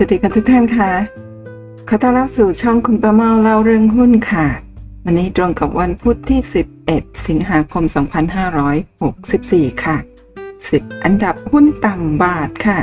[0.00, 0.90] สวัสดีกันทุกท่านค่ะ
[1.88, 4.46] ขอต้อนรับสู่ช่องคุณประเมาเล่าเรื่องหุ้นค่ะ
[5.04, 6.40] วันนี้ตรงกับวันพุธที่
[6.82, 7.84] 11 สิงหาคม
[9.04, 9.96] 2564 ค่ะ
[10.50, 12.78] 10 อันดับหุ้นต่ำบาทค่ะ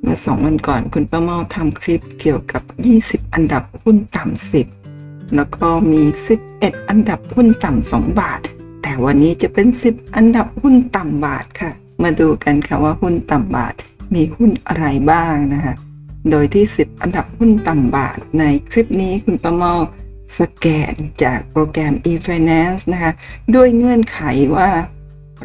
[0.00, 2.62] เมื่อ 2 วันก่อนคุณประเมาทำคลิปเกี่ยวกับ
[2.98, 4.52] 20 อันดับหุ้นต่ำ
[4.84, 6.02] 10 แล้วก็มี
[6.46, 8.40] 11 อันดับหุ้นต่ำ 2 บาท
[8.82, 11.70] แต่วันนี้จะเป็น 10 อันดับหุ้นต่ำบาทค่ะ
[12.02, 13.74] มาดูกันค่ะว่าหุ้นต่ำบาท
[14.14, 15.74] มีหุ้นอะไรบ้างนะคะ
[16.30, 19.74] โดยที่ 10 อันดับหุ้นต่ำบาท ในคลิปนี้คุณประเมา
[20.38, 23.12] สแกนจากโปรแกรม e-finance นะคะ
[23.54, 24.20] ด้วยเงื่อนไข
[24.56, 24.70] ว่า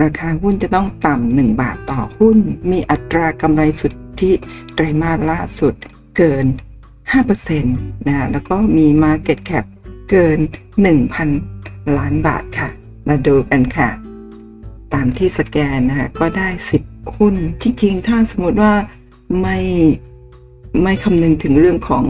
[0.02, 2.38] ราคาหุ้นจะต้องต่ำ1บาทต่อหุ้น
[2.72, 4.31] มีอัตรากำไรสุทธิ
[4.73, 5.73] ไตรมาสล่าสุด
[6.17, 6.45] เกิน
[7.28, 7.64] 5%
[8.08, 9.66] นะแล้วก็มี Market Cap
[10.12, 10.40] เกิน
[11.17, 12.70] 1,000 ล้านบาทค่ะ
[13.08, 13.90] มาดูกันค่ะ
[14.94, 16.47] ตามที่สแกนนะคะก็ได้
[16.84, 18.73] 10 หุ้นที่จริงถ้าสมมติว่า
[19.42, 19.58] ไม่
[20.81, 22.05] ไม่คำนึงถึงเรื่องของ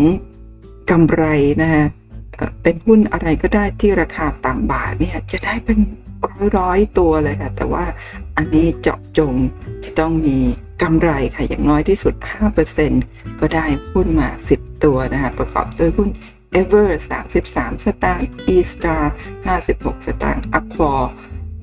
[0.91, 1.23] กำไร
[1.61, 1.85] นะคะ
[2.63, 5.79] เป็นหุ้นอะไรก็ได้ที่ราคาต่ำบาทเนี่ยจะได้เป็น
[6.31, 7.85] ร้อยร้อยๆตัวเลยค่ะ แต่ว่า
[8.37, 9.33] อันนี้เจาะจง
[9.81, 10.37] ที่ต้องมี
[10.81, 12.13] กำไรค่ะ อย่างน้อยที่สุด
[12.77, 16.09] 5%ก็ได้หุ้นมา 10 ตัวนะคะ ประกอบด้วยหุ้น
[16.59, 16.89] Ever
[17.21, 19.03] 33 สตางค์ E-Star
[19.55, 21.01] 56 สตางค์ Accor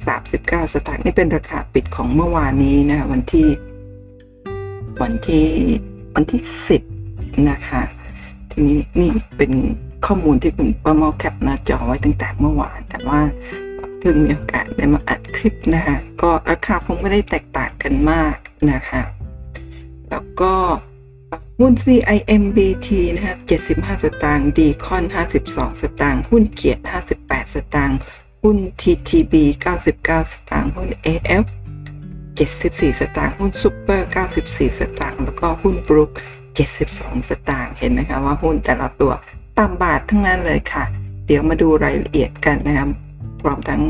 [0.05, 3.49] 39 สตางค์นี่เป็นราคาปิดของเมื่อวานนี้นะคะวันที่
[5.03, 5.47] วันที่
[6.15, 6.90] วันที่ 10
[7.51, 7.83] นะคะ
[8.51, 9.53] ทีนี้นี่เป็น
[10.07, 13.21] ข้อมูลที่คุณประเมาแคปหน้าจอไว้ตั้งแต่เมื่อวาน แต่ว่า
[13.99, 18.37] เพิ่งมีโอกาสได้มาอัดคลิปนะคะ ก็ราคาคงไม่ได้แตกต่างกันมาก
[18.73, 19.03] นะคะ
[20.11, 20.53] แล้วก็
[21.59, 23.37] หุ้น CIMBT นะคะ
[23.71, 26.83] 75 สตางค์ d c o n 52 สตางค์ หุ้นเกียรติ
[27.19, 27.99] 58 สตางค์
[28.43, 29.35] หุ้น TTB
[29.83, 31.45] 99 สตางค์ หุ้น AF
[32.37, 34.09] 74 สตางค์ หุ้นซูเปอร์
[34.43, 36.11] 94 สตางค์ แล้วก็หุ้นบรุก
[36.59, 39.13] 72 สตางค์เห็นไหมคะว่าหุ้นแต่ละตัว
[39.59, 40.85] ต่ำบาททั้งนั้นเลยค่ะ
[41.27, 42.89] เดี๋ยวมาดูรายละเอียดกันนะครับ
[43.41, 43.83] พร้อมทั้ง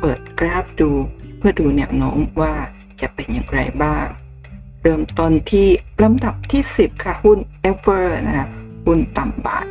[0.00, 0.90] เปิดกราฟดู
[1.38, 2.54] เพื่อดูแนวโน้มว่า
[3.00, 4.06] จะเป็นอย่างไรบ้าง
[4.82, 5.66] เริ่มต้นที่
[6.02, 7.38] ลำดับที่ 10 ค่ะ หุ้น
[7.70, 8.46] Ever นะคะ
[8.86, 9.66] หุ้นต่ำบาท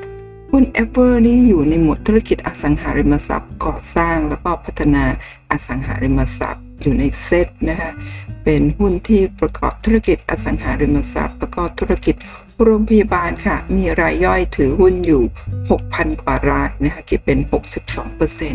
[0.51, 5.03] หุ้น Ever นี่อยู่ในหมวดธุรกิจอสังหาริมทรัพย์ก่อสร้างแล้วก็พัฒนา
[5.51, 7.91] อสังหาริมทรัพย์อยู่ในเซตนะคะ
[8.49, 12.15] เป็นหุ้นที่ประกอบธุรกิจอสังหาริมทรัพย์แล้วก็ธุรกิจ
[12.63, 15.23] โรงพยาบาลค่ะ มีรายย่อยถือหุ้นอยู่
[15.71, 17.39] 6,000 กว่ารายนะคะคิดเป็น
[18.03, 18.53] 62%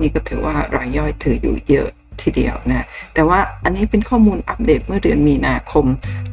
[0.00, 1.88] นี่ก็ถือว่ารายย่อยถืออยู่เยอะ
[2.22, 5.84] ทีเดียวนะ แต่ว่าอันนี้เป็นข้อมูลอัปเดตเมื่อเดือนมีนาคม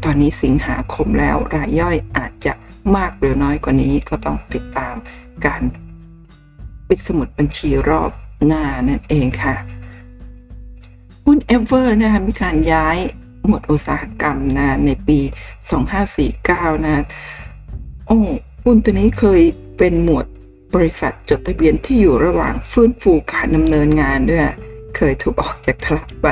[0.03, 2.53] ตอนนี้สิงหาคมแล้วรายย่อยอาจจะ
[2.95, 4.95] มากหรือน้อยกว่านี้ก็ต้องติดตาม
[5.45, 5.61] การ
[6.87, 8.11] ปิดสมุดบัญชีรอบ
[8.47, 9.55] หน้านั่นเองค่ะ
[11.31, 12.97] หุ้น Ever นะคะมีการย้าย
[13.45, 15.19] หมวดอุตสาหกรรมนะในปี
[16.01, 17.03] 2549 นะ
[18.07, 18.19] โอ้
[18.65, 19.41] หุ้นตัวนี้เคย
[19.77, 20.25] เป็นหมวด
[20.75, 24.43] บริษัทจดทะเบียนที่อยู่ระหว่างฟื้นฟูการดำเนินงานด้วย
[24.95, 26.27] เคยถูกออกจากตลาดไป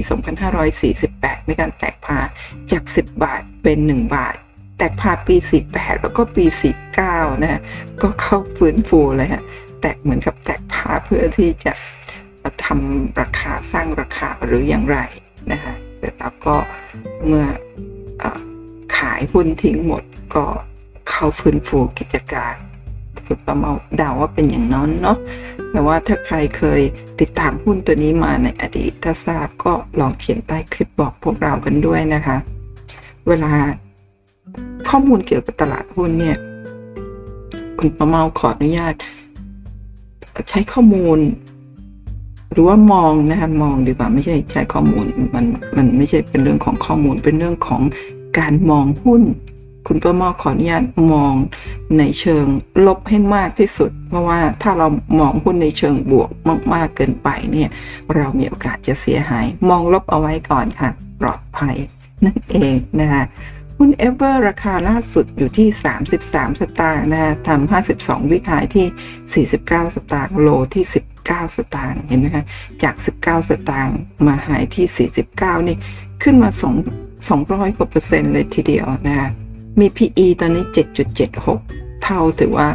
[0.74, 2.19] 2548 มีการแตกพา
[2.72, 4.36] จาก 10 บาทเป็น 1 บาท
[4.78, 5.36] แตกพาปี
[5.70, 6.46] 48 แล้วก็ปี
[6.94, 7.62] 49 นะฮะ
[8.02, 9.44] ก็เข้าฟื้นฟูเลยฮะ
[9.82, 11.74] แตกเหมือนกับแตกพาเพื่อที่จะ
[12.66, 15.00] ทำราคาสร้างราคาหรืออย่างไร
[15.52, 16.56] นะฮะเสร็จแล้วก็
[17.26, 17.46] เมื่อ
[18.22, 18.40] ออ
[18.98, 20.04] ขายหุ้นทิ้งหมด
[20.36, 20.46] ก็
[21.10, 22.56] เข้าฟื้นฟูกิจการ
[23.25, 25.18] คุณประเมาเดาว่าเป็นอย่างนั้นเนาะ
[25.72, 26.81] แต่ว่าถ้าใครเคย
[27.19, 32.38] ติดตามหุ้นตัวนี้มาในอดีตถ้าทราบก็ลองเขียนใต้คลิปบอกพวกเรากันด้วยนะคะ
[33.28, 33.51] เวลา
[34.89, 36.38] ข้อมูลเกี่ยวกับตลาดหุ้นเนี่ย
[37.80, 38.94] คุณประเมาขออนุญาต
[40.50, 41.19] ใช้ข้อมูล
[42.51, 45.06] หรือว่ามองนะคะมองดีกว่าไม่ใช่ใช้ข้อมูล
[45.36, 45.45] มัน
[45.78, 47.81] มันไม่ใช่เป็นเรื่องของข้อมูลเป็นเรื่องของ
[48.39, 49.24] การมองหุ้น
[49.88, 51.34] คุณประเมาขออนุญาตมอง
[51.98, 52.45] ในเชิง
[52.86, 54.88] ลบให้มากที่สุด เพราะว่าถ้าเรา
[55.19, 56.30] มองหุ้นในเชิงบวก
[56.74, 57.69] มาก ๆเกินไปเนี่ย
[58.16, 60.89] เรามีโอกาสจะเสียหาย มองลบเอาไว้ก่อนค่ะ
[61.22, 61.75] ปลอดภัย
[62.25, 63.24] นั่นเองนะคะ
[63.77, 65.68] หุ้น Ever ราคาล่าสุดอยู่ที่
[66.13, 70.85] 33 สตางค์นะคะทำ52 วิขายที่ 49 สตางค์โลที่
[71.19, 72.45] 49สตางค์เห็นไหมคะ
[72.83, 73.97] จาก 19 สตางค์
[74.27, 75.77] มาหายที่ 49 นี่
[76.24, 79.29] ขึ้นมา 2 200 กว่าเปอร์เซ็นต์เลยทีเดียวนะคะ
[79.79, 80.65] มี PE ตอนนี้
[81.33, 82.69] 7.76 เท่าถือว่า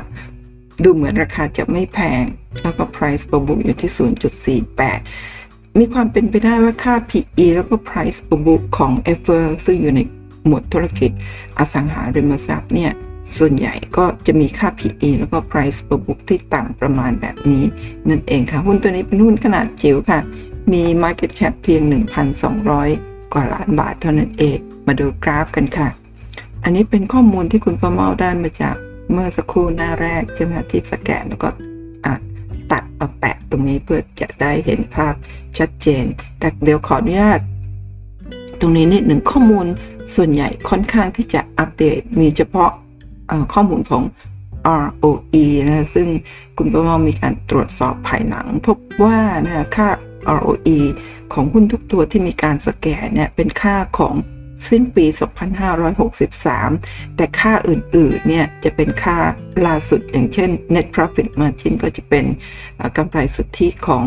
[0.83, 2.25] ดูเหมือนราคาจะไม่แพง
[2.63, 3.91] แล้วก็ price per book อยู่ที่
[5.05, 10.01] 0.48 มีความเป็นไปได้ว่าค่า PE แล้วก็ price per book ของ e v e r ซึ่งอยู่ใน
[10.47, 11.11] หมวดธุรกิจ
[11.59, 12.93] อสังหาริมทรัพย์เนี่ย
[13.37, 17.65] ส่วนใหญ่ก็จะมีค่า PE แล้วก็ price per book ที่ต่ำประมาณแบบนี้
[18.09, 20.21] นั่นเองค่ะ หุ้นตัวนี้เป็นหุ้นขนาดจิ๋วค่ะ
[20.73, 21.83] มี market cap เพียง
[22.59, 25.89] 1,200 กว่าล้านบาทเท่านั้นเอง มาดูกราฟกันค่ะ
[26.65, 28.77] อันนี้เป็นข้อมูลที่คุณประเมาได้มาจาก
[29.13, 31.49] เมื่อสักครู่หน้าแรกใช่ไหมที่สแกนแล้วก็
[32.73, 35.15] ตัดมาแปะตรงนี้เพื่อจะได้เห็นภาพ
[35.59, 36.05] ชัดเจน
[36.39, 37.41] แต่เดี๋ยวขออนุญาต
[38.61, 39.67] ตรงนี้นิดหนึ่งข้อมูล
[40.15, 42.71] ส่วนใหญ่ค่อนข้างที่จะอัปเดตมีเฉพาะ
[43.53, 44.03] ข้อมูลของ
[44.83, 46.09] ROE นะซึ่ง
[46.57, 49.89] คุณประมามีการตรวจสอบภายหลัง พบว่านะค่า
[50.39, 50.79] ROE
[51.33, 54.15] ของหุ้นทุกตัวที่มีการสแกนเนี่ยเป็นค่าของ
[54.71, 55.07] สิ้นปี
[56.31, 59.19] 2563 แต่ค่าอื่นๆ เนี่ยจะเป็นค่า
[59.67, 62.25] ล่าสุดอย่างเช่น net profit margin ก็จะเป็น
[62.97, 64.05] กำไรสุทธิของ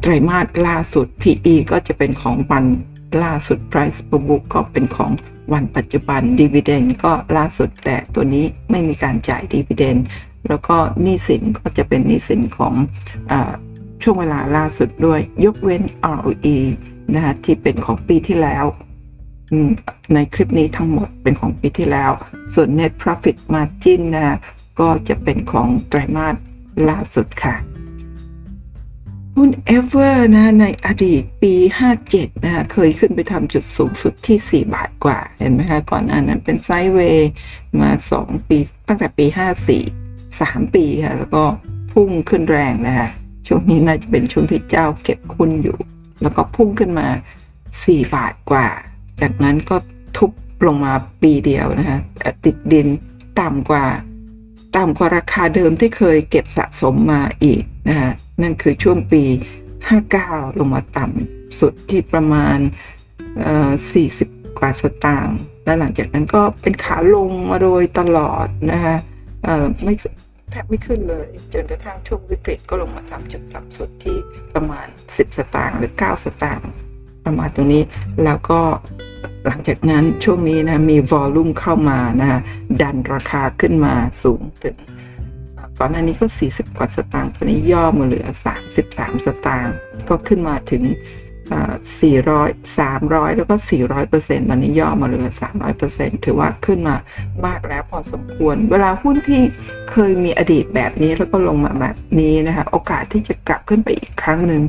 [0.00, 2.64] ไตรมาสล่าสุด PE ก็จะเป็นของวัน
[3.24, 5.10] ล่าสุด price per book ก็เป็นของ
[5.52, 10.00] วันปัจจุบัน dividend ก็ล่าสุดแต่ตัวนี้ไม่มีการจ่าย dividend
[10.48, 12.74] แล้วก็หนี้สินก็จะเป็นหนี้สินของ
[13.30, 13.32] อ
[14.02, 15.82] ช่วงเวลาล่าสุดด้วย ยกเว้น
[16.16, 16.56] ROE
[17.14, 18.64] นะคะที่เป็นของปีที่แล้ว
[20.14, 22.10] ในคลิปนี้ทั้งหมดเป็นของปีที่แล้ว
[22.54, 24.38] ส่วน net profit margin นะ
[24.80, 26.36] ก็จะเป็นของไตรมาส
[26.88, 27.54] ล่าสุดค่ะ
[29.38, 31.54] หุ้น Ever นะในอดีตปี
[31.98, 37.30] 57นะเคยขึ้นไปทำจุดสูงสุดที่ 4 บาทกว่า เห็นไหมคะ ก่อนหน้านั้นเป็นไซด์เวย์
[37.80, 37.90] มา
[38.20, 39.26] 2 ปี ตั้งแต่ปี
[39.82, 41.42] 54 3 ปีค่ะ แล้วก็
[41.92, 43.08] พุ่งขึ้นแรงนะคะ
[43.46, 45.78] ช่วงนี้น่าจะเป็นช่วงที่เจ้าเก็บหุ้นอยู่
[46.22, 47.08] แล้วก็พุ่งขึ้นมา
[47.60, 48.68] 4 บาทกว่า
[49.20, 49.76] จากนั้นก็
[50.16, 50.30] ทุบ
[50.66, 50.92] ลงมา
[51.22, 51.98] ปีเดียวนะคะ
[52.44, 52.86] ติดดิน
[53.40, 53.86] ต่ำกว่า
[54.76, 58.10] ต่ำกว่าราคาเดิมที่เคยเก็บสะสมมาอีกนะคะ
[58.42, 59.22] นั่นคือช่วงปี
[59.90, 62.58] 59 ลงมาต่ำสุดที่ประมาณ
[63.98, 68.96] 40 กว่าสตางค์และหลังจากนั้นก็เป็นขาลงมาโดยตลอดนะคะ
[69.84, 69.94] ไม่
[70.50, 74.16] แทบไม่ขึ้นเลย จนกระทั่งช่วงวิกฤตก็ลงมาทำจุดต่ำสุดที่
[74.54, 76.68] ประมาณ 10 สตางค์หรือ 9 สตางค์
[77.24, 77.82] ประมาณตรงนี้
[78.24, 78.60] แล้วก็
[79.46, 82.40] หลังจากนั้นช่วงนี้นะมีวอลลุ่มเข้ามานะ
[82.82, 84.76] ดันราคาขึ้นมาสูงถึง
[85.78, 88.26] ก่อนหน้านี้ก็ 40 กว่าสตางค์ตอนนี้ย่อมาเหลือ
[88.76, 89.76] 33 สตางค์
[90.08, 90.84] ก็ขึ้นมาถึง
[92.00, 96.96] 400 300 แล้วก็ 400เปอร์เซ็นต์ตอนนี้ย่อมาเหลือ 300เปอร์เซ็นต์ถือว่าขึ้นมา
[97.46, 99.42] มากแล้วพอสมควร เวลาหุ้นที่
[99.90, 104.62] เคยมีอดีตแบบนี้แล้วก็ลงมาแบบนี้นะคะ โอกาสที่จะกลับขึ้นไปอีกครั้งหนึ่ง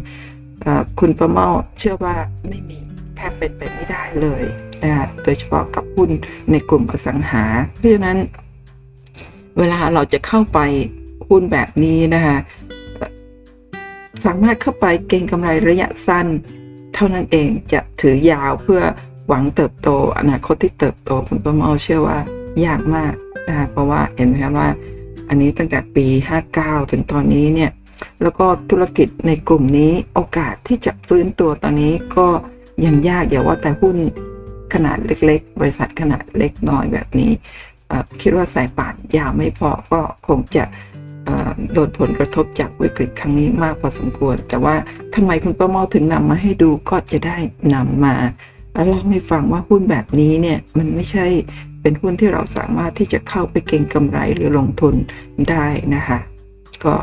[1.00, 1.50] คุณประเมา
[1.80, 2.16] เชื่อว่า
[2.50, 2.78] ไม่มี
[3.16, 4.44] แทบเป็นไปไม่ได้เลย
[4.84, 6.10] นะโดยเฉพาะกับหุ้น
[6.52, 7.44] ในกลุ่มอสังหา
[7.80, 8.18] เพราะฉะนั้น
[9.60, 10.60] เวลาเราจะเข้าไป
[11.28, 12.38] หุ้นแบบนี้นะคะ
[14.26, 16.28] สามารถเข้าไปเก็งกำไรระยะสั้น
[16.96, 18.82] เท่านั้นเองจะถือยาวเพื่อ
[19.28, 19.90] หวังเติบโต
[20.20, 22.18] อนาคตที่เติบโตคุณประเมาเชื่อว่า
[22.66, 23.14] ยากมาก
[23.48, 24.70] นะคะเพราะว่าเห็นไหมครับว่า
[25.30, 26.06] อันนี้ตั้งแต่ปี
[26.50, 27.72] 59 ถึงตอนนี้เนี่ย
[28.22, 32.28] แล้วก็ธุรกิจในกลุ่มนี้โอกาสที่จะฟื้นตัวตอนนี้ก็
[32.86, 33.98] ยังยากอย่าว่าแต่หุ้น
[34.74, 37.32] ขนาดเล็ก ๆ บริษัทขนาดเล็กน้อยแบบนี้
[38.22, 40.64] คิดว่าสายป่านยาวไม่พอก็คงจะ
[41.74, 44.76] โดนผลกระทบจากวิกฤตครั้งนี้มากพอสมควร แต่ว่า
[45.16, 47.38] ทำไมคุณประเมาถึงนำมาให้ดูก็จะได้
[47.74, 48.16] นำมา
[48.88, 51.26] เล่าให้ฟังว่าหุ้นแบบนี้เนี่ยมันไม่ใช่
[51.82, 54.96] เป็นหุ้นที่เราสามารถที่จะเข้าไปเก็งกำไรหรือลงทุน
[55.50, 56.20] ได้นะคะ
[56.84, 56.94] ก็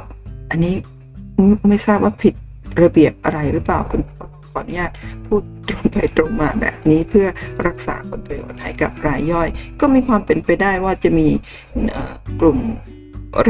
[0.51, 0.75] อันนี้
[1.69, 2.35] ไม่ทราบว่าผิด
[2.83, 4.01] ระเบียบอะไรหรือเปล่าคุณ
[4.59, 4.91] ออนุญาต
[5.27, 7.27] พูดตรงไปตรงมาแบบนี้เพื่อ
[7.67, 9.49] รักษาผลประโยชน์ให้กับรายย่อย
[9.81, 11.29] ก็มีความเป็นไปได้ว่าจะมี
[12.41, 12.59] กลุ่ม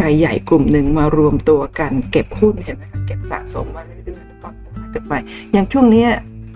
[0.01, 4.55] รายใหญ่กลุ่มหนึ่งมารวมตัวกันเก็บหุ้นเห็นไหมคะเก็บสะสมมาเรื่อยๆก่อน
[4.95, 5.13] กันไป
[5.53, 6.07] อย่างช่วงนี้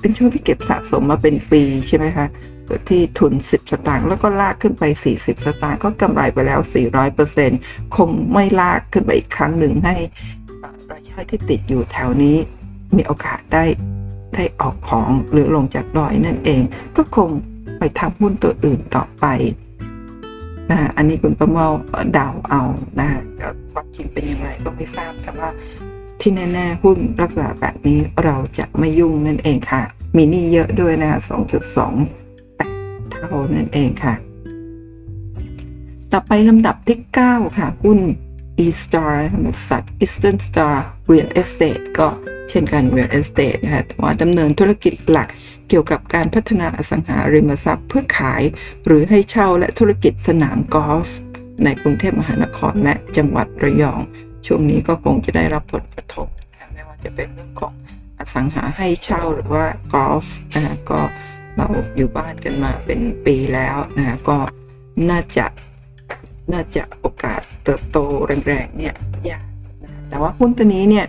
[0.01, 2.27] เป็นช่วงที่เก็บสะสมมาเป็นปีใช่ไหมคะ
[2.89, 6.61] ที่ทุน 10 สตางค์แล้วก็ลากขึ้นไป 40 สตางค์ก็กำไรไปแล้ว
[7.29, 9.97] 400%คงไม่ลากขึ้นไปอีกครั้งหนึ่งให้
[10.91, 12.37] รายย่อยที่ติดอยู่แถวนี้
[12.97, 13.65] มีโอกาสได้
[14.35, 16.63] ได้ออกของหรือลงจากดอยนั่นเอง
[16.97, 17.31] ก็คง
[17.79, 19.27] ไปทำหุ้นตัวอื่นต่อไป
[20.71, 21.67] นะอันนี้คุณประเมา
[22.13, 22.63] เดาเอา
[23.01, 23.09] นะ
[23.73, 25.49] ความจริงเป็นยังไงก็ไม่ทราบแต่ว่า
[26.21, 29.83] ที่แน่ๆหุ้นลักษณะแบบนี้เราจะไม่ยุ่งนั่นเองค่ะ
[30.17, 31.21] มีนี้เยอะด้วยนะ
[32.15, 34.15] 2.2เท่านั่นเองค่ะ
[36.13, 37.99] ต่อไปลำดับที่ 9 ค่ะ หุ้น
[38.65, 40.75] E-Star บริษัท Eastern Star
[41.11, 42.09] real estate ก็
[42.51, 45.29] เช่นกัน real estate นะคะแต่ว่าดำเนินธุรกิจหลัก
[45.69, 48.43] เกี่ยวกับการพัฒนาอสังหาริมทรัพย์เพื่อขาย
[48.87, 51.09] หรือให้เช่าและธุรกิจสนามกอล์ฟ
[51.65, 54.01] ในกรุงเทพมหานครและจังหวัดระยอง
[54.47, 57.73] ช่วงนี้ก็คงจะได้รับผลกระทบนะไม่ว่าจะเป็นเรื่องของ
[58.19, 61.01] อสังหาให้เช่าหรือว่ากอล์ฟนะก็
[61.57, 64.37] เราอยู่บ้านกันมาเป็นปีแล้วนะก็
[65.11, 65.47] น่าจะ
[66.53, 67.99] น่าจะโอกาสเติบโต
[68.47, 68.95] แรงๆเนี่ย
[69.29, 69.48] ยาก
[70.09, 71.07] แต่ว่าหุ้นตัวนี้เนี่ย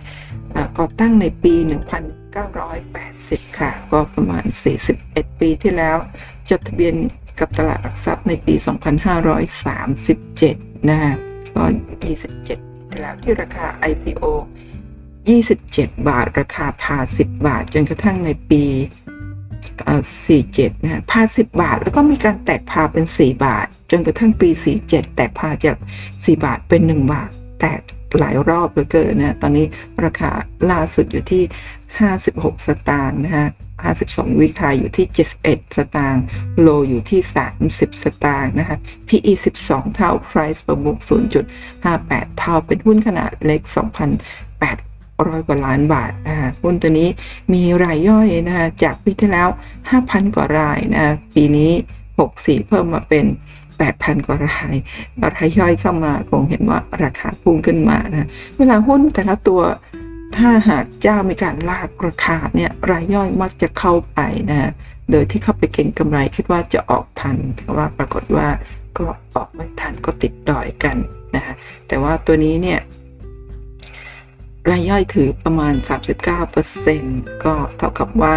[0.78, 1.54] ก่อตั้งในปี
[2.76, 4.44] 1980 ค่ะ ก็ประมาณ
[4.92, 5.96] 41 ปีที่แล้ว
[6.50, 6.94] จดทะเบียน
[7.38, 8.54] กับตลาดหลักทรัพย์ในปี
[9.90, 11.14] 2537 นะฮะ
[11.54, 14.24] ก็27ปีที่แล้วที่ราคา IPO
[15.10, 18.64] 27 บาท ราคาพา 10 บาท จนกระทั่งในปี
[19.94, 24.48] 47 นะพา 10 บาท แล้วก็มีการแตกพาเป็น 4 บาท จนกระทั่งปี
[24.82, 25.76] 47 แตกพาจาก
[26.08, 27.30] 4 บาทเป็น 1 บาท
[27.60, 27.80] แตก
[28.18, 29.66] หลายรอบเหลือเกินนะตอนนี้
[30.04, 30.30] ราคา
[30.70, 31.42] ล่าสุดอยู่ที่
[32.08, 33.48] 56 สตางค์นะฮะ
[33.90, 35.06] 52 วิคายอยู่ที่
[35.42, 36.22] 71 สตางค์
[36.60, 37.20] โลอยู่ที่
[37.62, 38.76] 30 สตางค์นะคะ
[39.08, 39.32] PE
[39.64, 40.98] 12 เท่า Price per book
[41.68, 43.60] 0.58 เท่า เป็นหุ้นขนาดเล็ก
[44.50, 47.08] 2,800 กว่าล้านบาทนะคะหุ้นตัวนี้
[47.52, 49.48] มีรายย่อยนะคะจากปีที่แล้ว
[49.90, 51.72] 5,000 กว่ารายนะ ปีนี้
[52.20, 53.24] 64 เพิ่มมาเป็น
[53.88, 54.76] 8,000 กว่าราย
[55.36, 59.60] รายย่อยเข้ามาคงเห็นว่าราคาพุ่งขึ้นมานะเวลาหุ้นแต่ละตัว
[60.36, 64.20] ถ้าหากเจ้ามีการลากราคาเนี่ยรายย่อยมักจะเข้าไป
[64.50, 64.70] นะ
[65.10, 68.48] โดยที่เข้าไปเก็งกำไรคิดว่าจะออกทันแต่ว่าปรากฏว่า
[68.98, 69.06] ก็
[69.36, 70.96] ออกไม่ทันก็ติดดอยกัน
[71.34, 71.54] นะฮะ
[71.88, 72.78] แต่ว่าตัวนี้เนี่ย
[74.68, 75.74] รายย่อยถือประมาณ
[76.58, 78.34] 39%ก็เท่ากับว่า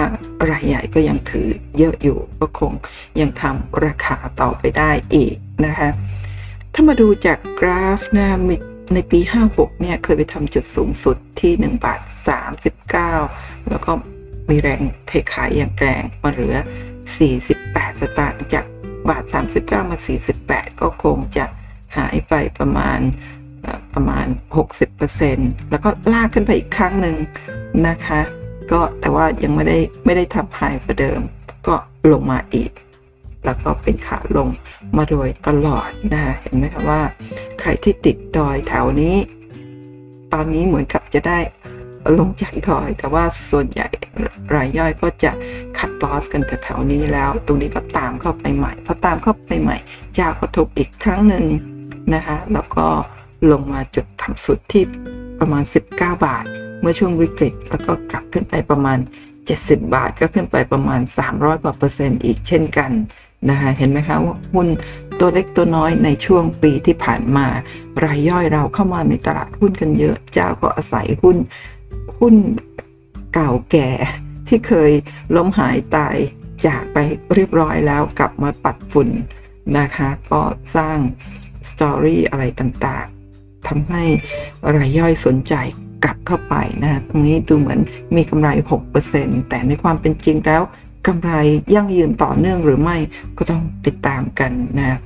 [0.52, 2.74] รายใหญ่ก็ยังถือเยอะอยู่ก็คง
[3.22, 5.90] ยังทำราคาต่อไปได้อีกนะคะ
[6.74, 8.30] ถ้ามาดูจากกราฟนะ
[8.94, 12.02] ในปี 56 เนี่ยเคยไปทำจุดสูงสุดที่ 1 บาท
[13.04, 13.92] 39 แล้วก็
[14.50, 16.56] มีแรงเทขายอย่างแรงมาเหลือ
[17.28, 18.66] 48 สตางค์จาก
[19.10, 19.24] บาท
[19.58, 19.98] 39 มา
[20.40, 21.46] 48 ก็คงจะ
[21.98, 23.00] หายไปประมาณ
[23.94, 24.26] ประมาณ
[25.00, 27.16] 60%แล้วก็ลากขึ้นไปอีกครั้งหนึ่ง
[27.88, 28.22] นะคะ
[28.72, 31.20] ก็แต่ว่ายังไม่ได้ไม่ได้ทำหายประเดิม
[31.68, 31.76] ก็
[32.12, 32.72] ลงมาอีก
[33.46, 34.48] แล้วก็เป็นขาลง
[34.98, 37.02] มาโดยตลอดนะเห็นไหมคะว่า
[37.60, 39.16] ใครที่ติดดอยแถวนี้
[40.34, 41.40] ตอนนี้เหมือนกับจะได้
[42.20, 43.88] ลงจากดอย แต่ว่าส่วนใหญ่
[44.56, 45.32] รายย่อยก็จะ
[45.78, 49.78] คัดลอสกันแถวนี้แล้ว ตรงนี้ก็ตามเข้าไปใหม่พอตามเข้าไปใหม่
[50.18, 51.46] จะกระทบอีกครั้งหนึ่ง
[52.14, 52.88] นะคะ แล้วก็
[53.52, 54.84] ลงมาจุดต่ำสุดที่
[55.40, 56.46] ประมาณ 19 บาท
[56.82, 58.98] เมื่อช่วงวิกฤต แล้วก็กลับขึ้นไปประมาณ
[59.46, 62.92] 70 บาท ก็ขึ้นไปประมาณ 300กว่าเปอร์เซ็นต์อีกเช่นกัน
[63.50, 64.68] นะคะเห็นไหมคะว่าหุ้น
[65.20, 67.48] ตัวเล็กตัวน้อยในช่วงปีที่ผ่านมา
[68.04, 71.38] รายย่อยเราเข้ามาในตลาดหุ้นกันเยอะเจ้าก็อาศัยหุ้น
[72.20, 72.36] หุ้น
[73.34, 73.90] เก่าแก่
[74.48, 74.92] ที่เคย
[75.36, 76.16] ล้มหายตาย
[76.66, 76.98] จากไป
[77.34, 79.10] เรียบร้อยแล้วกลับมาปัดฝุ่น
[79.78, 80.42] นะคะ ก็
[80.76, 80.98] สร้าง
[81.70, 83.06] สตอรี่อะไรต่าง
[83.68, 84.04] ทำให้
[84.76, 85.54] รายย่อยสนใจ
[86.04, 87.80] กลับเข้าไปนะตรงนี้ดูเหมือน
[88.16, 88.50] มีกำไร
[89.00, 90.62] 6%แต่ในความเป็นจริงแล้ว
[91.08, 91.32] กำไร
[91.74, 92.98] ยั่งยืนต่อเนื่องหรือไม่
[93.38, 95.00] ก็ต้องติดตามกันนะ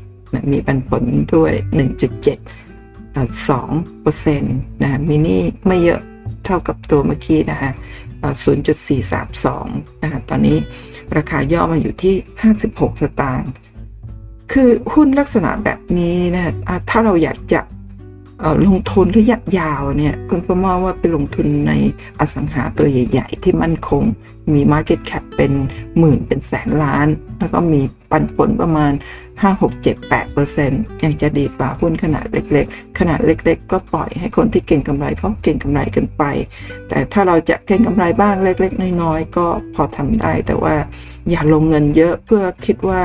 [0.52, 1.04] มีปันผล
[1.36, 6.02] ด้วย 1.7 2%นะมินี่ไม่เยอะ
[6.46, 7.72] เท่ากับตัวเมื่อกี้นะคะ
[9.28, 10.58] 0.432นะตอนนี้
[11.18, 12.16] ราคาย่อมาอยู่ที่
[12.58, 13.52] 56 สตางค์
[14.52, 16.54] คือหุ้นลักษณะแบบนี้นะ
[16.90, 17.60] ถ้าเราอยากจะ
[18.67, 21.72] ลงทุนระยะยาวเนี่ยคุณประมาว่าไปลงทุนใน
[22.20, 24.03] อสังหาตัวใหญ่ ๆ ที่มั่นคง
[24.53, 25.51] มี Market Cap เป็น
[25.98, 27.08] หมื่นเป็นแสนล้าน
[27.39, 28.91] แล้วก็มีปันผลประมาณ
[29.41, 36.24] 5 6 7 8เปอร์เซ็นต์ยังจะดีกว่าหุ้นขนาดเล็ก ๆ ขนาดเล็ก ๆ ก็ปล่อยให้คนที่เก่งกำไรเขาเก่งกำไรกันไป
[36.89, 40.75] แต่ถ้าเราจะเก่งกำไรบ้างเล็ก ๆ น้อยๆ ก็พอทำได้ แต่ว่า
[41.29, 43.01] อย่าลงเงินเยอะเพื่อคิดว่า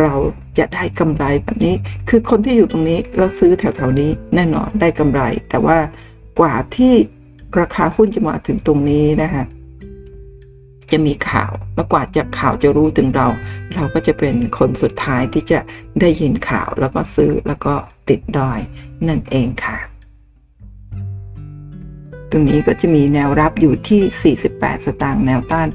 [0.00, 0.12] เรา
[0.58, 1.74] จะได้กำไรแบบนี้
[2.08, 5.20] คือคนที่อยู่ตรงนี้แล้วซื้อแถวๆนี้แน่นอนได้กำไร
[5.50, 5.78] แต่ว่า
[6.40, 6.94] กว่าที่
[7.60, 9.44] ราคาหุ้นจะมาถึงตรงนี้นะคะ
[10.92, 13.28] จะมีข่าวแล้วกว่าจะข่าวจะรู้ถึงเรา
[13.74, 15.58] เราก็จะเป็นคนสุดท้ายที่จะ
[16.00, 17.74] ได้ยินข่าวแล้วก็ซื้อแล้วก็
[18.08, 18.60] ติดดอย
[19.08, 19.78] นั่นเองค่ะ
[22.30, 25.68] ตรงนี้ก็จะมีแนวรับอยู่ที่ 48 สตางค์แนวต้าน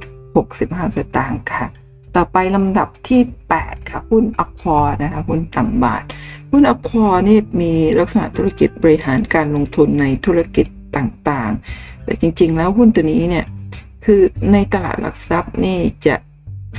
[0.44, 1.66] 65 สตางค์ค่ะ
[2.16, 3.22] ต่อไปลำดับที่
[3.56, 6.04] 8 ค่ะ หุ้นอคอนะคะหุ้นต่ำบาท
[6.52, 10.66] หุ้นอคอนี่มีลักษณะธุรกิจบริหารการลงทุนในธุรกิจ
[10.98, 13.46] ต่างๆ แต่จริงๆ แล้วหุ้นตัวนี้เนี่ย
[14.06, 14.22] คือ
[14.54, 16.16] ในตลาดหลักทรัพย์นี่จะ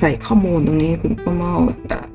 [0.00, 1.54] ใส่ข้อมูลตรงนี้คุณพ่อเมา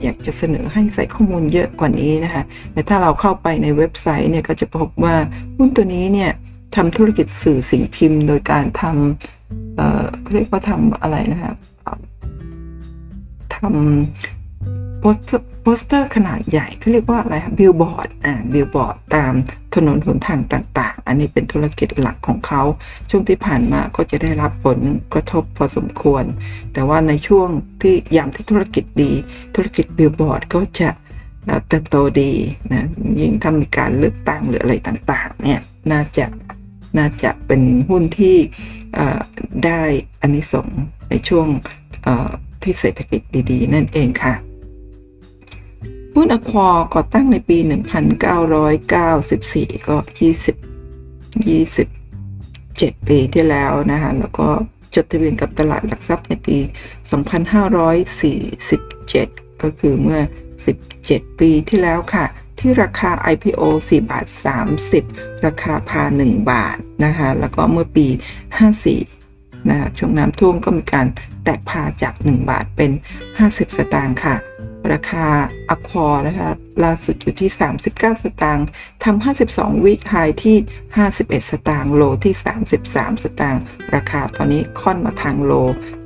[0.04, 5.16] อยากจะเสนอให้ใส่ข้อมูลเยอะกว่านี้นะคะแต่ถ้าเราเข้าไปในเว็บไซต์เนี่ยก็จะพบว่า
[5.58, 6.32] หุ้นตัวนี้เนี่ย
[6.76, 10.04] ทำธุรกิจสื่อสิ่งพิมพ์ โดยการทำเอ่อ
[10.34, 11.56] เรียกว่าทำอะไรนะครับ
[13.56, 14.41] ทำ
[15.02, 19.34] โปสเตอร์โปสเตอร์ขนาดใหญ่เขาเรียกว่าอะไรครับบิลบอร์ดอ่าบิลบอร์ดตาม
[19.76, 22.62] ถนนหนทางต่างๆ อันนี้เป็นธุรกิจหลักของเขา
[23.10, 24.80] ช่วงที่ผ่านมาก็จะได้รับผล
[25.14, 26.24] กระทบพอสมควร
[26.74, 27.48] แต่ว่าในช่วง
[27.82, 29.12] ที่ยามที่ธุรกิจดี
[29.56, 30.90] ธุรกิจบิลบอร์ดก็จะ
[31.68, 32.32] เติบโตดี
[32.72, 32.88] นะ
[33.20, 35.60] ยิ่งถ้ามีการเลือกตั้งหรืออะไรต่างๆเนี่ย
[35.92, 36.26] น่าจะ
[36.98, 38.38] น่าจะเป็นหุ้นที่
[39.66, 39.82] ได้
[40.22, 40.68] อันนี้ส่ง
[41.10, 41.48] ในช่วง
[42.64, 44.36] ที่เศรษฐกิจดี ๆ นั่นเองค่ะ
[46.16, 47.58] หุ้นอควอก่อตั้งในปี
[48.78, 50.56] 1994 ก็ 20
[51.46, 54.48] 27 ปีที่แล้วนะคะ แล้วก็
[54.96, 56.58] จดทะเบียนกับตลาดหลักทรัพย์ในปี
[58.30, 60.20] 2547 ก็คือเมื่อ
[60.80, 62.26] 17 ปีที่แล้วค่ะ
[62.60, 64.26] ที่ราคา IPO 4 บาท
[64.88, 68.08] 30 ราคาพา 1 บาทนะคะ แล้วก็เมื่อปี
[68.88, 71.08] 54 นะช่วงน้ำท่วมก็มีการ
[71.44, 72.92] แตกพาจาก 1 บาทเป็น
[73.32, 74.36] 50 สตางค์ค่ะ
[74.92, 75.28] ราคา
[75.70, 76.50] อควอนะคะ
[76.84, 77.50] ล่าสุดอยู่ที่
[77.88, 78.68] 39 สตางค์
[79.04, 80.58] ทำ52 วิคายที่
[81.04, 82.34] 51 สตางค์โลที่
[82.80, 83.62] 33 สตางค์
[83.96, 85.54] ราคาตอนนี้ค่อนมาทางโล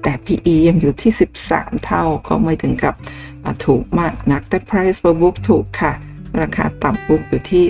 [0.03, 1.11] แต่ PE ยังอยู่ที่
[1.47, 2.95] 13 เท่าก็ไม่ถึงกับ
[3.65, 5.93] ถูกมากนักแต่ Price per book ถูกค่ะ
[6.41, 7.63] ราคาต่ำบุ๊กอยู่ที่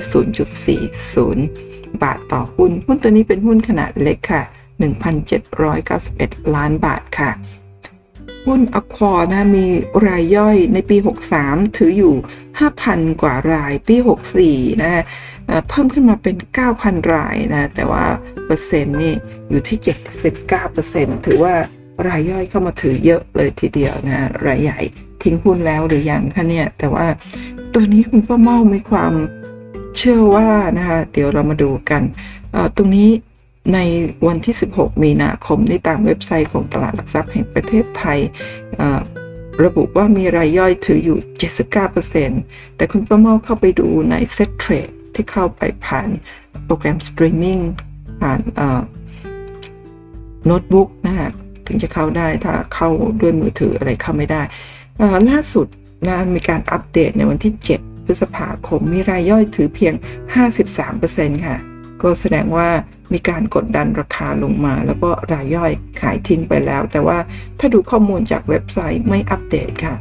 [1.36, 4.44] 0.40 บาทต่อหุ้น หุ้นตัวนี้เป็นหุ้นขนาดเล็กค่ะ
[5.68, 7.32] 1,791 ล้านบาทค่ะ
[8.46, 9.66] หุ้นอควอนะมี
[10.08, 10.98] รายย่อยในปี
[11.38, 12.14] 63 ถืออยู่
[12.68, 13.96] 5,000 กว่ารายปี
[14.40, 15.04] 64 นะ
[15.70, 16.36] เพิ่มขึ้นมาเป็น
[16.74, 18.06] 9,000 รายนะ แต่ว่า
[18.46, 19.14] เปอร์เซ็นต์นี่
[19.50, 19.78] อยู่ที่
[20.52, 21.54] 79%ถือว่า
[22.08, 24.80] รายย่อยเข้ามาถือเยอะเลยทีเดียวนะ รายใหญ่
[25.24, 27.08] ทิ้งหุ้นแล้วหรือยังคะเนี่ย แต่ว่า
[27.74, 29.14] ตัวนี้คุณป้าเมามีความ
[29.98, 32.02] เชื่อว่านะคะ เดี๋ยวเรามาดูกัน
[32.76, 33.10] ตรงนี้
[33.74, 33.80] ใน
[34.28, 38.20] วันที่ 16 มีนาคมในตามเว็บไซต์ของตลาดหลักทรัพย์แห่งประเทศไทย
[39.64, 41.20] ระบุว่ามีรายย่อยถืออยู่
[41.98, 46.10] 79%แต่คุณป้าเมาเข้าไปดูใน Set Trade ที่เข้าไปผ่าน
[46.66, 47.60] โปรแกรมสตรีมมิ่ง
[48.22, 48.42] ผ่าน
[50.46, 51.30] โน้ตบุ๊กนะฮะ
[51.68, 52.90] ถึงจะเข้าได้ถ้าเข้า
[53.22, 54.42] ด้วยมือถืออะไรเข้าไม่ได้
[55.30, 55.68] ล่าสุด
[56.08, 59.94] นะมีการอัปเดตในวันที่ 7 พฤษภาคม มีรายย่อยถือเพียง
[60.70, 61.58] 53%ค่ะ
[62.02, 62.70] ก็แสดงว่า
[63.14, 67.18] มีการกดดันราคาลงมา แล้วก็รายย่อยขายทิ้งไปแล้ว แต่ว่า
[67.60, 69.96] ถ้าดูข้อมูลจากเว็บไซต์ไม่อัปเดตค่ะ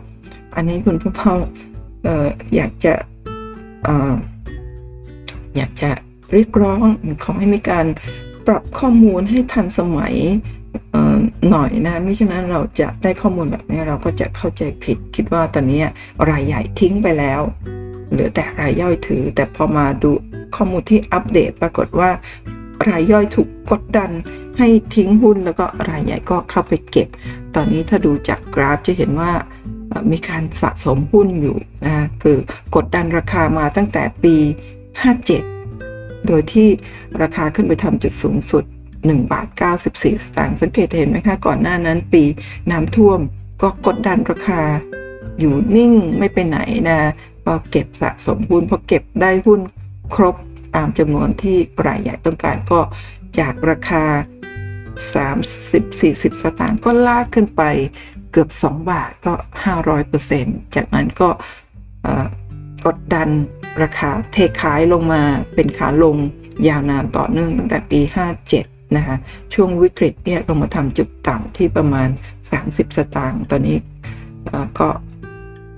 [0.54, 1.32] อันนี้คุณพ่อพ่อ
[2.56, 2.94] อยากจะ
[3.86, 3.88] อ
[5.56, 5.90] อยากจะ
[6.32, 6.84] เรียกร้อง
[7.24, 7.86] ขอให้มีการ
[8.46, 10.14] ปรับข้อมูลให้ทันสมัย
[11.50, 15.82] หน่อยนะไม่ฉะนั้นเราจะได้ข้อมูลแบบนี้เราก็จะเข้าใจผิด คิดว่าตอนนี้
[16.30, 17.40] รายใหญ่ทิ้งไปแล้ว
[18.10, 20.10] เหลือแต่รายย่อยถือ แต่พอมาดู
[20.56, 22.10] ข้อมูลที่อัปเดตปรากฏว่า
[22.88, 24.10] รายย่อยถูกกดดัน
[24.58, 27.08] ให้ทิ้งหุ้นแล้วก็รายใหญ่ก็เข้าไปเก็บ
[27.54, 29.32] ตอนนี้ถ้าดูจากกราฟจะเห็นว่า
[30.12, 31.56] มีการสะสมหุ้นอยู่
[31.86, 32.36] นะคือ
[32.76, 34.36] กดดันราคามาตั้งแต่ปี
[35.12, 36.68] 57 โดยที่
[37.22, 38.64] ราคาขึ้นไปทำจุดสูงสุด
[38.98, 39.46] 1 บาท
[39.80, 40.04] 94 ส
[40.36, 42.22] ตางค์สังเกตเห็นไหมคะ ก่อนหน้านั้นปี
[42.70, 43.20] น้ำท่วม
[43.62, 44.62] ก็กดดันราคา
[45.38, 46.58] อยู่นิ่งไม่ไปไหน
[46.88, 46.98] นะ
[47.46, 49.60] ก็เก็บสะสมหุ้นพอเก็บได้หุ้น
[50.14, 50.36] ครบ
[50.76, 51.56] ตามจำนวนที่
[51.86, 52.80] รายใหญ่ต้องการก็
[53.38, 54.04] จากราคา
[55.42, 57.62] 30-40 สตางค์ก็ลากขึ้นไป
[58.32, 59.32] เกือบ 2 บาทก็
[60.04, 61.28] 500%จากนั้นก็
[62.86, 63.28] กดดัน
[63.82, 65.22] ราคาเทขายลงมา
[65.54, 66.16] เป็นขาลง
[66.68, 68.00] ยาวนานต่อเนื่องตั้งแต่ปี
[68.48, 69.16] 57 นะคะ
[69.54, 72.08] ช่วงวิกฤตเนี่ยลงมาทำจุดต่ำที่ประมาณ
[72.52, 73.78] 30 สตางค์ตอนนี้
[74.78, 74.88] ก็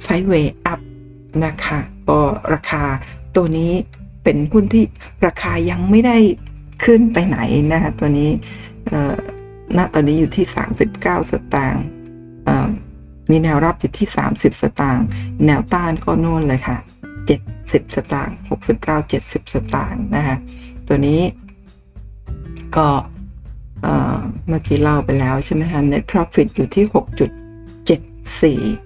[0.03, 0.81] ไซด์เวย์อัพ
[1.45, 1.79] นะคะ
[2.09, 2.21] ก็
[2.53, 2.85] ราคา
[3.37, 3.73] ตัวนี้
[4.27, 4.85] เป็นหุ้นที่
[5.27, 6.17] ราคายังไม่ได้
[6.85, 7.39] ขึ้นไปไหน
[7.73, 8.31] นะคะตัวนี้
[9.77, 10.47] ณตอนนี้อยู่ที่
[10.89, 11.85] 39 สตางค์
[13.31, 15.07] มีแนวรับอยู่ที่ 30 สตางค์
[15.47, 16.77] แนวต้านก็โน่นเลยค่ะ
[17.37, 18.37] 70 สตางค์
[18.75, 20.37] 69 70 สตางค์นะคะ
[20.89, 21.21] ตัวนี้
[22.77, 22.89] ก็
[24.49, 26.85] เมื่อกี้เล่าไปแล้วใช่ไหมคะ net profit อยู่ที่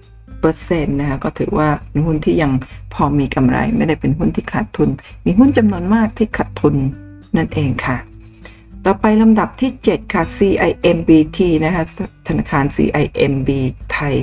[0.43, 2.51] ปอร์เซ็นต์นะคะก็ถือว่าเป็นหุ้นที่ยัง
[2.93, 4.89] พอมีกำไรไม่ได้เป็นหุ้นที่ขาดทุน
[5.25, 6.75] มีหุ้นจำนวนมากที่ขาดทุน
[7.35, 7.97] นั่นเองค่ะ
[8.85, 11.83] ต่อไปลำดับที่ 7 ค่ะ CIMBT นะคะ
[12.27, 13.49] ธนาคาร CIMB
[13.93, 14.15] ไทย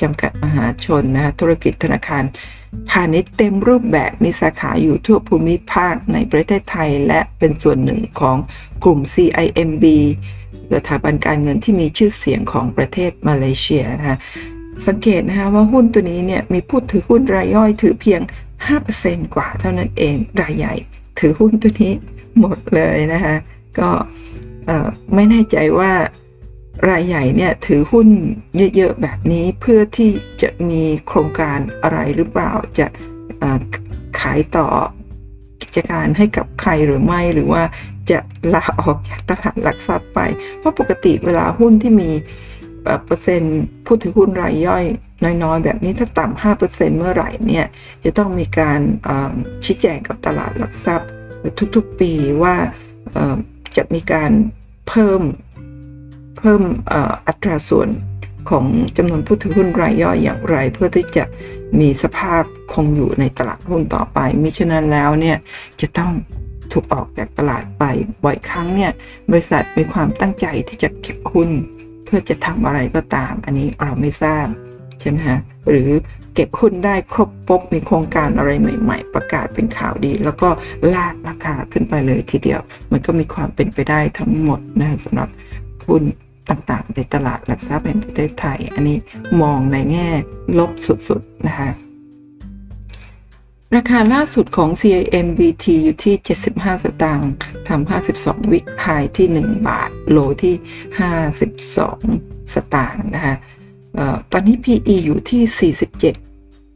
[0.00, 2.24] จำกัดมหาชนนะคะธุรกิจธนาคาร
[2.90, 8.36] พาณิชย์เต็มรูปแบบมีสาขาอยู่ทั่วภูมิภาคในประเทศไทย และเป็นส่วนหนึ่งของ
[8.84, 9.84] กลุ่ม CIMB
[10.74, 14.18] สถาบันการเงินที่มีชื่อเสียงของประเทศมาเลเซียนะคะ
[14.86, 18.20] สังเกตนะคะว่าหุ้นตัวนี้เนี่ยมีผู้ถือหุ้นรายย่อยถือเพียง
[18.78, 20.74] 5%กว่าเท่านั้นเองรายใหญ่
[21.18, 21.92] ถือหุ้นตัวนี้
[22.40, 23.36] หมดเลยนะคะ
[23.78, 23.90] ก็
[25.14, 25.92] ไม่แน่ใจว่า
[26.90, 28.08] รายใหญ่เนี่ยถือหุ้น
[28.76, 30.10] เยอะๆแบบนี้เพื่อที่
[30.42, 32.86] จะมีโครงการอะไรหรือเปล่าจะ
[34.20, 34.68] ขายต่อ
[35.62, 37.62] กิจการให้กับใครหรือไม่หรือว่า
[38.10, 38.18] จะ
[38.54, 40.20] ลาออกจากตลาดหลักทรัพย์ไป
[40.58, 42.10] เพราะปกติเวลาหุ้นที่มี
[43.04, 44.84] เปอร์เซ็นต์ผู้ถือหุ้นรายย่อย
[45.42, 47.66] น้อยๆ แบบนี้ถ้าต่ำห้าเเมื่อไหร่เนี่ย
[48.04, 48.80] จะต้องมีการ
[49.64, 51.10] ชี้แจงกับตลาดหลักทรัพย์
[51.74, 52.54] ทุกๆปีว่า
[53.76, 54.30] จะมีการ
[54.88, 55.22] เพิ่ม
[56.38, 56.62] เพิ่ม
[57.26, 57.88] อัตราส่วน
[58.50, 58.66] ของ
[58.96, 61.24] จำนวนผู้ถือหุ้นรายย่อยอย่างไร เพื่อที่จะ
[61.80, 62.42] มีสภาพ
[62.72, 65.36] คงอยู่ในตลาดหุ้นต่อไปมิฉะนั้นแล้วเนี่ย
[65.80, 66.12] จะต้อง
[66.72, 67.84] ถูกออกจากตลาดไป
[68.24, 68.92] บ่อยครั้งเนี่ย
[69.30, 71.50] บริษัทมีความตั้งใจที่จะเก็บหุ้น
[72.14, 74.46] พื่อจะทำอะไรก็ตาม อันนี้เราไม่ทราบ
[75.00, 75.88] ใช่ไหมฮะหรือ
[76.34, 80.48] เก็บหุ้นได้ครบปุ๊บมีโครงการอะไรใหม่ ๆ ประกาศเป็นข่าวดี แล้วก็
[80.94, 82.60] ลากราคาขึ้นไปเลยทีเดียว
[82.92, 85.28] มันก็มีความเป็นไปได้ทั้งหมดนะสำหรับ
[85.86, 86.02] หุ้น
[86.50, 88.96] ต่างๆ ในตลาดหลักทรัพย์แห่งประเทศไทย อันนี้
[89.42, 90.08] มองในแง่
[90.58, 91.70] ลบสุดๆนะคะ
[93.76, 96.14] ราคาล่าสุดของ CIMBT อยู่ที่
[96.50, 97.30] 75 สตางค์
[97.68, 100.54] ทำ52 วิกไฮที่ 1 บาท โลที่
[101.34, 103.36] 52 สตางค์นะคะ
[104.32, 105.72] ตอนนี้ PE อยู่ที่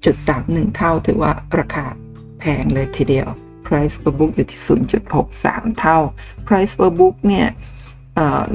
[0.07, 1.87] 47.31 เท่า ถือว่าราคา
[2.39, 3.29] แพงเลยทีเดียว
[3.67, 4.61] Price per book อยู่ที่
[5.19, 5.99] 0.63 เท่า
[6.47, 7.47] Price per book เนี่ย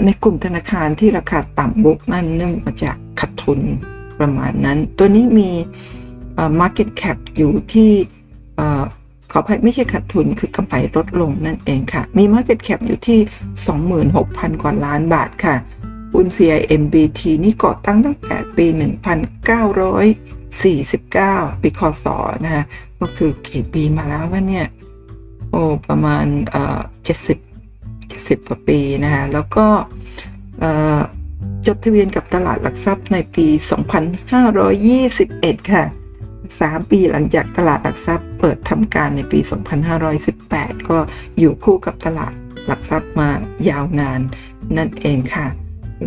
[0.05, 3.59] ในกลุ่มธนาคารที่ราคาต่ำบุกนั่นเนื่องมาจากขาดทุน
[4.19, 5.49] ประมาณนั้น ตัวนี้มี
[6.59, 7.91] market cap อยู่ที่
[9.31, 13.19] ขออภัยไม่ใช่ขาดทุนคือกำไรลดลงนั่นเองค่ะ มี market cap อยู่ที่
[14.11, 15.55] 26,000 กว่าล้านบาทค่ะ
[16.13, 22.05] หุ้น CIMBT นี่ก่อตั้งตั้งแต่ปี 1949 ปีคศ
[22.43, 22.65] นะฮะ
[22.99, 24.65] ก็คือกี่ปีมาแล้ววะเนี่ย
[25.51, 26.79] โอ้ประมาณเอ่อ
[27.55, 29.65] 70 70 กว่าปีนะคะแล้วก็
[31.65, 33.47] จดทะเบียนกับตลาดหลักทรัพย์ในปี
[35.13, 35.83] 2521 ค่ะ
[36.59, 39.39] 3 ปีหลังจากตลาดหลักทรัพย์เปิดทำการในปี
[40.13, 40.97] 2518 ก็
[41.39, 42.33] อยู่คู่กับตลาด
[42.67, 43.29] หลักทรัพย์มา
[43.69, 44.19] ยาวนาน
[44.77, 45.47] นั่นเองค่ะ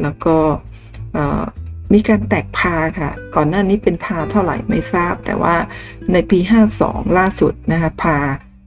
[0.03, 0.37] แล้วก็
[1.93, 5.57] มีการแตกพาค่ะ ก่อนหน้านี้เป็นพาเท่าไหร่ไม่ทราบ แต่ว่า
[6.13, 6.39] ในปี
[6.79, 8.19] 52 ล่าสุดนะคะพา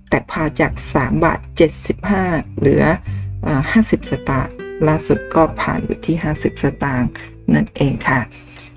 [0.09, 1.39] แตกพาจาก 3 บาท
[1.99, 2.83] 75 เหลือ
[3.45, 4.53] 50 สตางค์
[4.87, 7.09] ล่าสุดก็ผ่านอยู่ที่ 50 สตางค์
[7.53, 8.19] นั่นเองค่ะ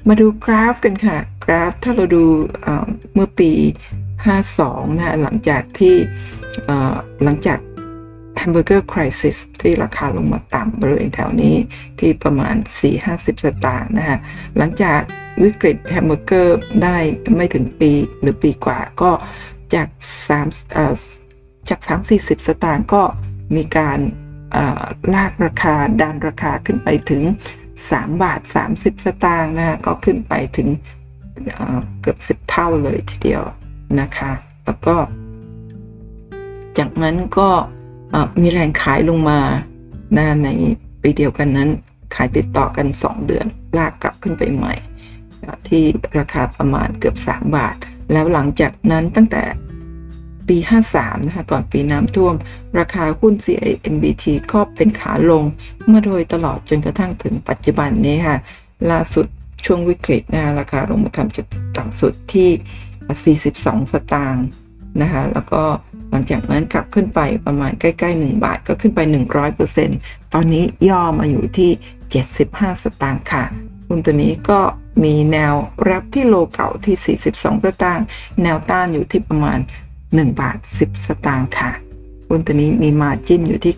[0.09, 2.25] มาดูกราฟกันค่ะ กราฟถ้าเราดู
[3.15, 3.53] เมื่อปี
[4.25, 5.95] 52 นะหลังจากที่
[7.25, 7.59] หลังจาก
[8.37, 11.57] แฮมเบอร์เกอร์คริสิสที่ราคาลงมาต่ำบริเวณแถวนี้
[11.99, 12.55] ที่ประมาณ
[12.99, 14.19] 4-50 สตางค์นะฮะ
[14.57, 15.01] หลังจาก
[15.43, 16.99] วิกฤตแฮมเบอร์เกอร์ได้
[17.37, 19.11] ไม่ถึงปีหรือปีกว่าก็
[19.75, 19.89] จาก
[20.59, 21.81] 3จาก
[22.13, 23.03] 3-40 สตางค์ก็
[23.57, 23.99] มีการ
[25.15, 27.23] ลากราคาดันราคาขึ้นไปถึง
[27.89, 28.41] 3 บาท
[28.73, 30.69] 30 สตางค์นะก็ขึ้นไปถึง
[32.01, 33.43] เกือบ 10 เท่าเลยทีเดียว
[34.01, 34.31] นะคะ
[34.65, 34.97] แล้วก็
[36.79, 37.49] จากนั้นก็
[38.41, 39.41] มีแรงขายลงมา
[40.17, 40.49] นะใน
[41.03, 41.71] ปีเดียวกันนั้น
[42.15, 44.75] ขายติดต่อกัน 2 เดือน ลากกลับขึ้นไปใหม่
[45.69, 45.85] ที่
[46.19, 47.77] ราคาประมาณเกือบ 3 บาท
[48.13, 49.43] แล้วหลังจากนั้นตั้งแต่
[50.51, 50.59] ปี
[50.93, 52.35] 53 นะคะ ก่อนปีน้ำท่วม
[52.79, 55.45] ราคาหุ้น CIMBT ก็เป็นขาลง
[55.93, 58.37] มาโดยตลอดจนกระทั่งถึงปัจจุบันนี้ค่ะ
[58.91, 59.27] ล่าสุด
[59.65, 64.45] ช่วงวิกฤตนะราคาลงมาทำจุดต่ำสุดที่ 42 สตางค์
[65.01, 65.63] นะคะ แล้วก็
[66.11, 69.01] หลังจากนั้นกลับขึ้นไปประมาณใกล้ๆ 1 บาทก็ขึ้นไป
[69.67, 71.71] 100%ตอนนี้ย่อมาอยู่ที่
[72.27, 73.45] 75 สตางค์ค่ะ
[73.89, 74.61] หุ้นตัวนี้ก็
[75.05, 75.55] มีแนว
[75.91, 78.05] รับที่โลเก่าที่ 42 สตางค์
[78.43, 79.61] แนวต้านอยู่ที่ประมาณ
[80.15, 81.71] 1 บาท 10 สตางค์ค่ะ
[82.29, 83.75] หุ้นตัวนี้มีมาจิ้นอยู่ที่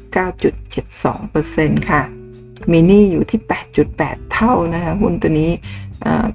[1.13, 2.03] 9.72%ค่ะ
[2.71, 3.41] มีหนี้อยู่ที่
[3.87, 5.51] 8.8 เท่านะคะหุ้นตัวนี้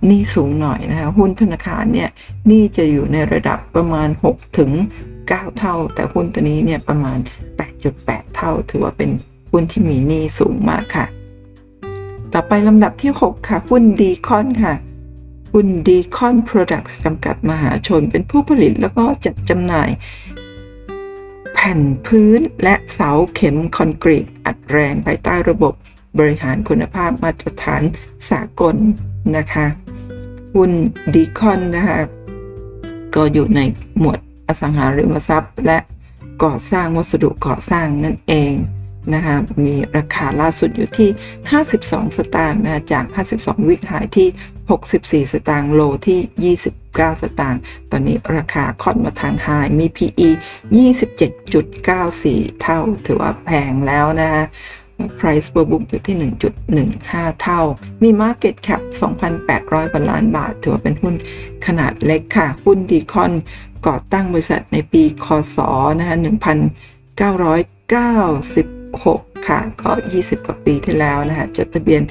[0.06, 2.10] หนี้สูงหน่อยนะคะหุ้นธนาคารเนี่ย
[2.48, 4.72] หนี้จะอยู่ในระดับประมาณ 6 ถึง
[5.16, 7.18] 9 เท่า แต่หุ้นตัวนี้เนี่ยประมาณ
[7.78, 9.10] 8.8 เท่า ถือว่าเป็น
[9.52, 11.06] หุ้นที่มีหนี้สูงมากค่ะ
[12.34, 14.74] ต่อไปลำดับที่ 6 ค่ะ หุ้นดีคอนค่ะ
[15.54, 19.90] หุ้นดีคอนโปรดักต์จำกัดมหาชนเป็นผู้ผลิตแล้วก็จัดจำหน่าย
[21.54, 25.74] แผ่นพื้นและเสาเข็มคอนกรีตอัดแรงภายใต้ระบบ
[26.20, 27.82] บริหารคุณภาพมาตรฐาน
[28.30, 28.76] สากล
[29.38, 29.66] นะคะ
[30.56, 30.72] หุ้น
[31.14, 32.00] ดีคอนนะคะ
[33.16, 33.60] ก็อยู่ใน
[34.00, 35.78] หมวดอสังหาริมทรัพย์ และ
[36.44, 38.54] ก่อสร้างวัสดุก่อสร้างนั่นเอง
[39.13, 41.10] นะคะมีราคาล่าสุดอยู่ที่
[41.63, 43.06] 52 สตางค์นะจาก
[43.38, 44.28] 52 วิกหายที่
[45.24, 49.48] 64 สตางค์โลที่ 29 สตางค์ตอนนี้ราคาค่อนมาทางไฮ
[49.80, 50.30] มี PE
[51.30, 54.46] 27.94 เท่า ถือว่าแพงแล้วนะะ
[55.20, 56.15] Price per book อยู่ที่
[56.78, 57.62] 1.15 เท่า
[58.04, 58.82] มี Market Cap
[59.38, 61.15] 2,800 กว่าล้านบาท ถือว่าเป็นหุ้น
[61.65, 63.32] ขนาดเล็กค่ะ หุ้นดีคอน
[63.88, 65.58] ก่อตั้งบริษัทในปี คศ
[66.00, 66.15] นะคะ
[68.95, 72.02] 6 ค่ะ ก็ 20 กว่าปีที่แล้วนะคะจดทะเบียน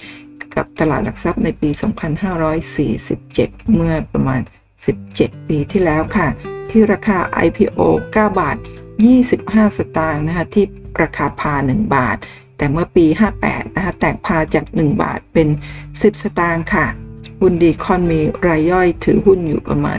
[0.55, 1.71] กับตลาดหลักทรัพย์ในปี
[2.93, 4.41] 2547 เมื่อประมาณ
[4.95, 6.29] 17 ปีที่แล้วค่ะ
[6.71, 7.81] ที่ราคา IPO
[8.15, 8.57] 9 บาท
[9.17, 10.65] 25 สตางค์นะคะที่
[11.03, 12.17] ราคาพา 1 บาท
[12.57, 13.07] แต่เมื่อปี
[13.41, 15.49] 58 นะคะแตกพาจาก 1 บาทเป็น
[15.85, 16.87] 10 สตางค์ค่ะ
[17.41, 19.99] หุ้นดีคอนมีรายย่อยถือหุ้นอยู่ประมาณ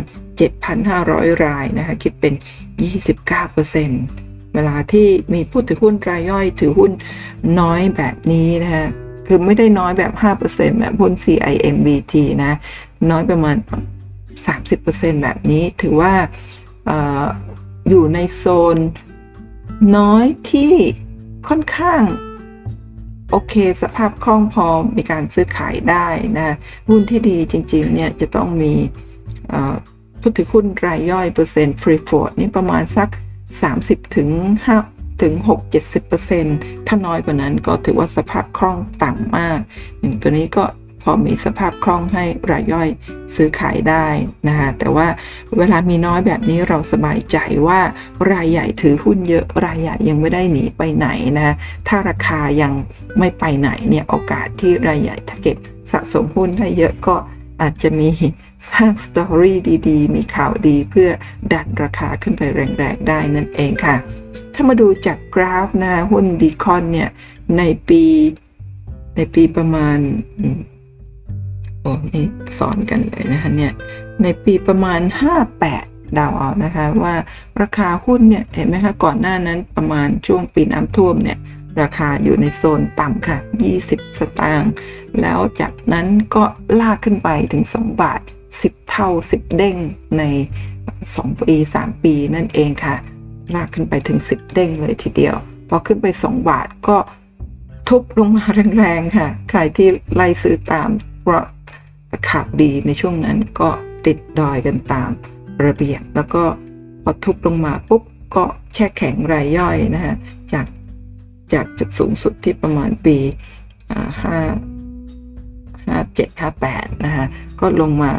[0.71, 2.33] 7,500 รายนะคะคิดเป็น
[2.95, 6.91] 29%เเวลาที่มีผู้ถือหุ้นรายย่อย ถือหุ้น
[7.59, 8.87] น้อยแบบนี้นะคะ
[9.27, 10.11] คือไม่ได้น้อยแบบ
[10.47, 12.53] 5%แบบหุ้น CIMBT นะ
[13.11, 13.55] น้อยประมาณ
[14.55, 16.13] 30%แบบนี้ถือว่า
[16.89, 16.91] อ
[17.89, 18.43] อยู่ในโซ
[18.75, 18.77] น
[19.97, 20.73] น้อยที่
[21.47, 22.01] ค่อนข้าง
[23.31, 24.65] โอเค สภาพคล่องพอ
[24.97, 26.07] มีการซื้อขายได้
[26.37, 26.55] นะ
[26.89, 28.73] หุ้นที่ดีจริงๆเนี่ยจะต้องมี
[30.21, 33.09] ผู้ถือหุ้นรายย่อยเปอร์เซ็นต์ฟรีโฟลดนี่ประมาณสัก
[33.51, 34.29] 30ถึง
[34.75, 35.33] 5ถึง
[36.09, 39.59] 6-70%ถ้าน้อยกว่านั้นก็ถือว่าสภาพคล่องต่ำมาก
[39.99, 40.65] อย่างตัวนี้ก็
[41.03, 42.89] พอมีสภาพคล่องให้รายย่อย
[43.35, 44.05] ซื้อขายได้
[44.47, 45.07] นะคะแต่ว่า
[45.57, 47.79] เวลามีน้อยแบบนี้เราสบายใจว่า
[48.31, 51.07] รายใหญ่ถือหุ้นเยอะรายใหญ่ยังไม่ได้หนีไปไหน
[51.37, 51.55] นะ
[51.87, 52.73] ถ้าราคายัง
[53.19, 55.57] ไม่ไปไหนเนี่ยโอกาสที่รายใหญ่ถ้าเก็บ
[55.91, 57.15] สะสมหุ้นได้เยอะก็
[57.61, 58.09] อาจจะมี
[58.71, 61.09] สร้างสตอรี่ดีๆ มีข่าวดีเพื่อ
[61.53, 62.41] ดันราคาขึ้นไป
[62.77, 63.95] แรงๆได้นั่นเองค่ะ
[64.53, 67.09] ถ้ามาดูจากกราฟนะหุ้นดีคอนเนี่ย
[67.57, 68.03] ในปี
[69.15, 69.97] ในปีประมาณ
[71.81, 72.25] โอ้นี่
[72.57, 73.71] สอนกันเลยนะคะเนี่ย
[74.23, 74.99] ในปีประมาณ
[75.57, 77.15] 58ดาวเอานะคะว่า
[77.61, 81.37] ราคาหุ้นเนี่ยเห็นไหมคะก่อนหน้านั้นประมาณช่วงปีน้ำท่วมเนี่ย
[81.81, 83.37] ราคาอยู่ในโซนต่ำค่ะ
[83.79, 84.71] 20 สตางค์
[85.21, 86.43] แล้วจากนั้นก็
[86.79, 89.77] ลากขึ้นไปถึง 2 บาท 10 เท่า 10 เด้ง
[90.17, 90.23] ใน
[90.83, 92.95] 2 ปี 3 ปีนั่นเองค่ะ
[93.55, 95.35] ลากขึ้นไปถึง 10 เด้งเลยทีเดียว
[95.69, 96.97] พอขึ้นไป 2 บาทก็
[97.87, 98.45] ทุบลงมา
[98.77, 100.89] แรงๆค่ะ ใครที่ไล่ซื้อตาม
[101.23, 101.45] เพราะ
[102.29, 103.69] ข่าวดีในช่วงนั้นก็
[104.05, 105.09] ติดดอยกันตาม
[105.65, 106.43] ระเบียบแล้วก็
[107.03, 108.03] พอทุบลงมาปุ๊บ
[108.35, 110.15] ก็แช่แข็งรายย่อยนะฮะ
[110.53, 110.65] จาก
[111.53, 113.17] จากจุดสูงสุดที่ประมาณปี
[114.21, 114.37] ห้า
[115.85, 117.25] ห้าเจ็ดห้าแปดนะคะ
[117.59, 118.11] ก็ลงมา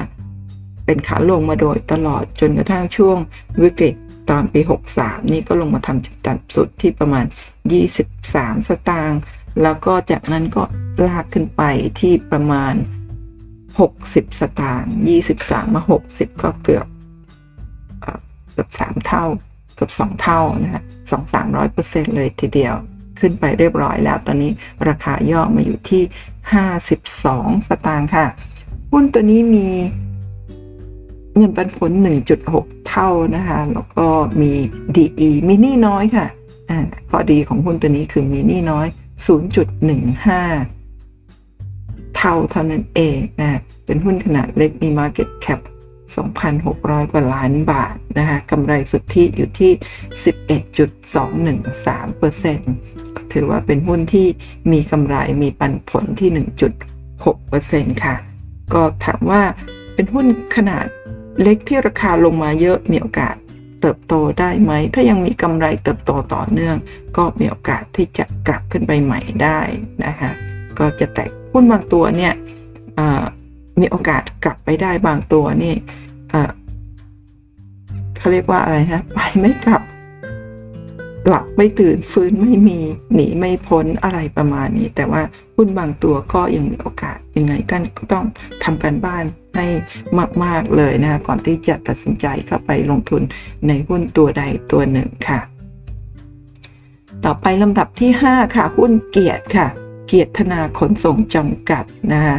[0.88, 3.18] เป็นขาลงมาโดยตลอดจนกระทั่งช่วง
[3.62, 3.94] วิกฤต
[4.30, 4.60] ตอนปี
[4.96, 7.24] 63 นี่ก็ลงมาทำจุดต่ำสุดที่ประมาณ
[7.96, 9.20] 23 สตางค์
[9.62, 10.62] แล้วก็จากนั้นก็
[11.06, 11.62] ลากขึ้นไป
[12.00, 12.74] ที่ประมาณ
[13.56, 14.90] 60 สตางค์
[15.32, 16.86] 23 มา 60 ก็เกือบ
[18.52, 19.24] เกือบ 3 เท่า
[19.74, 22.74] เกือบ 2 เท่านะฮะ2 300เปอร์เซ็นต์เลยทีเดียว
[23.18, 24.52] ขึ้นไปเรียบร้อยแล้ว ตอนนี้
[24.88, 26.02] ราคาย่อมาอยู่ที่
[26.84, 28.26] 52 สตางค์ค่ะ
[28.92, 29.68] หุ้นตัวนี้มี
[31.38, 31.90] เงินปันผล
[32.40, 34.06] 1.6 เท่านะคะ แล้วก็
[34.40, 34.52] มี
[34.96, 36.26] DE มีหนี้น้อยค่ะ
[36.70, 36.78] อ่า
[37.10, 38.86] ข้อดีของหุ้นตัวนี้คือมีหนี้น้อย
[39.26, 45.60] 0.15 เท่าเท่านั้นเองนะเป็นหุ้นขนาดเล็กมี Market Cap
[46.36, 49.72] 2,600 กว่าล้านบาทนะคะกำไรสุทธิอยู่ที่
[52.48, 54.26] 11.213%ถือว่าเป็นหุ้นที่
[54.72, 56.30] มีกำไรมีปันผลที่
[57.16, 58.14] 1.6%ค่ะ
[58.74, 59.42] ก็ถามว่า
[59.94, 60.86] เป็นหุ้นขนาด
[61.42, 63.34] เล็กที่ราคาลงมาเยอะมีโอกาส
[63.80, 66.76] เติบโตได้ไหม ถ้ายังมีกำไรเติบโตต่อเนื่อง
[67.16, 69.60] ก็มีโอกาสที่จะกลับขึ้นไปใหม่ได้
[70.04, 70.30] นะคะ
[70.78, 72.32] ก็จะแตกหุ้นบางตัวเนี่ย
[73.80, 75.74] มีโอกาสกลับไปได้บางตัวนี่
[78.18, 79.82] เขาเรียกว่าอะไรฮะไปไม่กลับ
[81.28, 82.78] หลับไม่ตื่นฟื้นไม่มี
[83.14, 85.22] หนีไม่พ้นอะไรประมาณนี้ แต่ว่า
[85.56, 88.24] หุ้นบางตัวก็ยังมีโอกาสยังไงท่านก็ต้อง
[88.64, 89.24] ทำการบ้าน
[89.56, 89.66] ให้
[90.44, 93.22] มาก ๆ เลยนะก่อนที่จะตัดสินใจเข้าไปลงทุน
[93.66, 95.40] ในหุ้นตัวใดตัวหนึ่งค่ะ
[97.24, 99.66] ต่อไปลำดับที่ 5 ค่ะ หุ้นเกียรติค่ะ
[100.06, 102.36] เกียรติธนาขนส่งจำกัดนะคะ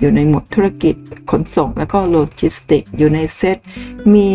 [0.00, 0.94] อยู่ในหมวดธุรกิจ
[1.30, 3.58] ขนส่งแล้วก็โลจิสติกอยู่ในเซต
[4.14, 4.30] มี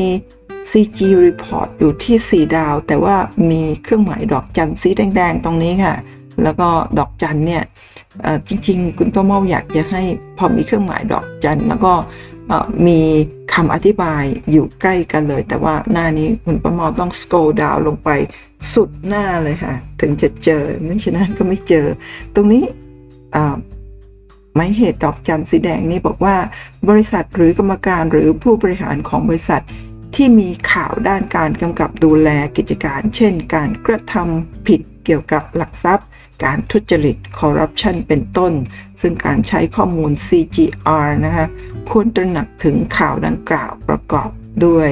[0.72, 3.16] CG report อยู่ที่ 4 ดาว แต่ว่า
[3.50, 5.96] มีเครื่องหมายดอกจันสีแดง ๆ ตรงนี้ค่ะ
[6.44, 6.68] แล้วก็
[7.00, 7.64] ดอกจันเนี่ย
[8.48, 10.02] จริง ๆ คุณป้าเมาอยากจะให้
[10.38, 11.94] พอมีเครื่องหมายดอกจันแล้วก็
[12.88, 13.00] มี
[13.54, 18.10] คำอธิบายอยู่ใกล้กันเลย แต่ว่าหน้านี้คุณป้าเมาต้อง scroll down ลงไป
[18.74, 21.86] สุดหน้าเลยค่ะ ถึงจะเจอไม่ฉะนั้นก็ไม่เจอ
[22.36, 22.64] ตรงนี้
[24.56, 26.36] หมายเหตุดอกจันสีแดงนี่บอกว่า
[26.90, 29.62] บริษัทหรือกรรมการหรือผู้บริหารของบริษัท
[30.16, 36.08] ที่มีข่าวด้านการกำกับดูแลกิจการ เช่น การกระทำผิดเกี่ยวกับหลักทรัพย์
[36.44, 38.54] การทุจริตคอร์รัปชันเป็นต้น
[39.02, 41.46] ซึ่งการใช้ข้อมูล CGR นะคะ
[41.90, 44.30] ควรตระหนักถึงข่าวดังกล่าวประกอบ
[44.66, 44.90] ด้วย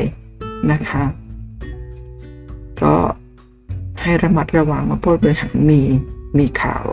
[0.72, 1.04] นะคะ
[2.82, 2.96] ก็
[4.02, 5.82] ให้ระมัดระวังว่าผู้บริหารมี
[6.38, 6.84] มีข่าว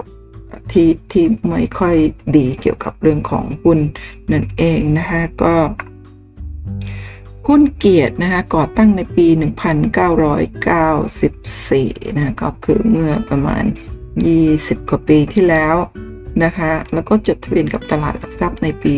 [0.73, 1.97] ที่ที่ไม่ค่อย
[2.37, 3.79] ดีเกี่ยวกับเรื่องของหุ้น
[4.33, 5.55] นั่นเองนะคะก็
[7.49, 13.65] หุ้นเกียรตินะคะก่อตั้งในปี 1994 นะก็คือเมื่อประมาณ
[14.25, 15.77] 20 กว่าปีที่แล้ว
[16.45, 18.95] นะคะ แล้วก็จดทะเบียนกับตลาดหลักทรัพย์ในปี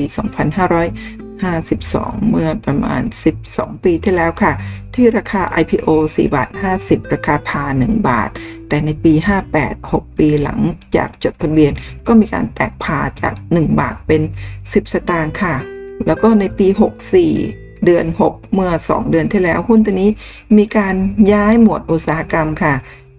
[1.33, 3.03] 2552 เมื่อประมาณ
[3.43, 4.53] 12 ปีที่แล้วค่ะ
[4.95, 6.49] ที่ราคา IPO 4 บาท
[6.81, 8.31] 50 ราคาพา 1 บาท
[8.69, 9.13] แต่ในปี
[9.53, 10.61] 58 6 ปีหลัง
[10.97, 11.73] จากจดทะเบียน
[12.07, 14.23] ก็มีการแตกพาจาก 1 บาทเป็น
[14.57, 15.57] 10 สตางค์ค่ะ
[16.07, 16.67] แล้วก็ในปี
[17.25, 20.11] 64เดือน 6 เมื่อ 2 เดือนที่แล้วหุ้นตัวนี้
[20.57, 20.95] มีการ
[21.33, 22.75] ย้ายหมวดอุตสาหกรรมค่ะ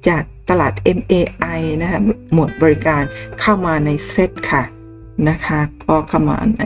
[0.07, 1.99] จาก ตลาด MAI นะคะ
[2.33, 3.03] หมวดบริการ
[3.39, 4.63] เข้ามาในเซตค่ะ
[5.29, 6.63] นะคะก็เข้ามาใน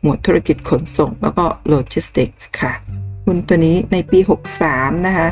[0.00, 2.72] หมวดธุรกิจขนส่งแล้วก็โลจิสติกส์ค่ะ
[3.24, 4.18] หุ้นตัวนี้ในปี
[4.62, 5.28] 63 นะคะ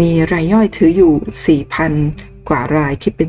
[0.00, 3.28] มีรายย่อยถืออยู่ 4,000 กว่ารายคิดเป็น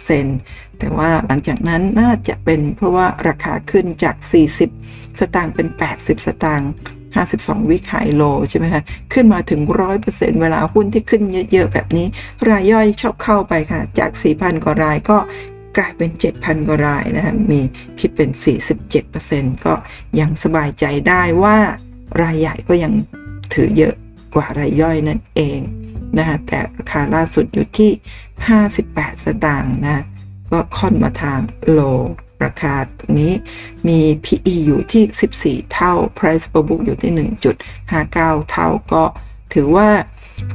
[0.00, 4.16] 45%แต่ว่าหลังจากนั้นน่าจะเป็นเพราะว่าราคาขึ้นจาก
[4.66, 6.70] 40 สตางค์เป็น 80 สตางค์
[7.24, 9.60] 52 week high low ใช่ไหมคะขึ้นมาถึง
[10.00, 12.06] 100%เวลาหุ้นที่ขึ้นเยอะๆ แบบนี้
[12.48, 15.18] รายย่อยชอบเข้าไปค่ะ จาก 4,000 กว่ารายก็
[15.76, 17.60] กลายเป็น 7,000 กว่ารายนะคะมี
[18.00, 18.30] คิดเป็น
[18.98, 19.74] 47%ก็
[20.20, 21.56] ยังสบายใจได้ว่า
[22.22, 22.92] รายใหญ่ก็ยัง
[23.54, 23.94] ถือเยอะ
[24.34, 25.60] กว่ารายย่อยนั่นเอง
[26.18, 27.90] นะคะแต่ราคาล่าสุดอยู่ที่
[28.56, 30.04] 58 สตางค์นะ
[30.50, 31.80] ก็ค่อนมาทางโล
[32.44, 33.32] ราคาตรงนี้
[33.88, 37.12] มี PE อยู่ที่ 14 เท่า Price per book อยู่ที่
[37.76, 39.04] 1.59 เท่าก็
[39.54, 39.88] ถือว่า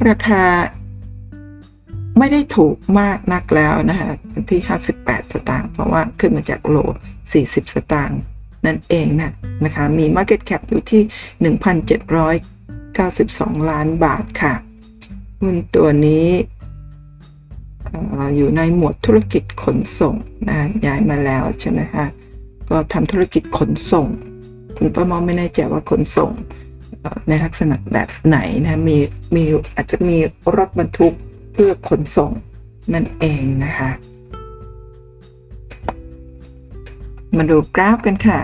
[0.09, 0.43] ราคา
[2.17, 4.11] ไม่ได้ถูกมากนักแล้วนะคะ
[4.49, 4.61] ที่
[4.97, 6.77] 58 สตางค์เพราะว่าขึ้นมาจากโล
[7.25, 8.21] 40 สตางค์
[8.65, 9.31] นั่นเองนะ
[9.65, 11.01] นะคะมี Market Cap อยู่ที่
[12.81, 14.53] 1,792 ล้านบาทค่ะ
[15.41, 16.27] หุ้นตัวนี้
[18.35, 20.15] อยู่ในหมวดธุรกิจขนส่ง
[20.49, 22.05] นะย้ายมาแล้วใช่ไหมคะ
[22.69, 24.07] ก็ทำธุรกิจขนส่ง
[24.77, 26.31] คุณป้ามอไม่แน่ใจว่าขนส่ง
[27.27, 28.97] ในลักษณะแบบไหนนะมี
[29.35, 29.43] มี
[29.75, 30.17] อาจจะมี
[30.57, 31.13] รถบรรทุก
[31.53, 32.31] เพื่อขนส่ง
[32.93, 33.89] นั่นเองนะคะ
[37.37, 38.39] มาดูกราฟกันค่ะ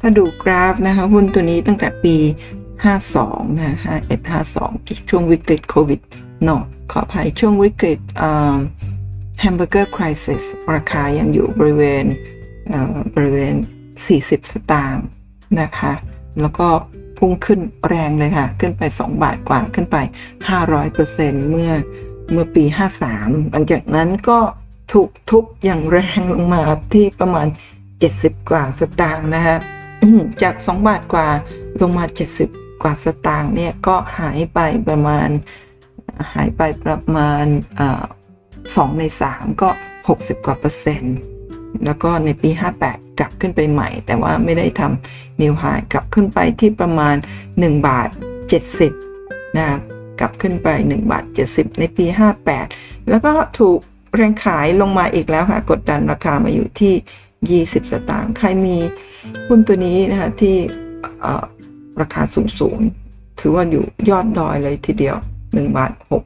[0.00, 2.16] ถ้าดูกราฟนะคะหุ้นตัวนี้ตั้งแต่ปี
[2.82, 3.96] 52 นะฮะ
[4.52, 6.00] 5152 ช่วงวิกฤตโควิด
[6.48, 8.00] นาะขออภัยช่วงวิกฤต
[9.40, 10.42] Hamburger Crisis
[10.74, 12.04] ราคายังอยู่บริเวณ
[13.14, 13.54] บริเวณ
[14.02, 15.04] 40 สตางค์
[15.60, 15.92] นะคะ
[16.40, 16.68] แล้วก็
[17.18, 19.96] พุ่งขึ้นแรงเลยค่ะ ขึ้นไป 2 บาทกว่าขึ้นไป
[20.74, 21.72] 500%เมื่อ
[22.30, 22.64] เมื่อปี
[23.08, 24.38] 53 หลังจากนั้นก็
[24.92, 27.46] ถูกทุบอย่างแรงลงมาที่ประมาณ
[27.98, 29.56] 70 กว่าสตางค์นะคะ
[30.42, 31.28] จาก 2 บาทกว่า
[31.80, 32.04] ลงมา
[32.44, 35.28] 70 กว่าสตางค์เนี่ย ก็หายไปประมาณ
[36.32, 37.44] หายไปประมาณ
[38.76, 39.68] สองในสามก็
[40.06, 41.18] 60 กว่าเปอร์เซ็นต์
[41.84, 42.50] แล้วก็ในปี
[42.84, 47.16] 58 กลับขึ้นไปใหม่ แต่ว่าไม่ได้ทำนิวไฮกลับขึ้นไปที่ประมาณ
[47.50, 48.08] 1 บาท
[48.82, 49.68] 70นะ
[50.20, 52.06] กลับขึ้นไป 1 บาท 70 ในปี
[52.58, 53.78] 58 แล้วก็ถูก
[54.16, 58.76] แรงขายลงมาอีกแล้วค่ะ กดดันราคามาอยู่ที่ 20 สตางค์ ใครมี
[59.48, 60.56] หุ้นตัวนี้นะคะที่
[62.00, 62.22] ราคา
[62.58, 65.16] สูงๆ ถือว่าอยู่ยอดดอยเลยทีเดียว
[65.54, 66.22] 1บาท6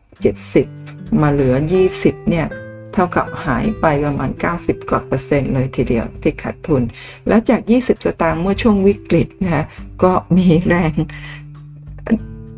[0.56, 1.54] 70 มาเหลือ
[1.92, 2.46] 20 เนี่ย
[2.92, 6.82] เท่ากับหายไปประมาณ 90 กว่าเปอร์เซ็นต์เลยทีเดียวที่ขาดทุน
[7.28, 9.66] แล้วจาก 20 สตางค์เมื่อช่วงวิกฤตนะ
[10.02, 10.92] ก็มีแรง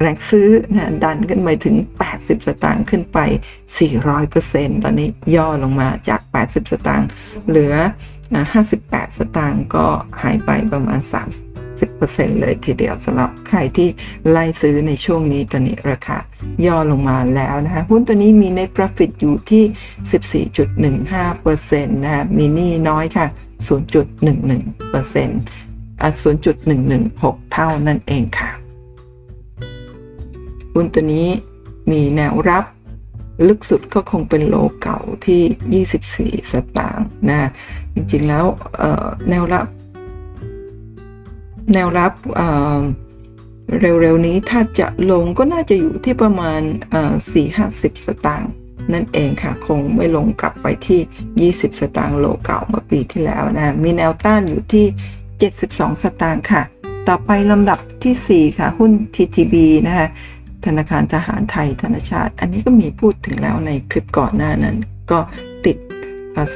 [0.01, 1.77] แรงซื้อนะดันขึ้นไปถึง
[2.13, 3.19] 80 สตางค์ขึ้นไป
[4.03, 7.09] 400%ตอนนี้ย่อลงมาจาก 80 สตางค์
[7.49, 7.75] เหลือ
[8.47, 9.87] 58 สตางค์ก็
[10.23, 11.48] หายไปประมาณ 3
[11.81, 13.89] 10%เลยทีเดียวสำหรับใครที่
[14.31, 16.19] ไล่ซื้อในช่วงนี้ตอนนี้ราคา
[16.67, 19.65] ย่อลงมาแล้วนะคะหุ้นตัวนี้มี net profit อยู่ที่
[20.47, 23.27] 14.15%นะคะมีนี้น้อยค่ะ
[23.69, 25.31] 0.11%
[26.03, 26.09] อะ
[26.81, 28.51] 0.116 เท่านั่นเองค่ะ
[30.75, 31.27] หุ้นตัวนี้
[31.91, 32.65] มีแนวรับ
[33.49, 35.85] ลึกสุดก็คงเป็นโลเก่าที่
[36.41, 37.49] 24 สตางค์นะ
[37.95, 38.45] จริงๆ แล้ว
[39.29, 39.67] แนวรับ
[41.73, 42.13] แนวรับ
[43.81, 46.61] เร็วๆนี้ถ้าจะลงก็น่าจะอยู่ที่ประมาณ
[47.35, 48.51] 4-50 สตางค์
[48.93, 54.87] นั่นเองค่ะ คงไม่ลงกลับไปที่ 20 สตางค์โลเก่าเมื่อปีที่แล้วนะ มีแนวต้านอยู่ที่
[55.41, 56.63] 72 สตางค์ค่ะ
[57.09, 59.55] ต่อไปลำดับที่ 4 ค่ะ หุ้น TTB
[59.87, 60.09] นะคะ
[60.65, 64.77] ธนาคารทหารไทยธนาชาติ อันนี้ก็มีพูดถึงแล้วในคลิปก่อนหน้านั้น
[65.11, 65.19] ก็
[65.65, 65.77] ติด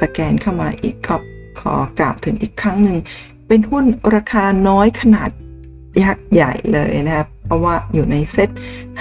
[0.01, 1.21] สแกนเข้ามาอีกครับ
[1.59, 2.97] ขอกราบถึงอีกครั้งหนึ่ง
[3.47, 3.85] เป็นหุ้น
[4.15, 5.29] ราคาน้อยขนาด
[6.03, 8.49] ยักษ์ใหญ่เลยนะครับ เพราะว่าอยู่ในเซ็ต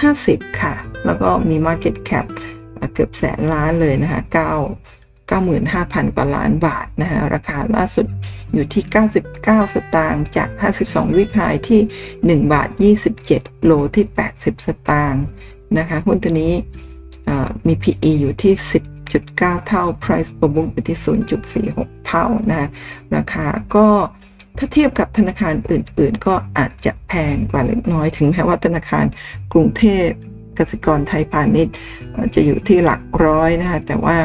[0.04, 0.74] 50 ค่ะ
[1.06, 2.26] แล้วก็มี Market Cap
[2.94, 4.32] เกือบแสนล้านเลยนะคะ9
[5.32, 8.06] 95,000 กว่าล้านบาทนะคะราคาล่าสุด
[8.52, 8.84] อยู่ที่
[9.28, 10.48] 99 สตางค์จาก
[10.82, 11.80] 52 วิกไฮที่
[12.40, 12.68] 1 บาท
[13.18, 15.24] 27 โลที่ 80 สตางค์
[15.78, 16.52] นะคะหุ้นตัวนี้
[17.66, 18.54] มี PE อยู่ที่
[19.10, 20.98] 10.9 เท่า Price per book อยู่ที่
[21.52, 22.68] 0.46 เท่านะ
[23.16, 23.86] ราคาก็
[24.58, 29.04] ถ้าเทียบกับธนาคารอื่น ๆ ก็อาจจะแพงกว่าเล็กน้อยถึงแม้ว่าธนาคาร
[29.52, 30.08] กรุงเทพ
[30.58, 31.74] กสิกรไทยพาณิชย์
[32.34, 34.16] จะอยู่ที่หลักร้อยนะคะแต่ว่า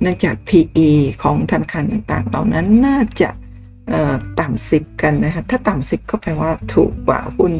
[0.00, 0.90] เนื่องจาก PE
[1.22, 3.30] ของธนาคารต่างๆ เหล่านั้นน่าจะ
[4.40, 7.52] ต่ำสิบกันนะคะถ้าต่ำสิบก็แปลว่าถูกกว่าหุ้น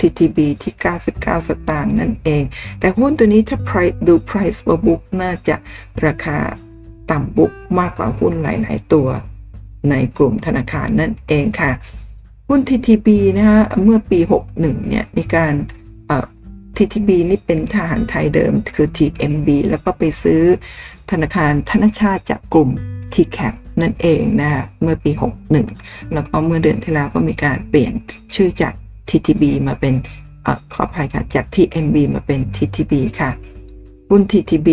[0.00, 0.74] TTB ที่
[1.10, 2.42] 99 สตางค์นั่นเอง
[2.80, 5.56] แต่หุ้นตัวนี้ถ้า price ดู price per book น่าจะ
[6.06, 6.38] ราคา
[7.10, 9.08] ต่ำบุกมากกว่าหุ้นหลาย ๆ ตัว
[9.90, 11.72] ในกลุ่มธนาคารนั่นเองค่ะ
[12.48, 13.08] หุ้น TTB
[13.38, 14.18] นะคะเมื่อปี
[14.54, 15.54] 61 เนี่ย มีการ
[16.76, 20.42] TTB นี่เป็นทหารไทยเดิมคือ TMB แล้วก็ไปซื้อ
[21.10, 22.70] ธนาคารธนชาติจากกลุ่ม
[23.14, 24.50] TCAP นั่นเองนะ
[24.82, 25.10] เมื่อปี
[25.62, 27.92] 61 แล้วก็เมื่อเดือนที่แล้วก็มีการเปลี่ยน
[28.34, 28.74] ชื่อจาก
[29.08, 29.94] TTB มาเป็น
[30.46, 33.30] อขออภัยค่ะจาก TMB มาเป็น TTB ค่ะ
[34.10, 34.68] หุ้น TTB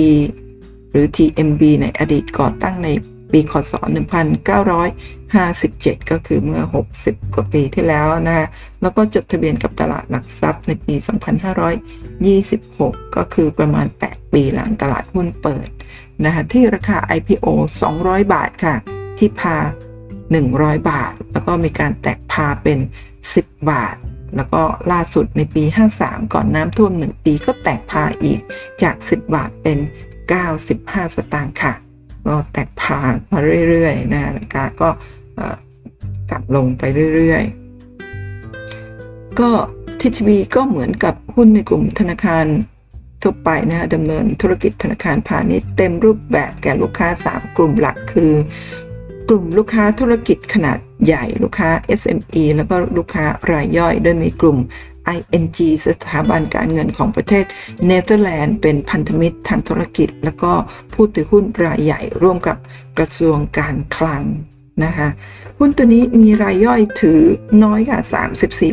[0.91, 2.87] หรือ TMB ในอดีตก่อตั้งใน
[3.31, 3.73] ปีคศ
[5.31, 6.61] 1957 ก็คือเมื่อ
[6.97, 8.47] 60 กว่าปีที่แล้วนะ
[8.81, 10.95] แล้วก็จดทะเบียนกับตลาดหลักทรัพย์ในปี
[12.25, 15.69] 2526 ก็คือประมาณ 8 ปีหลังตลาดหุ้นเปิด
[16.25, 17.47] นะคะที่ราคา IPO
[17.89, 18.75] 200 บาทค่ะ
[19.17, 19.57] ที่พา
[20.23, 22.79] 100 บาท แล้วก็มีการแตกพาเป็น
[23.23, 23.95] 10 บาท
[24.35, 24.61] แล้วก็
[24.91, 25.63] ล่าสุดในปี
[25.99, 28.39] 53 ก่อนน้ำท่วม 1 ปีก็แตกพาอีก
[28.81, 29.77] จาก 10 บาทเป็น
[30.47, 31.73] 95 สตางค์ค่ะ
[32.27, 34.89] ก็แตกผ่านมาเรื่อยๆนะราคาก็
[36.29, 36.83] กลับลงไป
[37.15, 39.49] เรื่อยๆ ก็
[39.99, 42.45] ทีทีวีก็เหมือนกับหุ้นในกลุ่มธนาคาร
[43.21, 48.33] ทั่วไปนะดำเนินธุรกิจธนาคารพาณิชย์เต็มรูปแบบแก่ลูกค้า 3 กลุ่มหลักคือ
[49.29, 51.69] กลุ่มลูกค้าธุรกิจขนาดใหญ่ลูกค้า
[51.99, 54.57] SME แล้วก็ลูกค้ารายย่อย โดยมีกลุ่ม
[55.17, 57.45] ING สถาบันการเงินของประเทศ
[57.85, 60.51] เนเธอร์แลนด์เป็นพันธมิตรทางธุรกิจ แล้วก็
[60.93, 62.57] ผู้ถือหุ้นรายใหญ่ร่วมกับ
[62.97, 64.23] กระทรวงการคลัง
[64.85, 65.09] นะคะ
[65.59, 67.21] หุ้นตัวนี้มีรายย่อยถือ
[67.63, 67.99] น้อยกว่า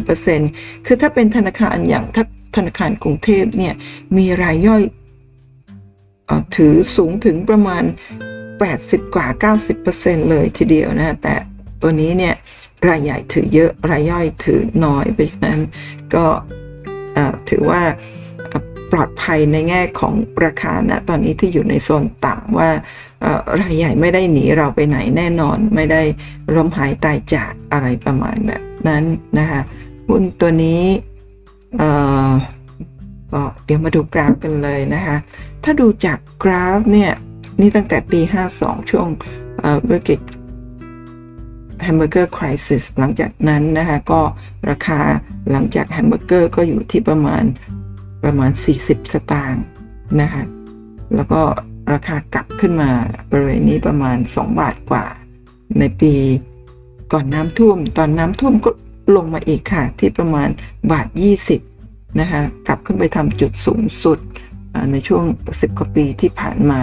[0.07, 2.25] 34%คือถ้าเป็นธนาคารอย่างถ้า
[2.57, 3.75] ธนาคารกรุงเทพเนี่ย
[4.17, 4.83] มีรายย่อย
[6.29, 7.85] อถือสูงถึงประมาณ
[8.49, 11.35] 80 กว่า 90%เลยทีเดียวนะ แต่
[11.83, 12.35] ตัวนี้เนี่ย
[12.89, 15.61] รายใหญ่ถือเยอะรายย่อยถือน้อย เพราะฉะนั้น
[16.15, 16.27] ก็
[17.49, 17.83] ถือว่า
[18.93, 20.15] ปลอดภัยในแง่ของ
[20.45, 22.71] ราคานะตอนนี้ที่อยู่ในโซนต่ำว่า
[23.63, 26.03] รายใหญ่ไม่ได้หนีเราไปไหนแน่นอน ไม่ได้
[26.55, 29.05] ล้มหายตายจากอะไรประมาณแบบนั้น
[29.39, 29.61] นะคะ
[30.09, 30.83] หุ้นตัวนี้
[33.33, 35.17] ก็เดี๋ยวมาดูกราฟกันเลยนะคะ
[35.65, 37.13] ถ้าดูจากกราฟเนี่ย
[37.61, 38.21] นี่ตั้งแต่ปี
[38.55, 39.09] 52 ช่วง
[39.91, 40.21] วิกฤต
[41.83, 44.21] Hamburger Crisis หลังจากนั้นนะคะก็
[44.71, 45.01] ราคา
[45.51, 47.43] หลังจากแฮมเบอร์เกอร์ก็อยู่ที่ประมาณ
[48.25, 48.51] ประมาณ
[48.83, 49.65] 40 สตางค์
[50.21, 50.43] นะคะ
[51.15, 51.41] แล้วก็
[51.93, 52.91] ราคากลับขึ้นมา
[53.31, 55.05] บริเวณนี้ประมาณ 2 บาทกว่า
[55.79, 56.15] ในปี
[57.13, 58.71] ก่อนน้ำท่วม ตอนน้ำท่วมก็
[59.17, 60.49] ลงมาอีกค่ะ ที่ประมาณ
[60.91, 61.07] บาท
[61.65, 64.19] 20นะคะกลับขึ้นไปทำจุดสูงสุด
[64.93, 66.81] ในช่วง 10 กว่าปีที่ผ่านมา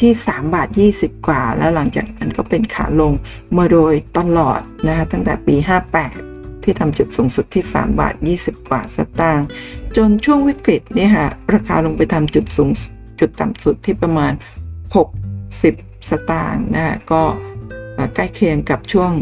[0.00, 0.68] ที่ 3 บาท
[0.98, 3.12] 20 กว่า แล้วหลังจากนั้นก็เป็นขาลง
[3.56, 5.56] มาโดยตลอดนะคะตั้งแต่ปี
[6.10, 9.46] 58 ที่ทำจุดสูงสุดที่ 3 บาท 20 กว่าสตางค์
[9.96, 12.70] จนช่วงวิกฤตนี่ค่ะราคาลงไปทำจุดสูง
[13.20, 14.32] จุดต่ำสุดที่ประมาณ
[15.20, 17.22] 60 สตางค์นะก็
[18.14, 19.12] ใกล้เคียงกับช่วง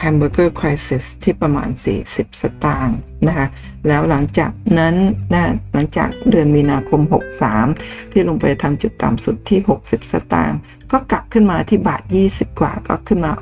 [0.00, 1.68] Hamburger Crisis ที่ประมาณ
[2.04, 3.46] 40 สตางค์นะคะ
[3.88, 4.94] แล้วหลังจากนั้น
[5.32, 7.00] นะหลังจากเดือนมีนาคม
[7.58, 10.58] 63 ที่ลงไปทำจุดต่ำสุดที่ 60 สตางค์
[10.92, 13.32] ก็กลับขึ้นมาที่บาท 20 กว่าก็ขึ้นมา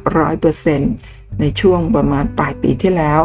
[0.65, 3.21] 100%ในช่วงประมาณปลายปีที่แล้ว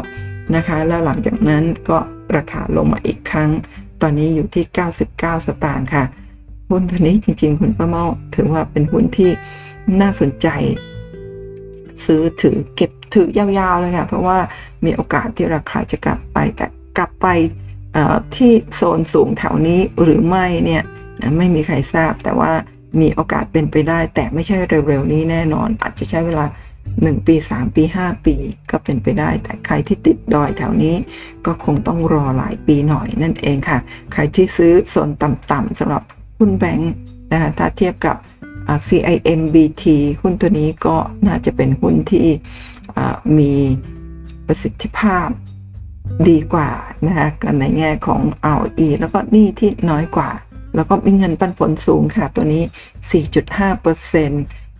[0.56, 1.98] นะคะแล้วหลังจากนั้นก็
[2.36, 3.50] ราคาลงมาอีกครั้ง
[4.02, 4.66] ตอนนี้อยู่ที่
[5.06, 6.04] 99 สตางค์ค่ะ
[6.70, 8.06] หุ้นตัวนี้จริง ๆ คุณป้าเมา
[8.36, 9.32] ถือว่าเป็นหุ้นที่
[10.02, 10.48] น่าสนใจ
[12.06, 14.38] ซื้อถือเก็บ ถือยาวๆเลยค่ะเพราะว่า
[14.86, 17.28] มีโอกาสที่ราคาจะกลับไปแต่กลับไป
[18.36, 20.84] ที่โซนสูงแถวนี้หรือไม่เนี่ย
[21.38, 22.51] ไม่มีใครทราบแต่ว่า
[23.01, 26.45] มีโอกาสเป็นไปได้ แต่ไม่ใช่เร็วๆนี้แน่นอน อาจจะใช้เวลา
[26.86, 28.36] 1 ปี 3 ปี 5 ปี
[28.72, 30.95] ก็เป็นไปได้ แต่ใครที่ติดดอยแถวนี้
[31.45, 33.80] ก็คงต้องรอหลายปีหน่อยนั่นเองค่ะ
[34.14, 36.03] ใครที่ซื้อโซนต่ำๆสำหรับ
[36.38, 36.93] หุ้นแบงค์
[37.32, 38.16] นะคะถ้าเทียบกับ
[38.88, 39.84] CIMBT
[40.22, 40.95] หุ้นตัวนี้ก็
[41.28, 42.28] น่าจะเป็นหุ้นที่
[43.38, 43.54] มี
[44.48, 45.28] ประสิทธิภาพ
[46.30, 46.70] ดีกว่า
[47.06, 48.22] นะคะกันในแง่ของ
[48.56, 50.32] ROE แล้วก็หนี้ที่น้อยกว่า
[50.76, 52.64] แล้วก็มีเงินปันผลสูงค่ะ ตัวนี้
[53.54, 54.30] 4.5%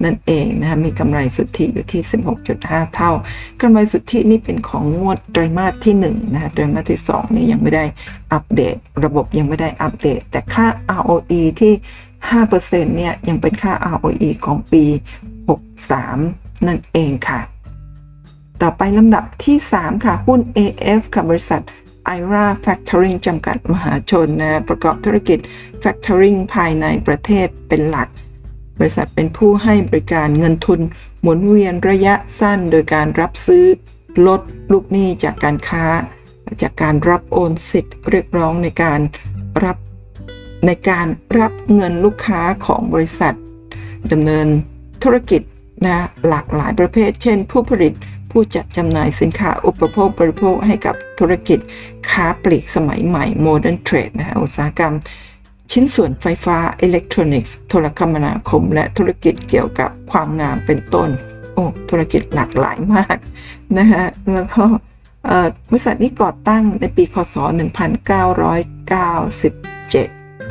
[0.04, 2.02] นั่นเองนะคะมีกำไรสุทธิอยู่ที่
[2.48, 3.12] 16.5 เท่า
[3.62, 7.86] กำไรสุทธินี่เป็นของงวดไตรมาสที่1นะคะไตรมาสที่ 2 นี่ยังไม่ได้
[8.34, 10.66] อัปเดต ระบบยังไม่ได้อัปเดต แต่ค่า
[11.00, 11.74] ROE ที่
[12.34, 14.84] 5%เนี่ยยังเป็นค่า ROE ของปี
[15.56, 17.40] 63 นั่นเองค่ะ
[18.62, 21.62] ต่อไปลำดับที่ 3 ค่ะ หุ้น AF ค่ะ บริษัท
[22.18, 25.40] IRA Factoring จำกัดมหาชนนะประกอบธุรกิจ
[25.84, 28.08] Factoring ภายในประเทศเป็นหลัก
[28.80, 30.82] บริษัทเป็นผู้ให้บริการเงินทุน
[31.22, 33.66] หมุนเวียนระยะสั้นโดยการรับซื้อ
[34.28, 34.42] ลด
[34.72, 35.86] ลูกหนี้จากการค้า
[36.62, 39.00] จากการรับโอนสิทธิ์เรียกร้องในการ
[39.64, 39.78] รับ
[40.66, 41.08] ในการ
[41.40, 43.34] รับเงินลูกค้าของบริษัท
[44.12, 44.48] ดำเนิน
[45.04, 45.42] ธุรกิจ
[45.86, 47.94] นะหลากหลายประเภท เช่น ผู้ผลิต
[48.38, 51.60] ผู้จัดจำหน่ายสินค้าอุปโภคบริโภคให้กับธุรกิจ
[52.10, 54.94] ค้าปลีกสมัยใหม่ Modern Trade นะฮะอุตสาหกรรม
[55.72, 61.10] ชิ้นส่วนไฟฟ้าอิเล็กทรอนิกส์โทรคมนาคม และธุรกิจเกี่ยวกับความงามเป็นต้น
[61.54, 63.18] โอ้ธุรกิจหลากหลายมาก
[63.78, 64.64] นะฮะแล้วก็
[65.70, 67.44] บริษัทนี้ก่อตั้งในปีคศ 1997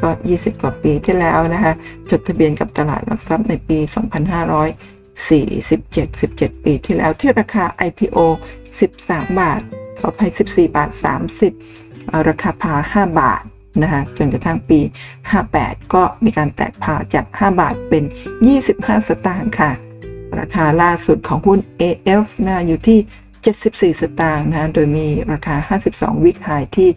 [0.00, 1.72] ก็ 20 กว่าปีที่แล้วนะคะ
[2.10, 3.78] จดทะเบียนกับตลาดหลักทรัพย์ในปี
[4.38, 4.93] 2500
[5.28, 8.18] 2547 17 ปีที่แล้วที่ราคา IPO
[8.78, 9.60] 13 บาท
[9.98, 10.90] ขออภัย 14 บาท
[11.60, 13.42] 30 ราคาพา 5 บาท
[13.82, 14.80] นะคะจนกระทั่งปี
[15.36, 18.04] 58 ก็มีการแตกพาจาก 5 บาทเป็น
[18.54, 19.70] 25 สตางค์ค่ะ
[20.38, 26.90] ราคาล่าสุดของหุ้น AF นะอยู่ที่ 74 สตางค์นะโดยมีราคา 52 วิกไฮที่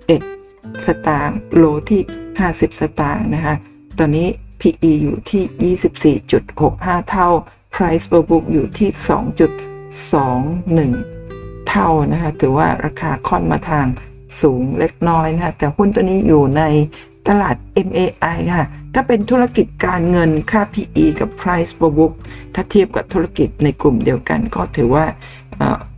[0.00, 2.02] 91 สตางค์โลที่
[2.40, 3.54] 50 สตางค์นะคะ
[3.98, 4.28] ตอนนี้
[4.62, 5.74] PE อยู่ที่
[6.20, 7.28] 24.65 เท่า
[7.74, 8.90] Price per book อยู่ที่
[10.88, 13.86] 2.21 เท่านะคะถือว่าราคาค่อนมาทาง
[14.40, 16.62] สูงเล็กน้อยนะคะแต่หุ้นตัวนี้อยู่ใน
[17.28, 17.56] ตลาด
[17.88, 22.12] MAI ค่ะ ถ้าเป็นธุรกิจการเงินค่า PE กับ Price per book
[22.54, 25.04] ถ้าเทียบกับธุรกิจในกลุ่มเดียวกันก็ถือว่า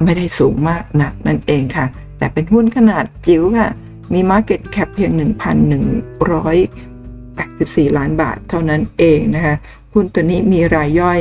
[0.05, 1.87] ไม่ได้สูงมากนักนั่นเองค่ะ
[2.19, 3.71] แต่เป็นหุ้นขนาดจิ๋วค่ะ
[4.13, 6.94] มี Market Cap เพียง 1,100
[7.43, 9.55] 84 ล้านบาทเท่านั้นเองนะคะ
[9.93, 11.21] หุ้นตัวนี้มีรายย่อย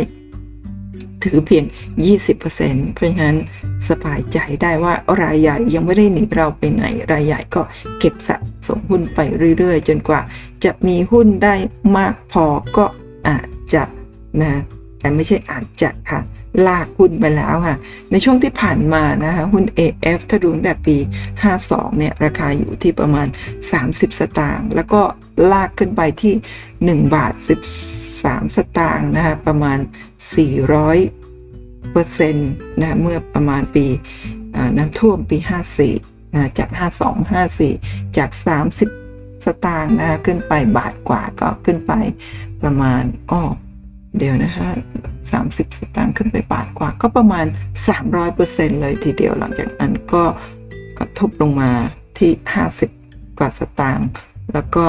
[1.24, 1.66] ถือเพียง
[2.30, 3.38] 20%เพราะฉะนั้น
[3.90, 7.62] สบายใจได้ว่ารายใหญ่ยังไม่ได้หนีเราไปไหน รายใหญ่ก็
[8.00, 8.36] เก็บสะ
[8.68, 9.20] สมหุ้นไป
[9.58, 10.22] เรื่อยๆ จนกว่า
[10.64, 11.56] จะมีหุ้นได้
[11.98, 12.46] มากพอ
[12.78, 12.86] ก็
[13.28, 13.84] อาจจะ
[14.42, 14.62] นะ
[15.00, 16.20] แต่ไม่ใช่อาจจะค่ะ
[16.68, 17.78] ลากหุ้นไปแล้วค่ะ
[18.12, 20.98] ในช่วงที่ผ่านมานะคะหุ้น AF ถ้าดูตั้งแต่ปี
[21.48, 23.28] 52 เนี่ย ราคาอยู่ที่ประมาณ
[23.74, 25.02] 30 สตางค์แล้วก็
[25.52, 26.34] ลากขึ้นไปที่
[27.02, 27.34] 1 บาท
[27.94, 29.80] 13 สตางค์นะคะประมาณ
[30.66, 33.86] 400เปอร์เซ็นต์นะเมื่อประมาณปี
[34.78, 35.38] น้ำท่วมปี
[35.88, 36.70] 54นะจาก
[37.20, 38.30] 52 54 จาก
[38.88, 41.94] 30 สตางค์นะขึ้นไปบาทกว่าก็ขึ้นไป
[42.62, 43.44] ประมาณอ้อ
[44.18, 44.70] เดี๋ยวนะคะ
[45.22, 47.46] 30 สตางค์ขึ้นไปบาทกว่าก็ประมาณ
[48.14, 50.24] 300%เลยทีเดียวหลังจากนั้นก็
[51.20, 51.72] ทบลงมา
[52.20, 52.32] ที่
[52.82, 54.08] 50 กว่าสตางค์
[54.54, 54.86] แล้วก็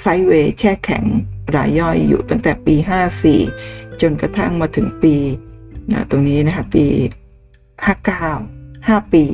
[0.00, 1.04] ไซเวย์แช่แข็ง
[1.56, 2.74] รายย่อยอยู่ตั้งแต่ปี
[3.38, 5.14] 54 จนกระทั่งมาถึงปี
[5.92, 6.86] นะตรงนี้นะคะปี
[8.06, 9.24] 59 5 ปี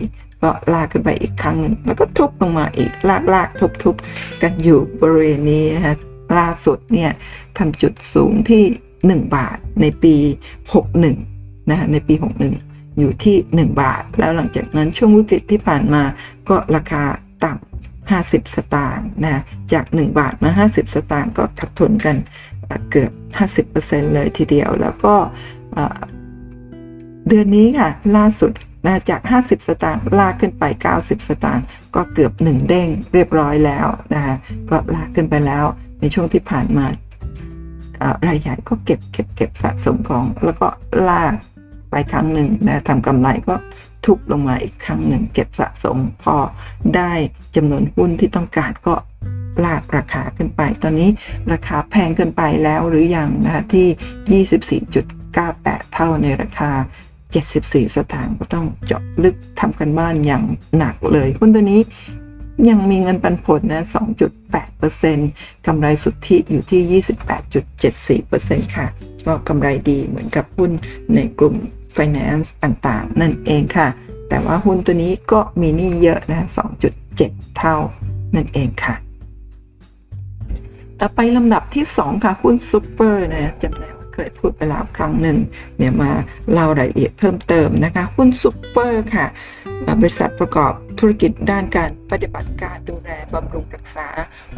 [0.42, 3.94] ก็ลากขึ้นไปอีกครั้งหนึ่งแล้วก็ทุบลงมาอีกลากลากทุบทุบ
[4.42, 5.94] กันอยู่บริเวณนี้นะคะ
[6.38, 7.10] ล่าสุดเนี่ย
[7.58, 8.64] ทำจุดสูงที่
[9.00, 10.14] 1 บาทในปี
[10.92, 12.14] 61นะในปี
[12.56, 16.02] 61 อยู่ที่ 1 บาท แล้วหลังจากนั้นช่วงวิกฤตที่ผ่านมา
[16.48, 17.04] ก็ราคา
[17.44, 22.16] ต่ำ50 สตางค์นะจาก 1 บาทมา 50 สตางค์ก็ขัดทุนกัน
[22.90, 23.12] เกือบ
[23.66, 25.14] 50%เลยทีเดียว แล้วก็
[27.28, 28.52] เดือนนี้ค่ะ ล่าสุด
[28.84, 30.64] นะจาก 50 สตางค์ลากขึ้นไป
[30.96, 31.64] 90 สตางค์
[31.94, 34.34] ก็เกือบ 1 เด้งเรียบร้อยแล้วนะคะ
[34.70, 35.64] ก็ลากขึ้นไปแล้ว
[36.00, 36.86] ในช่วงที่ผ่านมา
[38.28, 40.66] รายใหญ่ก็เก็บเก็บเก็บสะสมของ แล้วก็
[41.08, 41.34] ลาก
[41.90, 43.54] ไปครั้งหนึ่งนะทำกำไรก็
[44.04, 46.36] ทุบลงมาอีกครั้งหนึ่ง เก็บสะสมพอ
[46.96, 47.12] ได้
[47.56, 48.94] จำนวนหุ้นที่ต้องการก็
[49.64, 51.10] ลากราคาขึ้นไป ตอนนี้
[51.52, 54.44] ราคาแพงเกินไปแล้วหรืออยังนะคะที่
[55.24, 56.70] 24.98 เท่าในราคา
[57.32, 60.44] 74 สตางค์ก็ต้องเจาะลึกทำกันบ้านอย่าง
[60.78, 61.80] หนักเลยหุ้นตัวนี้
[62.68, 63.82] ยังมีเงินปันผลนะ
[64.54, 67.02] 2.8%กำไรสุทธิอยู่ที่
[68.26, 68.86] 28.74%ค่ะ
[69.26, 70.70] ก็กำไรดีเหมือนกับหุ้น
[71.14, 71.56] ในกลุ่ม
[71.96, 73.88] Finance ต่างๆ นั่นเองค่ะ
[74.28, 76.46] แต่ว่าหุ้นตัวนี้ก็มีนี้เยอะนะ
[77.00, 77.76] 2.7 เท่า
[78.34, 78.94] นั่นเองค่ะ
[81.00, 85.38] ต่อไปลำดับที่ 2 ค่ะ หุ้นซูเปอร์นะจำได้ เคยพูดไปแล้วครั้งหนึ่ง
[85.78, 86.10] เดี๋ยวมา
[86.52, 89.26] เล่ารายละเอียดเพิ่มเติมนะคะ หุ้นซูเปอร์ค่ะ
[90.00, 94.08] บริษัทประกอบธุรกิจด้านการปฏิบัติการดูแลบำรุงรักษา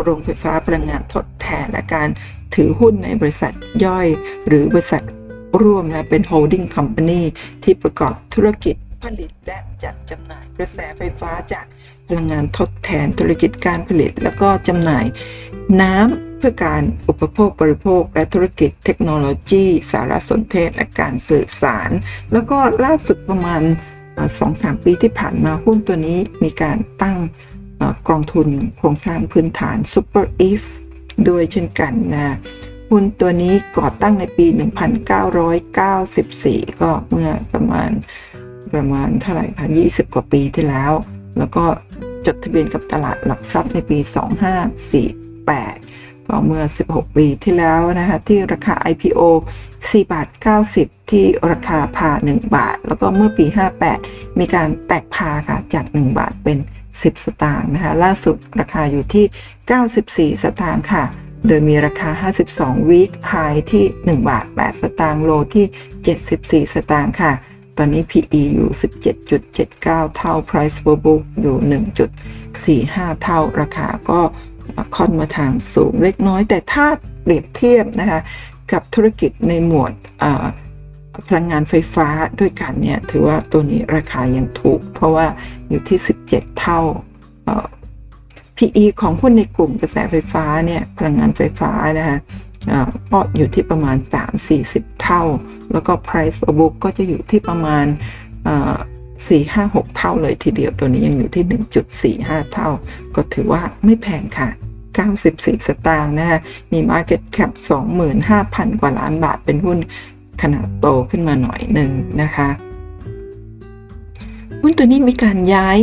[0.02, 2.08] โรงไฟฟ้าพลังงานทดแทนและการ
[2.54, 3.52] ถือหุ้นในบริษัท
[3.84, 4.08] ย่อย
[4.46, 5.02] หรือบริษัท
[5.62, 7.22] ร่วมนะเป็น holding company
[7.64, 8.74] ที่ประกอบธุรกิจ
[9.04, 11.66] ผลิตและจัดจำหน่ายกระแสไฟฟ้าจาก
[12.08, 15.04] พลังงานทดแทนธุรกิจการผลิต แล้วก็จำหน่าย
[15.80, 21.90] น้ำ พื่อการอุปโภคบริโภค และธุรกิจเทคโนโลยี สารสนเทศ และการสื่อสาร
[22.32, 23.62] แล้วก็ล่าสุดประมาณ
[24.38, 27.16] สองสามปีที่ผ่านมาหุ้นตัวนี้มีการตั้ง
[28.08, 30.62] กองทุนโครงสร้างพื้นฐาน Super If
[31.28, 32.36] ด้วยเช่นกันนะ
[32.90, 34.46] หุ้นตัวนี้ก่อตั้งในปี
[36.08, 37.90] 1994 ก็เมื่อประมาณ
[38.72, 40.92] ประมาณเท่าไหร่คะ20 กว่าปีที่แล้ว
[41.38, 41.64] แล้วก็
[42.26, 45.91] จดทะเบียนกับตลาดหลักทรัพย์ในปี 2548
[46.28, 49.20] ก็เมื่อ 16 ปีที่แล้วนะคะที่ราคา IPO
[49.68, 50.28] 4 บาท
[50.68, 53.46] 90 ที่ราคาพา 1 บาท แล้วก็เมื่อปี
[53.92, 56.58] 58 มีการแตกพาค่ะจาก 1 บาทเป็น
[56.90, 59.24] 10 สตางค์นะคะล่าสุดราคาอยู่ที่
[60.32, 61.04] 94 สตางค์ค่ะ
[61.46, 62.10] โดยมีราคา
[62.48, 63.34] 52วีคไฮ
[63.72, 67.32] ที่ 1 บาท 8 สตางค์โลที่ 74 สตางค์ค่ะ
[67.78, 68.70] ตอนนี้ PE อยู่
[69.42, 71.56] 17.79 เท่า Price per book อยู่
[72.84, 74.20] 1.45 เท่าราคาก็
[74.96, 76.86] ค่อนมาทางสูงเล็กน้อย แต่ถ้า
[77.22, 78.20] เปรียบเทียบนะคะ
[78.72, 79.92] กับธุรกิจในหมวด
[81.28, 82.08] พลังงานไฟฟ้า
[82.40, 85.26] ด้วยกันเนี่ยถือว่าตัวนี้ราคายังถูก เพราะว่า
[85.68, 85.98] อยู่ที่
[86.28, 86.80] 17 เท่า
[88.56, 92.18] PE ของหุ้นในกลุ่มกระแสไฟฟ้าเนี่ยพลังงานไฟฟ้านะคะ
[93.12, 93.96] ก็อยู่ที่ประมาณ
[94.48, 95.22] 3-40 เท่า
[95.72, 97.84] แล้วก็ price per book ก็จะอยู่ที่ประมาณ
[99.26, 101.44] 4 5 6 เท่าเลยทีเดียวตัวนี้ยังอยู่ที่
[102.24, 102.68] 1.45 เท่า
[103.14, 104.48] ก็ถือว่าไม่แพงค่ะ
[105.08, 106.40] 94 สตางค์นะคะ
[106.72, 107.50] มี Market Cap
[108.16, 109.78] 25,000 กว่าล้านบาทเป็นหุ้น
[110.42, 111.90] ขนาดโตขึ้นมาหน่อยหนึ่ง
[112.22, 112.48] นะคะ
[114.60, 115.78] หุ้นตัวนี้มีการย้าย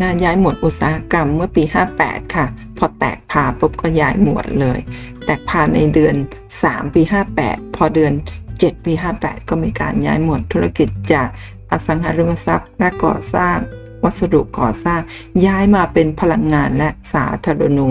[0.00, 1.62] นะย้ายหมวดอุตสาหกรรมเมื่อปี
[1.98, 2.46] 58 ค่ะ
[2.78, 4.78] พอแตก par ปุ๊บก็ย้ายหมวดเลย
[5.24, 6.14] แตก par ในเดือน
[6.54, 7.02] 3 ปี
[7.38, 8.12] 58 พอเดือน
[8.48, 8.92] 7 ปี
[9.22, 11.28] 58 ก็มีการย้ายหมวดธุรกิจจาก
[11.70, 13.56] อสังหาริมทรัพย์และก่อสร้าง
[14.04, 15.00] วัสดุก่อสร้าง
[15.46, 17.88] ย้ายมาเป็นพลังงานและสาธารณู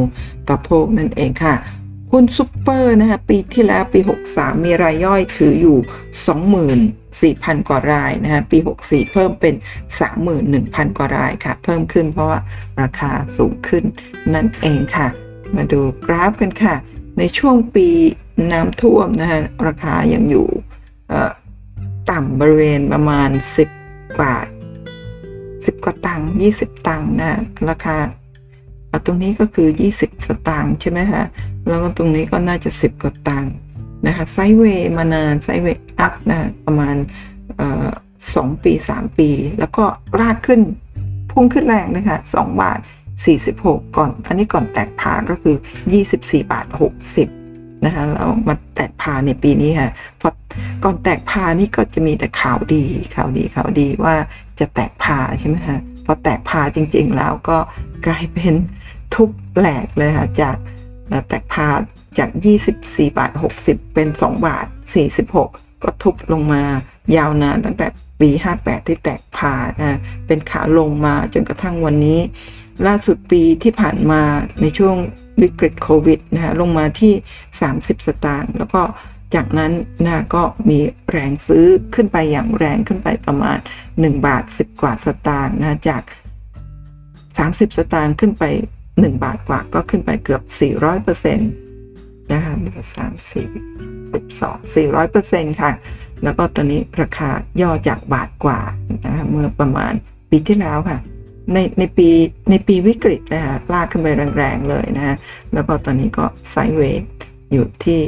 [0.48, 1.56] ปโภคนั่นเองค่ะ
[2.12, 4.00] หุ้นซุปเปอร์นะคะปีที่แล้วปี
[4.32, 5.78] 63 มีรายย่อยถืออยู่
[7.56, 9.54] 24,000 กว่ารายนะคะปี 64 เพิ่มเป็น
[10.26, 12.40] 31,000 กว่ารายค่ะ เพิ่มขึ้นเพราะว่า
[12.82, 13.84] ราคาสูงขึ้น
[14.34, 15.08] นั่นเองค่ะ
[15.56, 16.76] มาดูกราฟกันค่ะ
[17.18, 17.88] ในช่วงปี
[18.52, 20.48] น้ำท่วมนะคะราคายังอยู่
[22.10, 23.30] ต่ำบริเวณประมาณ
[23.74, 24.36] 10 กว่า
[25.16, 26.28] 10 กว่าตังค์
[26.58, 27.40] 20 ตังค์นะ
[27.70, 27.98] ราคา
[29.06, 31.24] ตรงนี้ก็คือ 20 สตางค์ใช่ไหมคะ
[31.68, 33.54] แล้วก็ตรงนี้ก็น่าจะ 10 กว่าตังค์
[34.08, 36.96] นะคะไซเวย์มานานไซเวย์อัพนะประมาณ
[38.36, 39.30] สองปี 3 ปี
[39.60, 39.86] แล้วก็
[40.20, 40.62] รากขึ้น
[41.32, 42.80] พุ่งขึ้นแรงนะคะ2บาท
[43.34, 45.56] 46 ก่อน อันนี้ก่อนแตกพาก็คือ
[46.04, 46.66] 24 บาท
[47.12, 47.45] 60
[47.84, 50.30] นะคะแล้วมาแตกพาในปีนี้ค่ะพอ
[50.84, 52.84] ก่อนแตกพานี่ก็จะมีแต่ข่าวดี
[53.16, 54.16] ข่าวดีข่าวดีว่า
[54.60, 57.58] จะแตกพาใช่ไหมคะพอแตกพาจริง ๆ แล้วก็
[58.08, 58.54] กลายเป็น
[59.14, 60.56] ทุบแหลกเลยค่ะจาก
[61.28, 61.68] แตกพา
[62.18, 62.30] จาก
[62.74, 63.32] 24 บาท
[63.64, 64.66] 60 เป็น 2 บาท
[65.26, 66.64] 46 ก็ทุบลงมา
[67.16, 67.88] ยาวนานตั้งแต่
[68.22, 72.20] ปี 58 ที่แตกพานะเป็นขาลงมาจนกระทั่งวันนี้
[72.88, 74.22] ล่าสุดปีที่ผ่านมา
[74.62, 74.98] ในช่วง
[75.42, 77.14] วิกฤตโควิดนะลงมาที่
[77.60, 78.82] 30 สตางค์แล้วก็
[79.36, 79.72] จากนั้น
[80.06, 81.66] นะก็มีแรงซื้อ
[81.96, 83.58] ขึ้นไปอย่างแรงขึ้นไปประมาณ
[83.92, 86.04] 1 บาท 10 กว่าสตางค์นะจาก
[86.88, 88.44] 30 สตางค์ขึ้นไป
[88.84, 90.42] 1 บาทกว่าก็ขึ้นไปเกือบ
[90.96, 92.54] 400%นะคะ
[92.94, 93.48] สามสี่
[94.14, 95.72] สิบสองสี่ร้อยเปอร์เซ็นต์ค่ะ
[96.24, 97.30] แล้วก็ตอนนี้ราคา
[97.62, 98.60] ย่อจากบาทกว่า
[99.06, 99.94] นะคะเมื่อประมาณ
[100.30, 101.00] ปีที่แล้วค่ะ
[101.54, 102.10] ในในปี
[102.50, 105.16] ในปีวิกฤตนะคะลากขึ้นไปแรงๆเลยนะฮะ
[105.54, 107.06] แล้วก็ตอนนี้ก็ไซด์เวย์
[107.52, 108.00] อยู่ที่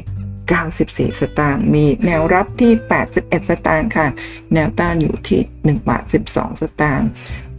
[0.55, 2.71] 94 สตางค์มีแนวรับที่
[3.09, 4.07] 81 สตางค์ค่ะ
[4.53, 5.41] แนวต้านอยู่ที่
[5.77, 7.07] 1 บาท 12 สตางค์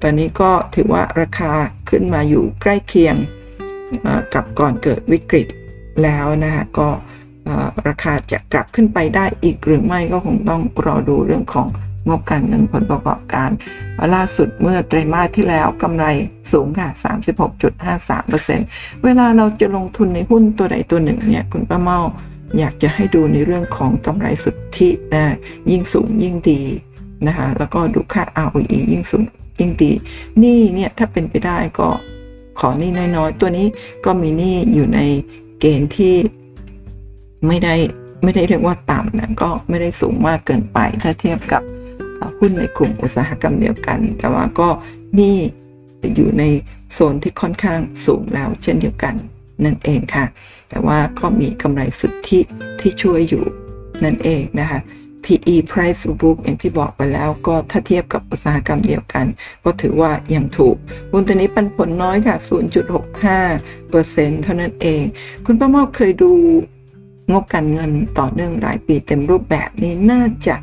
[0.02, 1.52] ตอนนี้ก็ถือว่าราคา
[1.90, 3.16] ขึ้นมาอยู่ใกล้เคียง
[4.34, 5.48] กับก่อนเกิดวิกฤต
[6.02, 6.88] แล้วนะคะก็
[7.86, 11.68] ราคาจะกลับขึ้นไปได้อีกหรือไม่ก็คงต้องรอดูเรื่องของ
[12.08, 13.50] งบการเงินผลประกอบการ
[14.14, 16.04] ล่าสุดเมื่อไตรมาสที่แล้วกำไร
[16.52, 16.88] สูงค่ะ
[17.76, 21.98] 36.53%เวลาเราจะลงทุนในหุ้นตัวใดตัวหนึ่งเนี่ยคุณป้าเมา
[22.58, 25.34] อยากจะให้ดูในเรื่องของกำไรสุทธินะ
[25.70, 26.60] ยิ่งสูงยิ่งดี
[27.26, 29.22] นะคะแล้วก็ดูค่า ROE ยิ่งสูง
[29.60, 29.92] ยิ่งดี
[30.42, 31.88] นี่เนี่ยถ้าเป็นไปได้ก็
[32.58, 33.66] ขอนี่น้อยๆ ตัวนี้
[34.04, 35.00] ก็มีนี่อยู่ใน
[35.60, 36.14] เกณฑ์ที่
[37.46, 37.74] ไม่ได้
[38.22, 41.62] ไม่ได้เรียกว่าต่ำนะก็ไม่ได้สูงมากเกินไปถ้าเทียบกับ
[42.38, 44.68] หุ้นในกลุ่มอุตสาหกรรมเดียวกัน แต่ว่าก็
[45.18, 45.36] นี่
[46.16, 46.44] อยู่ใน
[46.92, 49.14] โซนที่ค่อนข้างสูงแล้วเช่นเดียวกัน
[49.64, 50.24] นั่นเองค่ะ
[50.68, 52.40] แต่ว่าก็มีกำไรสุทธิ
[52.80, 53.44] ที่ช่วยอยู่
[54.04, 54.80] นั่นเองนะคะ
[55.24, 59.26] PE price to book อย่างที่บอกไปแล้วก็ถ้าเทียบกับอุตสาหกรรมเดียวกัน
[59.64, 60.76] ก็ถือว่ายังถูก
[61.10, 62.36] หุ้นตัวนี้ปันผลน้อยค่ะ
[63.18, 65.02] 0.65%เท่านั้นเอง
[65.44, 66.30] คุณป้าเมาเคยดู
[67.30, 70.56] งบการเงินต่อเนื่องหลายปีเต็มรูปแบบนี้น่าจะ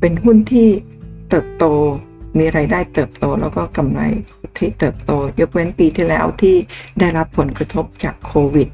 [0.00, 0.68] เป็นหุ้นที่
[1.28, 1.64] เติบโต
[2.38, 4.00] มีไรายได้เติบโตแล้วก็กำไร
[4.58, 5.10] ที่เติบโต
[5.40, 6.56] ยกเว้นปีที่แล้วที่
[7.00, 8.68] ได้รับผลกระทบจากโควิด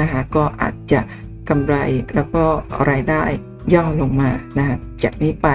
[0.00, 1.00] นะคะก็อาจจะ
[1.48, 1.74] กำไร
[2.14, 2.44] แล้วก็
[2.90, 3.22] รายได้
[3.74, 5.48] ย่อลงมานะะจากนี้ไป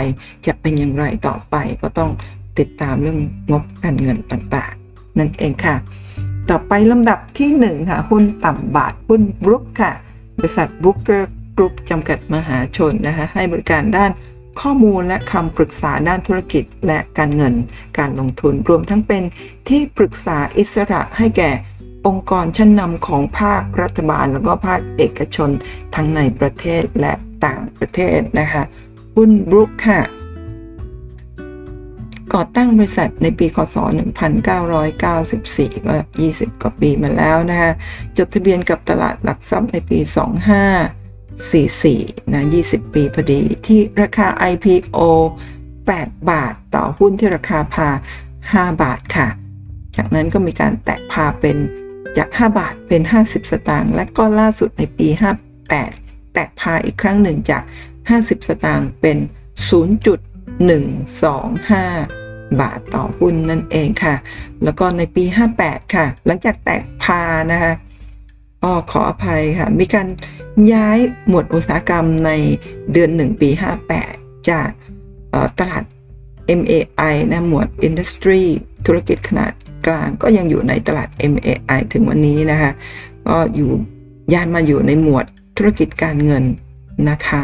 [0.46, 2.12] จะเป็นอย่างไรต่อไปก็ต้อง
[2.60, 3.20] ติดตามเรื่อง
[3.52, 5.76] งบการเงินต่างๆ นั่นเองค่ะ
[6.50, 9.92] ต่อไปลำดับที่ 1 ค่ะ หุ้นต่ำบาทหุ้นบรุกค่ะ
[10.38, 14.12] บริษัทบรุกเกอร์กรุ๊ปจำกัดมหาชนนะคะให้บริการด้าน
[14.60, 17.54] ข้อมูลและคำปรึกษาด้านธุรกิจและการเงิน
[17.98, 19.24] การลงทุนรวมทั้งเป็น
[19.70, 21.52] ที่ปรึกษาอิสระให้แก่
[22.08, 25.50] องค์กรชั้นนำของภาครัฐบาล แล้วก็ภาคเอกชน
[25.96, 27.14] ทั้งในประเทศและ
[27.46, 28.64] ต่างประเทศนะคะ
[29.16, 30.02] หุ้นบรุกค่ะ
[32.34, 35.94] ก่อตั้งบริษัทในปีคศ 1994 ก็
[36.28, 37.72] 20 กว่าปีมาแล้วนะคะ
[38.18, 40.00] จดทะเบียนกับตลาดหลักทรัพย์ในปี
[40.76, 41.07] 25
[41.46, 45.00] 44นะ20 ปีพอดีที่ราคา IPO
[45.66, 47.90] 8 บาทต่อหุ้นที่ราคาพา
[48.36, 49.28] 5 บาทค่ะ
[49.96, 51.58] จากนั้นก็มีการแตะพาเป็น
[52.18, 55.08] จาก 5 บาทเป็น 50 สตางค์และก็ล่าสุดในปี
[55.76, 57.64] 58 แตกพาอีกครั้งหนึ่งจาก
[58.04, 59.18] 50 สตางค์เป็น
[59.70, 64.16] 0.125 บาทต่อหุ้นนั่นเองค่ะ
[64.64, 65.24] แล้วก็ในปี
[65.60, 67.22] 58 ค่ะ หลังจากแตกพา
[67.52, 67.74] นะคะ
[68.72, 70.08] อขออภัยค่ะ มีการ
[70.74, 72.32] ย้ายหมวดอุตสาหกรรมใน
[72.94, 73.50] เดือน 1 ปี
[74.00, 74.70] 58 จาก
[75.60, 75.84] ตลาด
[76.60, 78.44] MAI นะหมวด Industry
[78.86, 79.52] ธุรกิจขนาด
[79.88, 82.72] กลางก็ยังอยู่ในตลาด MAI ถึงวันนี้นะคะ
[83.28, 83.72] ก็อยู่
[84.34, 85.26] ย้ายมาอยู่ในหมวด
[85.58, 86.44] ธุรกิจการเงิน
[87.10, 87.42] นะคะ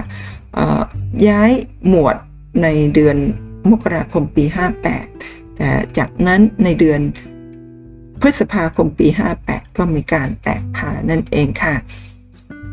[1.27, 1.51] ย้าย
[1.89, 2.15] หมวด
[2.63, 3.17] ในเดือน
[3.71, 4.43] มกราคมปี
[4.99, 6.99] 58 แต่จากนั้นในเดือน
[8.25, 9.07] พฤษภาคมปี
[9.43, 11.75] 58 ก็มีการแตกพานั่นเองค่ะ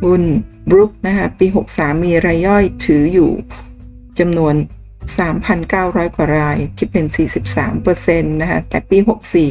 [0.02, 0.22] หุ้น
[0.68, 3.30] บรุกนะคะปี 63 มีรายย่อยถืออยู่
[4.18, 4.54] จำนวน
[5.34, 7.06] 3,900 กว่าราย คิดเป็น
[7.54, 8.98] 43%นะคะแต่ปี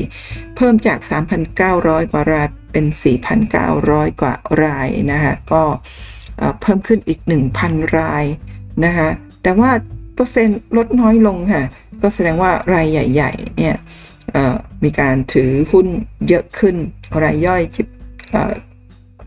[0.01, 0.99] 64 เพิ่มจาก
[1.55, 2.85] 3,900 กว่ารายเป็น
[3.53, 4.33] 4,900 กว่า
[4.63, 5.63] รายนะคะก็
[6.61, 7.19] เพิ่มขึ้นอีก
[7.59, 8.25] 1,000 ราย
[8.85, 9.07] นะคะ
[9.43, 9.71] แต่ว่า
[10.13, 11.63] เปอร์เซ็นต์ลดน้อยลงค่ะ
[12.01, 13.75] ก็แสดงว่ารายใหญ่ ๆ เนี่ย
[14.83, 15.87] มีการถือหุ้น
[16.27, 16.75] เยอะขึ้น
[17.23, 17.87] รายย่อยจิบ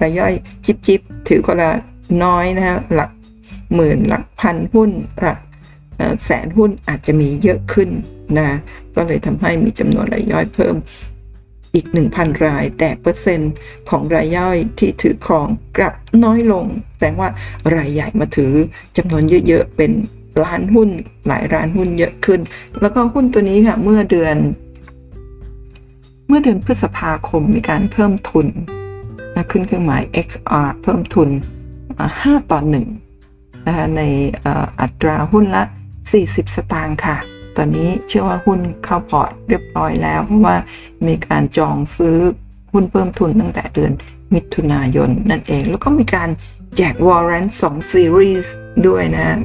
[0.00, 0.32] รายย่อย
[0.64, 1.70] จิบจิบถือคนละ
[2.24, 3.10] น้อยนะฮะหลัก
[3.74, 4.90] หมื่นหลักพันหุ้น
[5.20, 5.38] หลัก
[6.24, 7.88] แสนหุ้นอาจจะมีเยอะขึ้น
[8.38, 8.58] นะ
[8.94, 10.74] ก็เลยทำให้มีจำนวนรายย่อยเพิ่ม
[11.74, 13.52] อีก 1,000 ราย แต่เปอร์เซ็นต์
[13.90, 15.94] ของรายย่อยที่ถือครองกลับ
[16.24, 16.64] น้อยลง
[16.96, 17.28] แสดงว่า
[17.76, 18.52] รายใหญ่มาถือ
[18.96, 19.92] จำนวนเยอะๆ เป็น
[20.44, 20.88] ล้านหุ้น
[21.26, 22.40] หลายล้านหุ้นเยอะขึ้น
[22.80, 24.36] แล้วก็หุ้นตัวนี้ค่ะ เมื่อเดือน
[26.34, 28.46] มื่อเดือนพฤษภาคมมีการเพิ่มทุน
[29.34, 31.28] นะขึ้นเครื่องหมาย XR เพิ่มทุน
[31.88, 32.60] 5 ต่อ
[33.12, 34.02] 1นะคะใน
[34.80, 35.62] อัตราหุ้นละ
[36.08, 37.16] 40 สตางค์ค่ะ
[37.56, 40.56] ตอนนี้เชื่อว่าหุ้นเข้าพอร์ตเรียบร้อยแล้ว เพราะว่า
[41.06, 42.16] มีการจองซื้อ
[42.72, 43.92] หุ้นเพิ่มทุนตั้งแต่เดือน
[44.34, 46.28] มิถุนายนนั่นเอง แล้วก็มีการ
[46.76, 48.52] แจก warrant สองซีรีส์
[48.86, 49.38] ด้วยนะ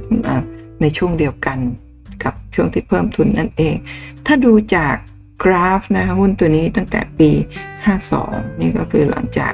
[0.82, 1.58] ในช่วงเดียวกัน
[2.24, 3.76] กับช่วงที่เพิ่มทุนนั่นเอง
[4.26, 4.96] ถ้าดูจาก
[5.44, 7.30] กราฟนะหุ้นตัวนี้ตั้งแต่ปี
[7.96, 9.54] 52 นี่ก็คือหลังจาก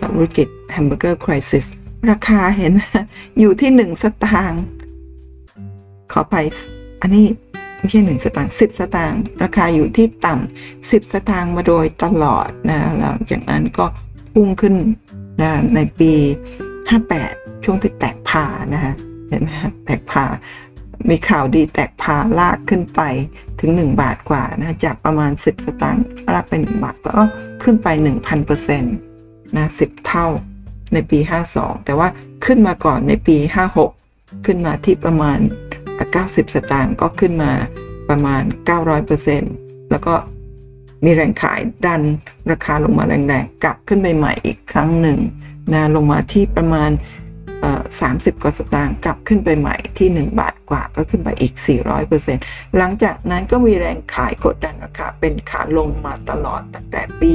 [0.00, 1.66] ธุรกิจ Hamburger Crisis
[2.10, 2.72] ราคาเห็น
[3.38, 4.62] อยู่ที่ 1 สตางค์
[6.12, 6.36] ขอไป
[7.02, 7.26] อันนี้
[7.78, 13.86] ไม่ใช่หนึ่งสตางค์สิบสตางค์ราคาอยู่ที่ต่ำสิบสตางค์มาโดยตลอดนะหลังจากนั้นก็
[14.34, 14.74] พุ่งขึ้น
[15.40, 16.12] นะในปี
[16.88, 18.94] 58 ช่วงที่แตกพานะฮะ
[19.28, 19.50] เห็นไหม
[19.84, 20.24] แตกพา
[21.08, 23.00] มีข่าวดีแตกพาลากขึ้นไป
[23.60, 27.24] ถึง 1 บาทกว่านะจากประมาณ 10 สตางค์ลากไป 1 บาทก็
[27.62, 27.88] ขึ้นไป
[28.52, 30.26] 1,000%นะ10 เท่า
[30.92, 31.18] ในปี
[31.52, 32.08] 52 แต่ว่า
[32.44, 33.36] ขึ้นมาก่อนในปี
[33.90, 35.38] 56 ขึ้นมาที่ประมาณ
[35.96, 37.52] 90 สตางค์ก็ขึ้นมา
[38.08, 38.42] ประมาณ
[39.16, 40.14] 900%แล้วก็
[41.04, 42.02] มีแรงขายดัน
[42.50, 45.18] ราคาลงมาแรงๆ กลับขึ้นไปใหม่อีกครั้งหนึ่ง
[45.72, 46.90] นะลงมาที่ประมาณ
[47.60, 51.54] 30กว่าสตางค์กลับขึ้นไปใหม่ที่ 1 บาทกว่าก็ขึ้นไปอีก
[52.16, 57.34] 400%หลังจากนั้นก็มีแรงขายกดดันราคาเป็นขาลงมาตลอดตั้งแต่ปี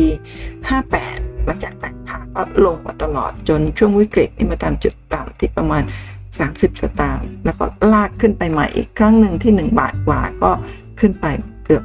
[0.71, 5.83] 58 หลังจากแตกขาก็ลงมาตลอดจนช่วงวิกฤตนี่มาตามจุดต่ำที่ประมาณ
[6.31, 10.51] 30 สตางค์แล้วก็ลากขึ้นไปใหม่อีกครั้งหนึ่งที่ 1 บาทกว่าก็
[10.99, 11.25] ขึ้นไป
[11.65, 11.83] เกือบ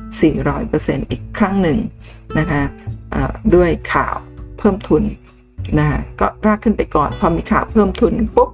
[0.55, 1.79] 400%อีกครั้งหนึ่ง
[2.39, 2.63] นะคะ
[3.55, 4.17] ด้วยข่าว
[4.59, 5.03] เพิ่มทุน
[5.79, 5.89] นะ
[6.21, 8.51] ก็รากขึ้นไปก่อน พอมีข่าวเพิ่มทุนปุ๊บ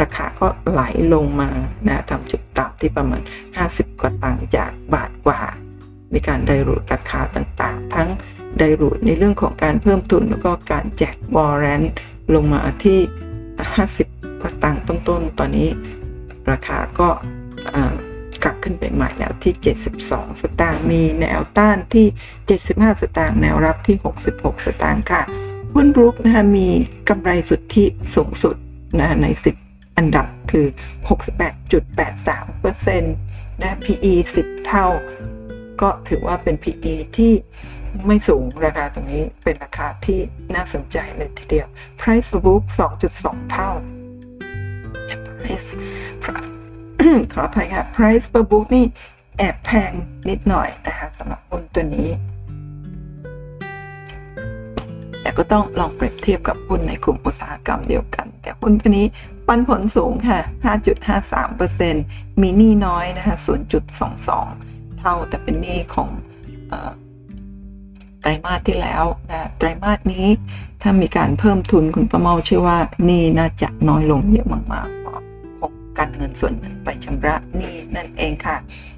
[0.00, 0.82] ราคาก็ไหล
[1.14, 1.50] ลงมา
[1.88, 3.22] นะทำจุดต่ำที่ประมาณ
[3.60, 5.40] 50 กว่าตังค์จากบาทกว่า
[6.12, 8.08] มีการไดรูดราคาต่างๆ ทั้ง
[8.58, 11.92] ไดรูดในเรื่องของการเพิ่มทุนแล้วก็การแจกวอร์เรนต์
[12.34, 12.98] ลงมาที่
[13.70, 15.68] 50 กว่าตังค์ต้นๆตอนนี้
[16.50, 17.08] ราคาก็
[18.42, 19.54] กลับขึ้นไปใหม่แล้วที่
[19.98, 22.06] 72 สตางค์มีแนวต้านที่
[22.48, 23.96] 75 สตางค์แนวรับที่
[24.26, 25.22] 66 สตางค์ค่ะ
[25.74, 26.68] หุ้นบรูคนะคะมี
[27.08, 28.56] กำไรสุทธิสูงสุด
[29.00, 29.26] นะใน
[29.62, 30.66] 10 อันดับคือ
[31.08, 33.00] 68.83%
[33.62, 34.12] นะ PE
[34.42, 34.86] 10 เท่า
[35.82, 37.32] ก็ถือว่าเป็น PE ที่
[38.06, 40.18] ไม่สูงราคาตรงนี้เป็นราคาที่
[40.54, 41.68] น่าสนใจเลยทีเดียว
[42.00, 42.62] Price per book
[43.08, 43.70] 2.2 เท่า
[45.40, 45.68] Price
[47.32, 48.86] ขออภัยค่ะ Price per book นี่
[49.38, 49.92] แอบแพง
[50.28, 52.08] นิดหน่อยนะคะสำหรับหุ้นตัวนี้
[55.22, 59.06] แต่ก็ต้องลองเปรียบเทียบกับหุ้นในกลุ่มอุตสาหกรรมเดียวกัน แต่หุ้นตัวนี้
[59.46, 60.40] ปันผลสูงค่ะ
[61.20, 63.36] 5.53%มีหนี้น้อยนะคะ
[64.18, 66.08] 0.22 เท่าแต่เป็นหนี้ของ
[68.20, 70.26] ไตรมาสที่แล้วนะไตรมาสนี้
[70.82, 78.56] ถ้ามีการเพิ่มทุนคุณประเมาเชื่อว่านี่น่าจะน้อยลงเยอะมากๆคงกันเงินส่วนหนึ่งไปชำระหนี้นั่นเองค่ะ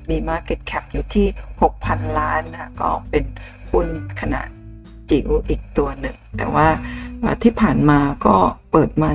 [0.09, 1.27] มี Market Cap อยู่ที่
[1.68, 3.25] 6,000 ล้านนะก็เป็น
[3.70, 3.87] หุ้น
[4.20, 4.49] ขนาด
[5.11, 6.68] จิ๋วอีกตัวหนึ่ง แต่ว่า
[7.42, 8.36] ที่ผ่านมาก็
[8.70, 9.11] เปิดมา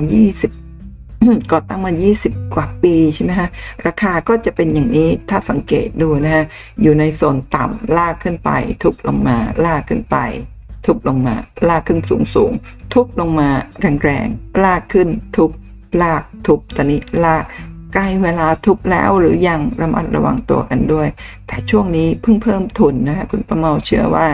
[0.72, 3.48] 20 ก่อตั้งมา 20 กว่าปีใช่ไหมฮะ
[3.86, 6.44] ราคาก็จะเป็นอย่างนี้ถ้าสังเกตดูนะฮะ
[6.82, 8.50] อยู่ในโซนต่ำลากขึ้นไป
[8.82, 10.16] ทุบลงมาลากขึ้นไป
[10.86, 11.34] ทุบลงมา
[11.68, 12.52] ลากขึ้นสูงสูง
[12.92, 13.48] ทุบลงมา
[14.02, 15.50] แรงๆ ลากขึ้นทุบ
[16.02, 17.44] ลากทุบตอนนี้ลาก
[17.92, 21.08] ใกล้เวลาทุบแล้วหรือยังระมัดระวังตัวกันด้วย
[21.46, 24.26] แต่ช่วงนี้เพิ่งเพิ่มทุนนะคะคุณประเมาเชื่อว่า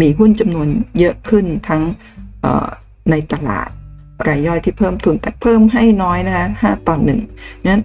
[0.00, 0.68] มีหุ้นจำนวน
[0.98, 1.82] เยอะขึ้นทั้ง
[3.10, 3.68] ในตลาด
[4.28, 7.20] รายย่อยที่เพิ่มทุนแต่เพิ่มให้น้อยนะคะห้าต่อหนึ่ง
[7.66, 7.82] นั้น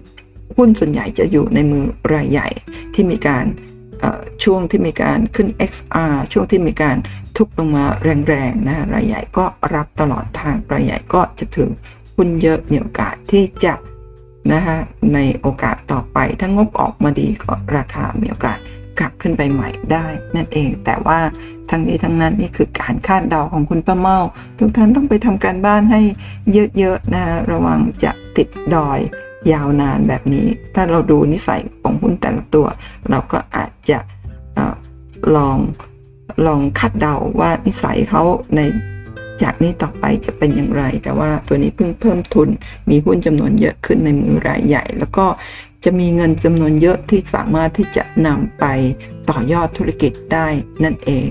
[0.56, 1.84] หุ้นส่วนใหญ่จะอยู่ในมือ
[2.14, 2.48] รายใหญ่
[2.94, 3.44] ที่มีการ
[4.44, 6.96] ช่วงที่มีการขึ้น XR ช่วงที่มีการ
[7.36, 7.84] ทุบลงมา
[8.28, 9.44] แรงๆนะรายใหญ่ก็
[9.74, 11.68] รับตลอดทางรายใหญ่ก็จะถึง
[12.16, 13.74] หุ้นเยอะมีโอกาสที่จะ
[14.52, 14.76] นะคะ
[15.14, 18.58] ในโอกาสต่อไปถ้างบออกมาดีก็ราคามีโอกาส
[18.98, 21.18] กลับขึ้นไปใหม่ได้นั่นเอง แต่ว่า
[21.70, 24.18] ทั้งนี้ทั้งนั้นนี่คือการคาดเดาของคุณป้าเมา
[24.58, 26.00] ทุกท่านต้องไปทำการบ้านให้
[26.78, 28.98] เยอะๆนะระวังจะติดดอย
[29.52, 32.66] ยาวนานแบบนี้ ถ้าเราดูนิสัยของหุ้นแต่ละตัว
[33.10, 33.98] เราก็อาจจะ
[34.56, 34.58] อ
[35.36, 35.58] ลอง
[36.46, 38.22] ลองคาดเดาว่านิสัยเขา
[38.56, 38.60] ใน
[39.42, 42.48] จากนี้ต่อไปจะเป็นอย่างไร แต่ว่าตัวนี้เพิ่งเพิ่มทุน
[42.90, 45.26] มีหุ้นจำนวนเยอะขึ้นในมือรายใหญ่ แล้วก็
[45.84, 48.64] จะมีเงินจำนวนเยอะที่สามารถที่จะนำไป
[49.30, 50.46] ต่อยอดธุรกิจได้
[50.84, 51.26] นั่นเอง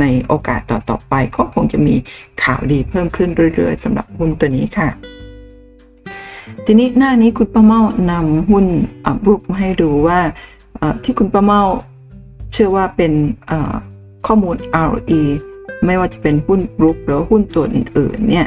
[0.00, 1.94] ในโอกาสต่อๆไปก็คงจะมี
[2.42, 4.88] ข่าวดีเพิ่มขึ้นเรื่อยๆสำหรับหุ้นตัวนี้ค่ะ
[6.66, 7.80] ทีนี้หน้านี้คุณประเมา
[8.10, 8.66] นำหุ้น
[9.24, 10.20] บรูกมาให้ดูว่า
[11.04, 11.62] ที่คุณประเมา
[12.52, 13.12] เชื่อว่าเป็น
[14.26, 15.22] ข้อมูล ROE
[15.86, 18.46] ไม่ว่าจะเป็นหุ้นบรูคหรือหุ้นตัวอื่นๆเนี่ย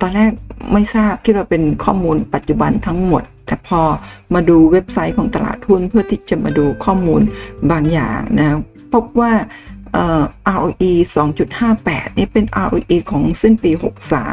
[0.00, 0.32] ตอนแรก
[0.72, 3.80] ไม่ทราบคิดว่าเป็นข้อมูลปัจจุบันทั้งหมด แต่พอ
[4.34, 7.20] มาดูเว็บไซต์ของตลาดหุ้นเพื่อที่จะมาดูข้อมูล
[7.70, 8.58] บางอย่างนะ
[8.92, 9.32] พบว่า
[10.56, 10.90] ROE
[11.54, 13.70] 2.58 นี่เป็น ROE ของสิ้นปี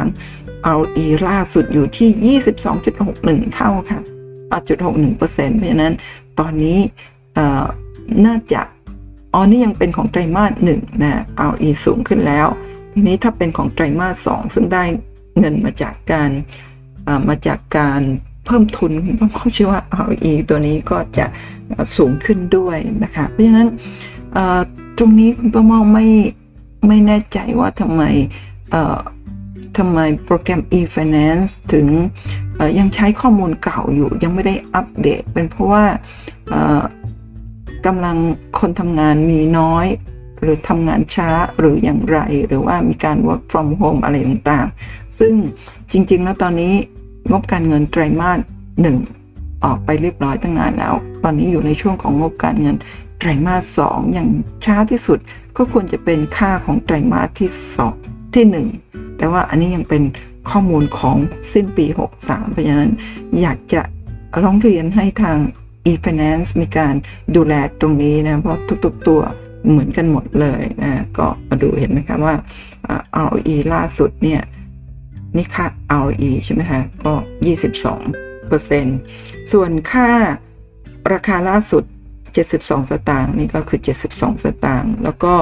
[0.04, 2.40] 63 ROE ล่าสุดอยู่ที่
[2.94, 4.02] 22.61 เท่าค่ะ
[4.68, 5.94] จุด61%เพราะฉะนั้น
[6.40, 6.80] ตอนนี้
[8.26, 8.62] น่าจะ
[9.38, 12.48] อ๋อนี่ยังเป็นของไตรมาสหนึ่งนะ RE สูงขึ้นแล้ว
[12.94, 14.84] ทีนี้ถ้าเป็นของไตรมาสสองซึ่งได้
[15.40, 16.30] เงินมาจากการ
[17.30, 18.02] มาจากการ
[18.46, 21.26] เพิ่มทุนเพราะเขาเชื่อว่า RE ตัวนี้ก็จะ
[21.98, 23.68] สูงขึ้นด้วยนะคะ เพราะฉะนั้น
[24.98, 26.08] ตรงนี้คุณป้าเมาไม่
[26.88, 28.02] ไม่แน่ใจว่าทำไม
[29.78, 31.88] ทำไมโปรแกรม e-finance ถึง
[32.80, 35.84] ยังใช้ข้อมูลเก่าอยู่ยังไม่ได้อัปเดต เป็นเพราะว่า
[37.86, 38.18] กำลัง
[38.60, 39.88] คนทำงานมีน้อย
[40.42, 41.30] หรือทำงานช้า
[41.60, 42.18] หรืออย่างไร
[42.48, 45.34] หรือว่ามีการ work from home อะไรต่างๆ ซึ่ง
[45.92, 46.74] จริง ๆ แล้วตอนนี้
[47.32, 48.40] งบการเงินไตรมาส
[48.82, 48.98] หนึ่ง
[49.66, 52.76] ออกไปเรียบร้อยตั้งนานแล้ว ตอนนี้อยู่ในช่วงของงบการเงิน
[53.20, 54.30] ไตรมาสสองอย่าง
[54.66, 55.20] ช้าที่สุด
[55.58, 57.96] ก็ควรจะเป็นค่าของไตรมาสที่สอง
[58.36, 58.68] ที่หนึ่ง
[59.18, 60.04] แต่ว่าอันนี้ยังเป็น
[60.50, 61.18] ข้อมูลของ
[61.54, 61.86] สิ้นปี
[62.20, 62.92] 63 เพราะฉะนั้น
[63.42, 63.82] อยากจะ
[64.44, 65.38] ร้องเรียนให้ทาง
[65.92, 66.94] e-finance มีการ
[67.36, 69.22] ดูแลตรงนี้นะ เพราะทุกๆตัว
[69.70, 72.36] เหมือนกันหมดเลยนะ ก็มาดูเห็นไหมคะว่า
[73.26, 74.42] ROE ล่าสุดเนี่ย
[75.36, 75.66] นี่ค่า
[76.02, 77.14] ROE ใช่ไหมคะก็
[77.82, 78.98] 22เปอร์เซ็นต์
[79.52, 80.10] ส่วนค่า
[81.14, 81.84] ราคาล่าสุด
[82.36, 83.80] 72 สตางค์นี่ก็คือ
[84.12, 85.34] 72 สตางค์แล้วก็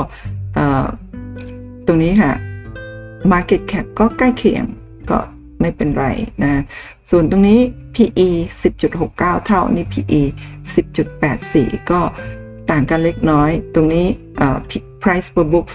[1.88, 2.34] ตรงนี้ค่ะ
[3.32, 4.66] Market Cap ก็ใกล้เคียง
[5.10, 5.20] ก็
[5.62, 6.06] ไม่เป็นไร
[6.44, 6.62] นะ
[7.10, 7.60] ส่วนตรงนี้
[7.96, 8.30] PE
[8.82, 10.22] 10.69 เท่านี่ PE
[11.10, 12.02] 10.84 ก็
[12.72, 14.08] ต่างกันเล็กน้อย ตรงนี้
[15.04, 15.66] price per book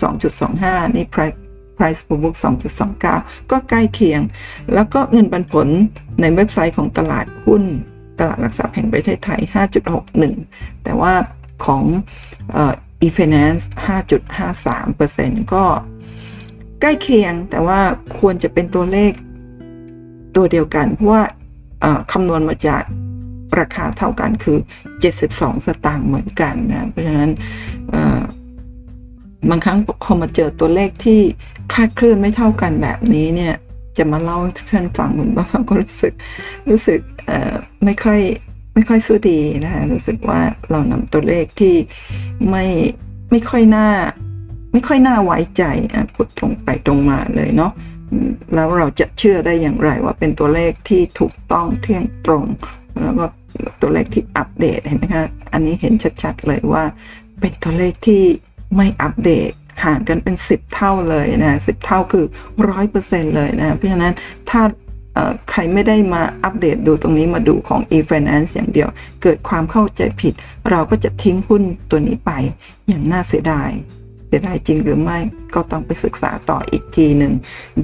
[0.42, 1.36] 2.25 นี่ price
[1.78, 2.34] price per book
[2.92, 4.20] 2.29 ก็ใกล้เคียง
[4.74, 5.68] แล้วก็เงินปันผล
[6.20, 7.62] ในเว็บไซต์ของตลาดหุ้น
[8.18, 9.40] ตลาดหลักทรัพย์แห่งประเทศไทย
[10.12, 11.14] 5.61 แต่ว่า
[11.64, 11.84] ของ
[13.06, 13.64] e-finance
[14.52, 15.64] 5.53%ก็
[16.80, 17.80] ใกล้เคียงแต่ว่า
[18.18, 19.12] ควรจะเป็นตัวเลข
[20.36, 21.22] ตัวเดียวกัน เพราะว่า
[22.12, 22.82] คำนวณมาจาก
[23.60, 24.58] ราคาเท่ากันคือ
[25.12, 27.30] 72 สตางค์เหมือนกันนะ เพราะฉะนั้น
[29.50, 31.20] บางครั้งพอมาเจอตัวเลขที่
[31.72, 33.54] คาดเคลื่อนไม่เท่ากันแบบนี้เนี่ย
[33.98, 36.12] จะมาเล่าให้ท่านฟังเหมือนว่าก็รู้สึก
[36.70, 37.00] รู้สึก
[37.84, 38.20] ไม่ค่อย
[38.74, 41.74] ไม่ค่อยสู้ดีนะคะรู้สึกว่าเรานำตัวเลขที่
[42.50, 42.64] ไม่
[43.30, 43.88] ไม่ค่อยน่า
[44.72, 45.62] ไม่ค่อยน่าไว้ใจ
[46.14, 47.72] พูดตรงไปตรงมาเลยเนาะ
[48.54, 52.44] แล้วเราจะเชื่อได้อย่างไรว่าเป็นตัวเลขที่ถูกต้องเที่ยงตรง
[53.02, 53.24] แล้วก็
[53.80, 56.84] ตัวเลขที่อัปเดตเห็นไหมคะอันนี้เห็นชัดๆเลยว่า
[57.40, 58.22] เป็นตัวเลขที่
[58.76, 59.50] ไม่อัปเดต
[59.84, 62.24] ห่างกันเป็น 10 เท่าเลยนะสิเท่าคือ
[62.68, 64.14] ร้อยเปอร์เซ็นต์เลยนะ เพราะฉะนั้น
[64.50, 64.62] ถ้า
[65.50, 68.88] ใครไม่ได้มาอัปเดตดูตรงนี้มาดูของ e-finance อย่างเดียว
[69.22, 70.34] เกิดความเข้าใจผิด
[70.70, 72.32] เราก็จะทิ้งหุ้นตัวนี้ไป
[72.88, 73.70] อย่างน่าเสียดาย
[74.28, 75.18] เสียดายจริงหรือไม่
[75.54, 77.32] ก็ต้องไปศึกษาต่ออีกทีหนึ่ง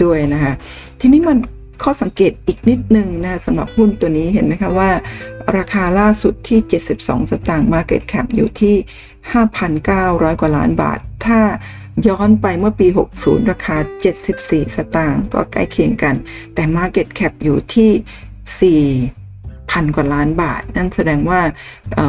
[0.02, 0.52] ด้วยนะคะ
[1.00, 1.38] ทีนี้มัน
[1.82, 4.90] ข้อสังเกตอีกนิดนึงนะสำหรับหุ้นตัวนี้เห็นไหมคะว่า
[5.56, 6.60] ราคาล่าสุดที่
[6.94, 8.76] 72 สตางค์ Market Cap อยู่ที่
[9.58, 11.40] 5,900 กว่าล้านบาท ถ้า
[12.08, 12.86] ย้อนไปเมื่อปี
[13.18, 13.76] 60 ราคา
[14.26, 16.14] 74 สตางค์ก็ใกล้เคียงกัน
[16.54, 19.23] แต่ Market Cap อยู่ที่ 4
[19.70, 21.40] พันกว่าล้านบาท นั่นแสดงว่า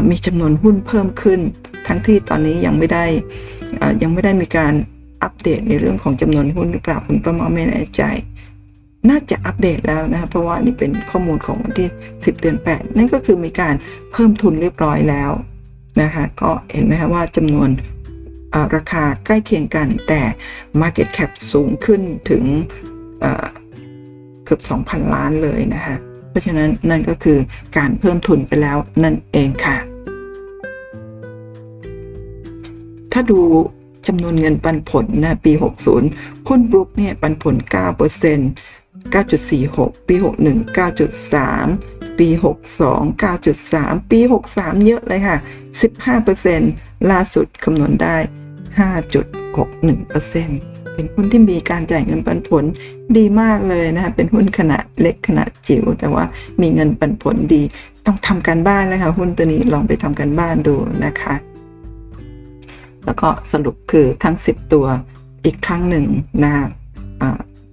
[0.10, 1.40] มีจำนวนหุ้นเพิ่มขึ้น
[1.88, 3.06] ทั้งที่ตอนนี้ยังไม่ได้
[4.02, 4.74] ยังไม่ได้มีการ
[5.24, 8.04] อัปเดตในเรื่องของจำนวนหุ้นหรือเปล่าคุณประมาไม่แน่ใจ
[9.10, 13.76] น่าจะอัปเดตแล้วนะเพราะว่านี่เป็นข้อมูลของวันที่ 10 เดือน 8 นั่นก็คือมีการ
[14.12, 15.32] เพิ่มทุนเรียบร้อยแล้ว
[16.02, 17.70] นะคะก็เห็นไหมคะว่าจำนวน
[18.76, 20.22] ราคาใกล้เคียงกันแต่
[20.82, 22.44] Market Cap สูงขึ้นถึง
[24.46, 25.96] เกือบ 2,000 ล้านเลยนะคะ
[26.36, 27.38] ราะฉะนั้นนั่นก็คือ
[27.78, 29.78] การเพิ่มทุนไปแล้วนั่นเองค่ะ
[33.12, 33.40] ถ้าดู
[34.08, 35.52] จำนวนเงินปันผลนะปี
[36.02, 42.28] 60 หุ้นบรุกเนี่ยปันผล 9% 9.46 ปี 61 9.3 ปี
[42.82, 45.38] 62 9.3 ปี 63 เยอะเลยค่ะ
[46.24, 48.18] 15%ล่าสุดคำนวณได้
[48.80, 52.64] 5.61% เป็นหุ้นที่มีการจ่ายเงินปันผล
[53.18, 56.24] ดีมากเลยนะคะเป็นหุ้นขนาดเล็กขนาดจิ๋วแต่ว่า
[56.62, 57.62] มีเงินปันผลดี
[58.06, 60.76] ต้องทำการบ้านเลยค่ะหุ้นตัวนี้ลองไปทำการบ้านดู
[61.06, 61.36] นะคะ
[63.06, 64.86] แล้วก็สรุปคือทั้ง 10 ตัว
[65.46, 66.06] อีกครั้งหนึ่ง
[66.44, 66.54] นะ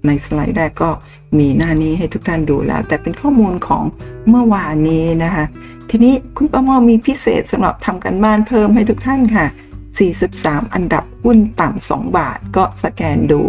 [0.07, 0.91] ในสไลด์แรกก็
[1.39, 3.85] มีหน้านี้ให้ทุกท่านดูแล้ว แต่เป็นข้อมูลของ
[4.29, 5.45] เมื่อวานนี้นะคะ
[5.91, 9.47] ทีนี้คุณประมอมีพิเศษสำหรับทำกันบ้านเพิ่มให้ทุกท่านค่ะ
[10.01, 13.41] 43 อันดับหุ้นต่ำ2บาทก็สแกนดู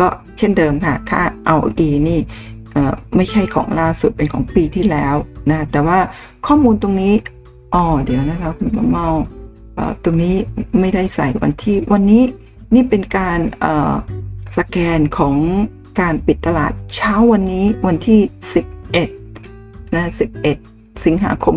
[0.00, 2.20] ก็เช่นเดิมค่ะ ค่าเอาอีนี่
[3.16, 5.14] ไม่ใช่ของล่าสุดเป็นของปีที่แล้ว
[5.50, 5.98] นะแต่ว่า
[6.46, 7.14] ข้อมูลตรงนี้
[7.74, 9.06] อ๋อเดี๋ยวนะคะคุณประมอ
[10.04, 10.34] ตรงนี้
[10.80, 12.22] ไม่ได้ใส่วันที่วันนี้
[12.74, 13.38] นี่เป็นการ
[14.56, 15.36] สแกนของ
[16.00, 18.20] การปิดตลาดเช้าวันนี้วันที่
[19.06, 20.04] 11นะ
[20.44, 21.56] 11 สิงหาคม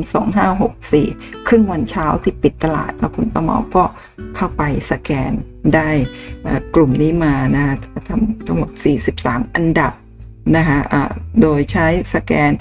[0.73, 3.83] 2564 ครึ่งวันเช้าที่ปิดตลาด แล้วคุณประมอก็
[4.35, 5.31] เข้าไปสแกน
[5.75, 5.89] ได้
[6.75, 7.65] กลุ่มนี้มานะ
[8.07, 8.71] ทั้งทั้งหมด
[9.13, 9.93] 43 อันดับ
[10.55, 10.79] นะคะ
[11.41, 12.51] โดยใช้สแกน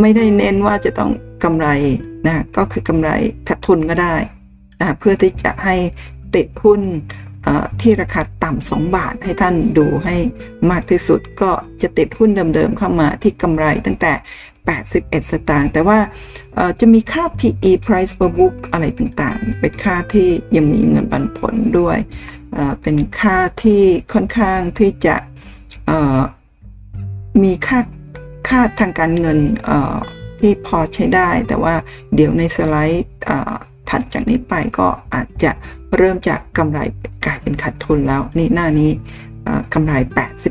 [0.00, 1.10] ไม่ได้เน้นว่าจะต้อง
[1.44, 1.68] กำไร
[2.26, 3.10] นะก็คือกำไร
[3.48, 4.16] ขาดทุนก็ได้
[4.98, 5.76] เพื่อที่จะให้
[6.34, 6.80] ติดหุ้น
[7.80, 10.16] ที่ราคาต่ำสองบาทให้ท่านดูให้
[10.70, 11.50] มากที่สุดก็
[11.82, 14.12] จะติดหุ้นเดิมๆเข้ามาที่กำไรตั้งแต่
[14.66, 15.98] 81 สตางค์แต่ว่า
[16.80, 21.98] จะมีค่า PE price per book อะไรต่างๆ เป็นค่าที่ยังมีเงินปันผลด้วย
[22.82, 23.82] เป็นค่าที่
[24.12, 25.16] ค่อนข้างที่จะ
[27.42, 27.80] มีค่า
[28.48, 29.38] ค่าทางการเงิน
[30.40, 31.74] ที่พอใช้ได้ แต่ว่า
[32.14, 33.06] เดี๋ยวในสไลด์
[33.88, 35.50] ถัดจากนี้ไปก็อาจจะ
[35.96, 36.78] เริ่มจากกำไร
[37.24, 38.90] กลายเป็นขาดทุนแล้วนี่หน้านี้
[39.74, 39.92] กำไร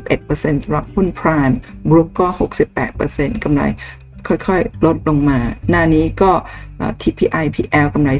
[0.04, 1.50] 81%สำหรับหุ้นพราม
[1.88, 2.26] บรูกก็
[2.86, 3.62] 68%กำไร
[4.28, 5.38] ค่อยๆ ลดลงมา
[5.70, 6.32] หน้านี้ก็
[7.02, 8.10] TPI PL กำไร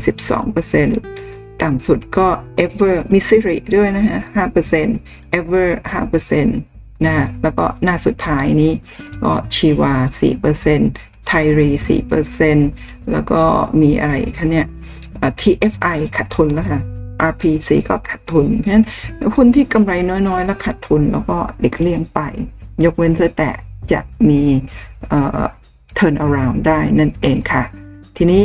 [0.76, 2.26] 12%ต่ำสุดก็
[2.64, 4.20] Ever Missouri ด้วยนะฮะ
[4.78, 5.68] 5% Ever
[6.20, 8.72] 5%นะแล้วก็หน้าสุดท้ายนี้
[9.22, 9.94] ก็ชีวา
[10.60, 11.68] 4%ไทรี
[12.40, 13.42] 4%แล้วก็
[13.82, 14.66] มีอะไรคะเนี่ย
[15.40, 16.80] TFI ขาดทุนแล้วค่ะ
[17.30, 18.86] RPC ก็ขาดทุน เพราะฉะนั้น
[19.34, 19.92] หุ้นที่กำไร
[20.28, 22.20] น้อยๆ แล้วขาดทุนแล้วก็เด็กเลี่ยงไป
[22.84, 23.50] ยกเว้นแต่
[23.92, 24.42] จะมี
[26.02, 27.62] turn around ได้นั่นเองค่ะ
[28.16, 28.42] ทีนี้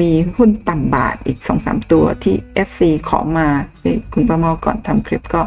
[0.00, 2.34] มีหุ้นต่ำบาทอีก 2-3 ตัวที่
[2.66, 3.48] FC ขอมา
[4.12, 5.42] คุณประเมาก่อนทำคลิปก็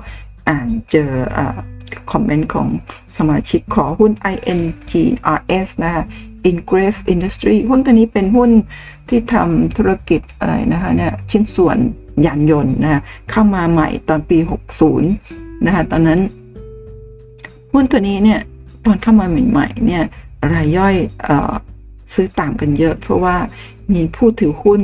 [0.50, 1.10] อ่านเจอ
[2.12, 2.68] คอมเมนต์ของ
[3.18, 6.04] สมาชิกขอหุ้น INGRS นะคะ
[6.50, 8.52] Ingress Industry หุ้นตัวนี้เป็นหุ้น
[9.10, 11.78] ที่ทำธุรกิจอะไรนะคะเนี่ยชิ้นส่วน
[12.26, 14.38] ยานยนต์นะเข้ามาใหม่ตอนปี
[15.02, 16.20] 60 นะคะตอนนั้น
[17.74, 18.40] หุ้นตัวนี้เนี่ย
[18.86, 20.04] ตอนเข้ามาใหม่ๆเนี่ย
[20.54, 20.96] รายย่อย
[21.30, 21.32] อ
[22.14, 23.36] ซื้อตามกันเยอะ เพราะว่า
[23.94, 24.82] มีผู้ถือหุ้น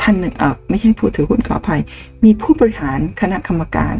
[0.00, 0.34] ท่านหนึ่ง
[0.68, 1.82] ไม่ใช่ผู้ถือหุ้นขออภัย
[2.24, 3.96] มีผู้บริหารคณะกรรมการ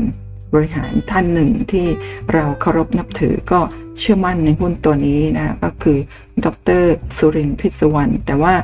[0.55, 1.87] บริหารท่านหนึ่งที่
[2.33, 3.61] เราเคารพนับถือก็
[3.99, 5.99] เชื่อมั่นในหุ้นตัวนี้นะก็คือ
[6.45, 6.47] ด
[6.81, 6.83] ร
[7.17, 8.55] สุรินทร์พิศวรรณแต่ว่า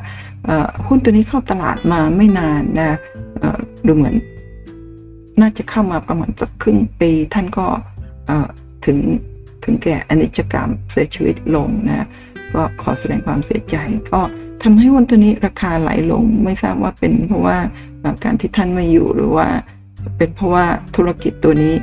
[0.87, 2.97] หุ้นตัวนี้เข้าตลาดมาไม่นานนะ
[3.85, 4.15] ดูเหมือน
[5.41, 7.67] น่าจะเข้ามาประมาณสักครึ่งปีท่านก็
[8.85, 8.97] ถึง
[9.67, 12.07] ถึงแก่อนิจกรรมเสียชีวิตลงนะ
[12.53, 13.75] ก็ขอแสดงความเสียใจ
[14.11, 14.21] ก็
[14.63, 17.57] ทำให้หุ้นตัวนี้ราคาไหลลง ไม่ทราบว่าเป็นเพราะว่า
[18.23, 19.47] การที่ท่านม่อยู่หรือว่า
[20.17, 20.65] เป็นเพราะว่า
[20.95, 21.73] ธุรกิจตัวนี้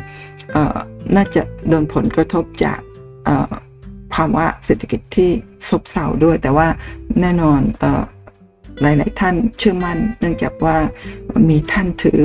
[1.17, 2.81] น่าจะโดนผลกระทบจาก
[4.15, 5.31] ภาวะเศรษฐกิจที่
[5.69, 6.69] ซบเซาด้วย แต่ว่า
[7.21, 7.61] แน่นอน
[8.81, 10.77] หลาย ๆ ท่านเชื่อมั่น เนื่องจากว่า
[11.51, 12.21] มีท่านถือ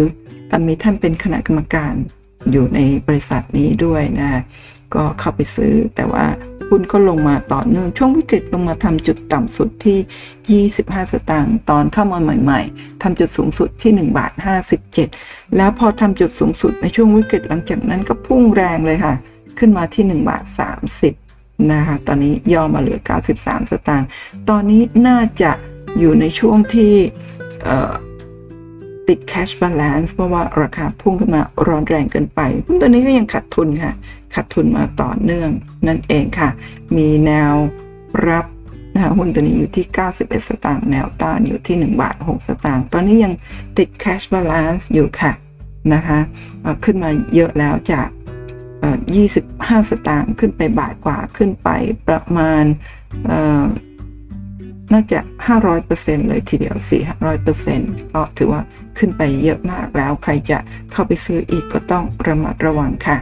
[0.68, 1.94] มีท่านเป็นคณะกรรมการ
[2.52, 4.42] อยู่ในบริษัทนี้ด้วยนะ
[4.96, 6.26] ก็เข้าไปซื้อ แต่ว่า
[6.70, 14.32] หุ้นก็ลงมาต่อเนื่องช่วงวิกฤตลงมาทำจุดต่ำสุดที่ 25 สตางค์ตอนเข้ามาใหม่ๆทำจุดสูงสุดที่1บาท
[14.96, 19.16] 57 แล้วพอทำจุดสูงสุดในช่วงวิกฤตหลังจากนั้นก็พุ่งแรงเลยค่ะ
[19.60, 20.44] ขึ้นมาที่1บาท
[21.10, 23.00] 30นะคะตอนนี้ย่อมาเหลือ
[23.36, 24.08] 93 สตางค์
[24.50, 25.52] ตอนนี้น่าจะ
[26.00, 26.94] อยู่ในช่วงที่
[29.08, 33.94] ติด cash balance เพราะว่าราคาพุ่งขึ้นมาร้อนแรงเกินไปหุ้นตัวนี้ก็ยังขาดทุนค่ะ
[34.34, 35.50] ขาดทุนมาต่อเนื่อง
[35.88, 36.50] นั่นเองค่ะ
[36.98, 37.54] มีแนว
[38.28, 38.46] รับ
[38.94, 39.86] นะหุ้นตัวนี้อยู่ที่
[40.18, 43.34] 91 สตางค์แนวต้านอยู่ที่ 1 บาท 6 สตางค์ตอนนี้ยัง
[43.78, 45.32] ติด cash balance อยู่ค่ะ
[45.94, 46.20] นะคะ
[46.84, 48.08] ขึ้นมาเยอะแล้วจาก
[49.20, 51.70] 25 สตางค์ขึ้นไปบาทกว่าขึ้นไป
[52.08, 52.64] ประมาณ
[54.94, 55.20] น่าจะ
[55.74, 56.76] 500%เลยทีเดียว
[57.46, 58.62] 400%ก็ถือว่า
[58.98, 60.58] ขึ้นไปเยอะมากแล้ว ใครจะ
[60.92, 63.18] เข้าไปซื้ออีกก็ต้องระมัดระวังค่ะ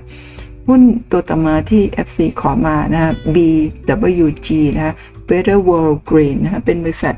[0.68, 4.96] หุ้นตัวต่อมาที่ FC ขอมานะ BWG นะ
[5.30, 7.16] Better World Green นะเป็นบริษัท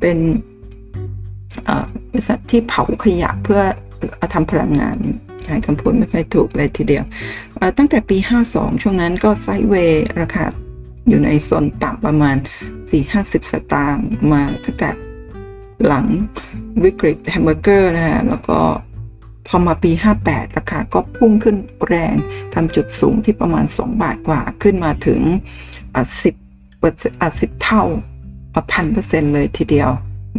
[0.00, 0.18] เป็น
[2.12, 3.60] บริษัทที่เผาขยะเพื่อ
[4.34, 4.96] ทำพลังงาน
[5.44, 7.04] ใช้คำพูดไม่ค่อยถูกเลยทีเดียว
[7.78, 8.16] ตั้งแต่ปี
[8.50, 10.44] 52 ช่วงนั้นก็ sideway ราคา
[11.08, 12.36] อยู่ในโซนต่ำประมาณ
[12.90, 14.90] 4-50 สตางค์มาตั้งแต่
[15.86, 16.06] หลัง
[16.84, 18.58] วิกฤตแฮมเบอร์เกอร์นะฮะแล้วก็
[19.46, 19.92] พอมาปี
[20.24, 22.14] 58 ราคาก็พุ่งขึ้นแรง
[22.54, 25.20] ทำจุดสูงที่ประมาณ 2 บาทกว่าขึ้นมาถึง
[26.00, 27.18] 10เปอร์เซ็นต์
[27.58, 27.84] 10เท่า
[28.72, 29.90] พันเปอร์เซ็นต์เลยทีเดียว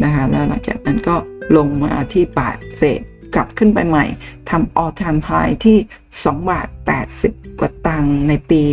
[0.03, 1.15] นะคะแล้วหลังจากนั้นก็
[1.57, 3.01] ลงมาที่บาทเศษ
[3.33, 4.05] กลับขึ้นไปใหม่
[4.49, 5.77] ทำ all time high ที่
[6.13, 6.67] 2 บาท
[7.13, 8.63] 80 กว่าตังค์ในปี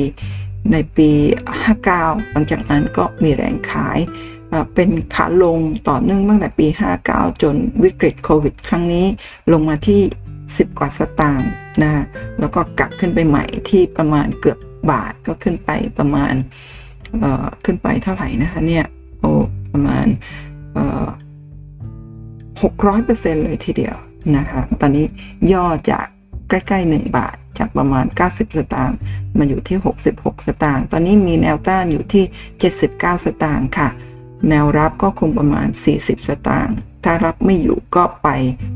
[0.72, 1.10] ในปี
[1.70, 3.98] 59 หลังจากนั้นก็มีแรงขาย
[4.74, 6.66] เป็นขาลงต่อเนื่องตั้งแต่ปี
[7.04, 9.06] 59 จนวิกฤตโควิด ครั้งนี้
[9.52, 10.00] ลงมาที่
[10.56, 11.50] 10 กว่าสตางค์
[11.82, 12.04] นะ
[12.40, 14.58] แล้วก็กลับขึ้นไปใหม่ที่ประมาณเกือบ
[14.90, 16.34] บาทก็ขึ้นไปประมาณ
[17.64, 18.84] ขึ้นไปเท่าไหร่นะคะเนี่ย
[19.20, 19.32] โอ้
[19.72, 20.06] ประมาณ
[22.62, 23.96] หกร้อยเปอร์เซ็นต์เลยทีเดียว
[24.36, 25.06] นะคะตอนนี้
[25.52, 26.06] ย่อจาก
[26.48, 28.98] ใกล้ๆ 1 บาทจากประมาณ 90 สตางค์
[29.38, 29.78] มาอยู่ที่
[30.12, 32.24] 66 สตางค์ตอนนี้มีแนวต้านอยู่ที่
[32.74, 33.88] 79 สตางค์ค่ะ
[34.48, 35.68] แนวรับก็คงประมาณ
[35.98, 38.28] 40 สตางค์ ถ้ารับไม่อยู่ก็ไป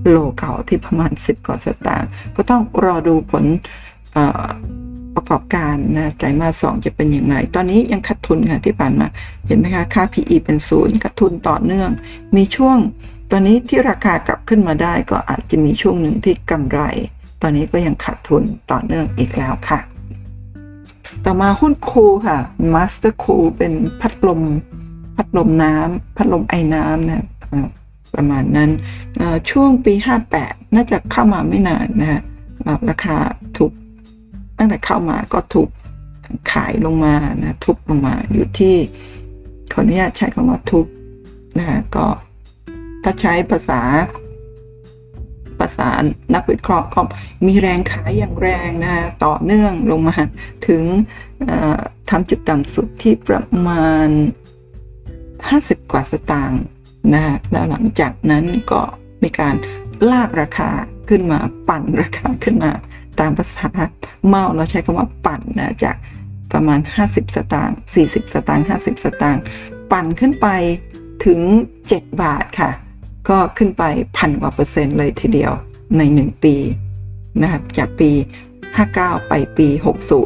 [0.09, 3.45] โลเก่าที่ประมาณ 10กว่าสตางค์ก็ต้องรอดูผล
[5.15, 9.07] ประกอบการนะไตรมาสสองจะเป็นอย่างไร ตอนนี้ยังขาดทุนค่ะที่ผ่านมา
[9.47, 11.91] เห็นไหมคะ ค่า PE เป็นศูนย์ขาดทุนต่อเนื่อง
[12.37, 12.79] มีช่วง
[13.31, 16.81] ตอนนี้ที่ราคากลับขึ้นมาได้ก็อาจจะมีช่วงหนึ่งที่กำไร
[17.43, 19.81] ตอนนี้ก็ยังขาดทุนต่อเนื่องอีกแล้วค่ะ
[21.25, 22.39] ต่อมาหุ้นคูค่ะ
[22.75, 24.41] Master คูเป็นพัดลม
[25.17, 27.25] พัดลมน้ำพัดลมไอ้น้ำนะ
[28.15, 28.71] ประมาณนั้น
[29.51, 29.95] ช่วงปี
[30.35, 32.21] 58 น่าจะเข้ามาไม่นานนะฮะ
[32.89, 33.17] ราคา
[33.57, 33.73] ถูก
[34.59, 35.69] ตั้งแต่เข้ามาก็ถูก
[36.53, 38.77] ขายลงมานะทุบลงมาอยู่ที่
[39.73, 40.87] ขออนุญาตใช้คำว่าทุบ
[41.59, 42.07] นะฮะก็
[43.03, 43.81] ถ้าใช้ภาษา
[45.61, 45.89] ภาษา
[46.35, 47.01] นักวิเคราะห์ก็
[47.47, 50.17] มีแรงขายอย่างแรงนะต่อเนื่องลงมา
[50.67, 50.83] ถึง
[52.11, 54.09] ทำจุดต่ำสุดที่ประมาณ
[55.45, 56.63] 50 กว่าสตางค์
[57.13, 58.81] นะแล้วหลังจากนั้นก็
[59.23, 59.55] มีการ
[60.11, 60.71] ลากราคา
[61.09, 62.73] ขึ้นมาปั่นราคาขึ้นมา
[63.21, 63.69] ตามภาษา
[64.27, 65.97] เมาเราใช้คำว่าปั่นนะจาก
[66.53, 69.43] ประมาณ 50 สตางค์40 สตางค์50 สตางค์
[69.93, 70.47] ปั่นขึ้นไป
[71.25, 71.41] ถึง
[71.85, 72.71] 7 บาทค่ะ
[73.29, 73.85] ก็ขึ้นไป
[74.17, 75.53] พันกว่าเปอร์เซ็นต์เลยทีเดียว
[75.99, 76.55] ใน 1 ปี
[77.43, 78.11] นะครับจากปี
[78.71, 79.69] 59 ไปปี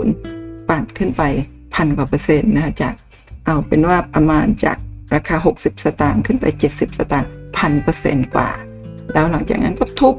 [0.05, 1.23] 60 ปั่นขึ้นไป
[1.75, 2.95] พันกว่าเปอร์เซ็นต์นะจาก
[3.45, 4.79] เอาเป็นว่าประมาณจาก
[5.15, 8.51] ราคา 60 สตางค์ขึ้นไป 70 สตางค์พันเปอร์เซนต์กว่า
[9.13, 10.15] แล้วหลังจากนั้นก็ทุบ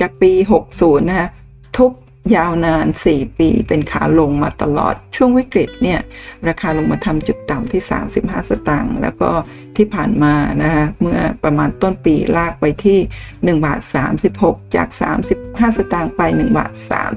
[0.00, 0.32] จากปี
[0.70, 1.28] 60 นะฮะ
[1.76, 1.92] ทุบ
[2.36, 6.00] ยาวนาน 4 ปีเป็นขาลงมาตลอดช่วงวิกฤตเนี่ย
[6.48, 7.82] ราคาลงมาทำจุดต่ำที่
[8.16, 9.30] 35 สตางค์แล้วก็
[9.76, 12.98] ที่ผ่านมานะฮะเมื่อประมาณต้นปีลากไปที่
[13.32, 13.80] 1บาท
[14.28, 14.88] 36 จาก
[15.30, 16.72] 35 สตางค์ไป1บาท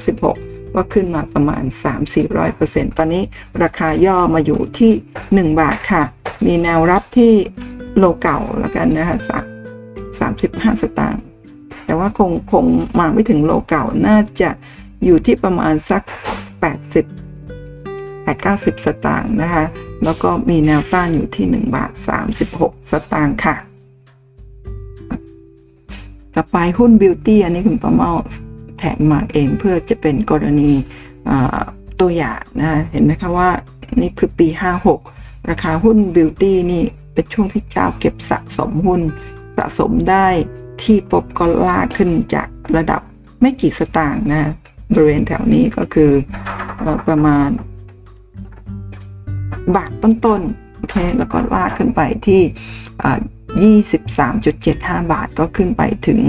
[0.07, 1.63] 36 ก็ขึ้นมาประมาณ
[2.29, 3.23] 3-400%ตอนนี้
[3.63, 4.91] ราคาย่อมาอยู่ที่
[5.53, 6.03] 1 บาทค่ะ
[6.45, 7.33] มีแนวรับที่
[7.97, 9.43] โลเก่าแล้วกันนะคะสัก
[10.11, 11.21] 35 สตางค์
[11.85, 12.65] แต่ว่าคงคง
[12.99, 14.49] มาไม่ถึงโลเก่าน่าจะ
[15.05, 17.05] อยู่ที่ประมาณสัก 80
[18.25, 19.65] 8-90 สตางค์นะคะ
[20.03, 21.91] แล้วก็มีแนวต้านอยู่ที่ 1 บาท
[22.41, 23.55] 36 สตางค์ค่ะ
[26.33, 28.11] ต่อไปหุ้นบิวตี้อันนี้คุณประเมา
[28.79, 30.71] แถมมาเองเพื่อจะเป็นกรณี
[31.99, 33.49] ตัวอย่างนะเห็นไหมคะว่า
[34.01, 34.47] นี่คือปี
[34.99, 36.83] 56 ราคาหุ้นบิวตี้นี่
[37.13, 39.01] เป็นช่วงที่เจ้าเก็บสะสมหุ้น
[39.57, 40.27] สะสมได้
[40.81, 43.01] ที่ปบก็ลากขึ้นจากระดับ
[43.41, 44.51] ไม่กี่สตางค์นะ
[44.93, 46.11] บริเวณแถวนี้ก็คือ
[47.07, 47.49] ประมาณ
[49.75, 56.19] บาทต้นๆโอเคแล้วก็ลากขึ้นไปที่ 23.75 บาทก็ขึ้นไปถึง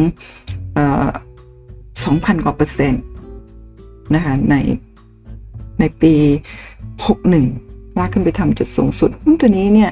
[2.04, 3.02] 2,000 กว่าเปอร์เซ็นต์
[4.14, 4.56] นะคะใน
[5.80, 6.14] ในปี
[7.26, 9.90] 61 ลากขึ้นไปทำจุดสูงสุดหุ้นตัวนี้เนี่ย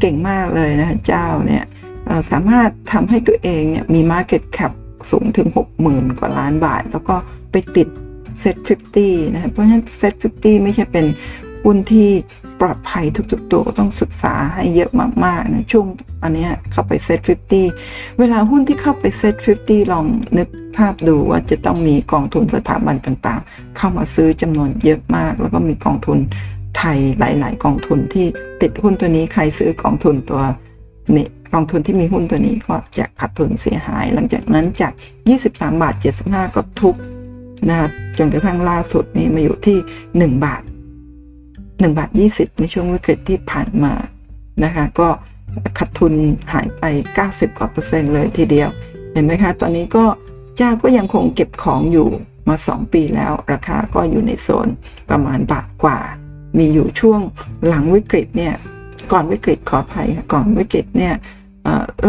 [0.00, 1.64] เก่งมากเลยนะคะเจ้าเนี่ย
[2.30, 4.72] สามารถทำให้ตัวเองเนี่ยมี Market Cap
[5.10, 5.48] สูงถึง
[5.82, 7.16] 60,000 กว่าล้านบาท แล้วก็
[7.50, 7.88] ไปติด
[8.42, 8.56] Set
[8.96, 11.06] 50 นะเพราะฉะนั้น Set 50 ไม่ใช่เป็น
[11.66, 12.10] หุ้นที่
[12.60, 14.90] ปลอดภัยทุกๆตัวต้องศึกษาให้เยอะ
[15.24, 15.86] มากๆนะช่วง
[16.22, 17.20] อันนี้เข้าไป Set
[17.68, 19.34] 50 เวลาหุ้นที่เข้าไป Set
[19.64, 20.04] 50 ลอง
[20.38, 26.18] นึกภาพดูว่าจะต้องมีกองทุนสถาบันต่างๆ เข้ามาซื้อจำนวนเยอะมาก แล้วก็มีกองทุน
[26.78, 28.26] ไทยหลาย ๆ กองทุนที่
[28.62, 30.42] ติดหุ้นตัวนี้ใครซื้อกองทุนตัว
[31.16, 34.92] นี้กองทุนที่มีหุ้นตัวนี้ก็จะขาดทุนเสียหาย หลังจากนั้นจาก
[35.36, 35.94] 23 บาท
[36.24, 36.94] 75 ก็ทุบ
[37.68, 37.78] นะ
[38.18, 39.78] จนกระทั่งล่าสุดนี้มาอยู่ที่
[40.34, 40.62] 1 บาท
[41.78, 43.94] 1บาท20 ในช่วงวิกฤตที่ผ่านมา
[44.64, 45.08] นะคะก็
[45.78, 46.12] ขาดทุน
[46.52, 46.84] หายไป
[47.22, 48.68] 90 กว่าเปอร์เซ็นต์เลยทีเดียว
[49.12, 50.04] เห็นไหมคะ ตอนนี้ก็
[50.56, 52.08] เจ้าก็ยังคงเก็บของอยู่
[52.48, 54.68] มา 2 ปีแล้ว ราคาก็อยู่ในโซน
[55.10, 55.98] ประมาณบาทกว่า
[56.58, 57.20] มีอยู่ช่วง
[57.66, 58.54] หลังวิกฤตเนี่ย
[59.12, 61.14] ก่อนวิกฤตขออภัยก่อนวิกฤตเนี่ย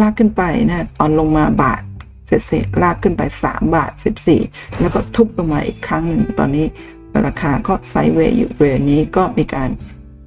[0.02, 1.82] ลากขึ้นไปนะตอนลงมาบาท
[2.28, 3.92] เศษๆลากขึ้นไป 3 บาท
[4.36, 6.66] 14 แล้วก็ทุบลงมาอีกครั้งหนึ่งตอนนี้
[7.26, 9.70] ราคาก็ไซด์เวย์อยู่เรนนี้ก็มีการ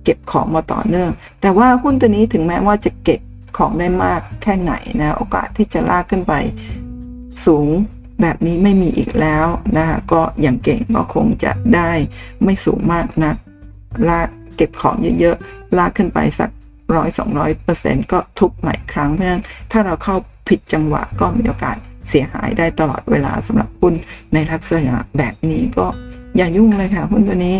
[0.05, 1.11] เก็บของมาต่อเนื่อง
[1.41, 3.21] แต่ว่าหุ้นตัวนี้ถึงแม้ว่าจะเก็บ
[3.57, 6.35] ของได้มากแค่ไหนนะโอกาสที่จะลากขึ้นไป
[7.47, 7.69] สูง
[8.21, 9.47] แบบนี้ไม่มีอีกแล้ว
[9.77, 11.91] นะคะก็อย่างเก่งก็คงจะได้
[12.45, 13.33] ไม่สูงมากนะ
[14.09, 16.51] ลากเก็บของเยอะๆ ลากขึ้นไปสัก
[16.97, 19.43] ร้อยสองร้อยเปอร์เซ็นต์ก็ทุบใหม่ครั้งเพราะฉะนั้น
[19.73, 20.17] ถ้าเราเข้า
[20.49, 21.77] ผิดจังหวะก็มีโอกาส
[22.09, 23.95] เสียหายได้ตลอดเวลาสำหรับหุ้น
[24.33, 25.87] ในลักษณะแบบนี้ก็
[26.37, 27.57] อย่ายุ่งเลยค่ะหุ้นตัวนี้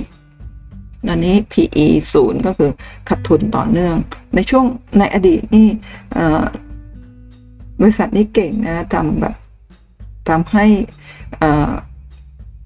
[1.07, 2.71] ตอนนี้ PE ศูนย์ก็คือ
[3.09, 3.95] ขาดทุนต่อเนื่อง
[4.35, 4.65] ในช่วง
[4.99, 5.67] ในอดีตนี่
[7.81, 9.35] บริษัทนี้เก่งนะทำแบบ
[10.29, 10.67] ทำให้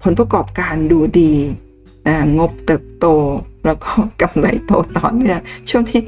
[0.03, 1.31] ผลประกอบการดูดี
[2.37, 3.05] งบเติบโต
[3.65, 3.91] แล้วก็
[4.21, 6.01] กำไรโตต่อเนื่องช่วงที่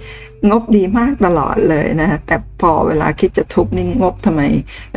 [0.49, 4.41] งบดีมากตลอดเลยนะแต่พอเวลาคิดจะทุบนี่งบทำไม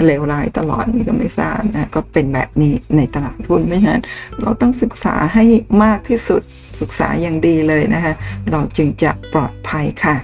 [0.06, 4.02] เลวร้ายตลอดนี่ก็ไม่ทราบนะก็เป็นแบบนี้ในตลาดหุ้นไม่ฉะนั้น
[4.40, 5.44] เราต้องศึกษาให้
[5.84, 6.42] มากที่สุด
[6.80, 8.14] ศึกษาอย่างดีเลยนะคะ
[8.50, 10.16] เราจึงจะปลอดภัยค่ะ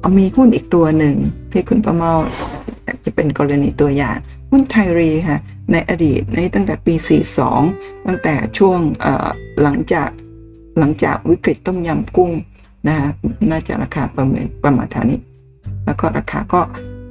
[0.00, 1.16] เอามีหุ้นอีกตัวหนึ่ง
[1.52, 2.12] ที่คุณประเมา
[3.04, 4.18] จะเป็นกรณีตัวอย่าง
[4.50, 5.38] หุ้นไทรีค่ะ
[5.72, 6.94] ในอดีตในตั้งแต่ปี
[7.50, 8.78] 42 ตั้งแต่ช่วง
[9.62, 10.10] หลังจาก
[10.78, 12.32] หลังจากวิกฤตต้มยำกุ้ง
[12.86, 13.10] นะฮะ
[13.50, 15.18] น่าจะราคาประเมินประมาณเท่านี้
[15.84, 16.60] แล้วก็ราคาก็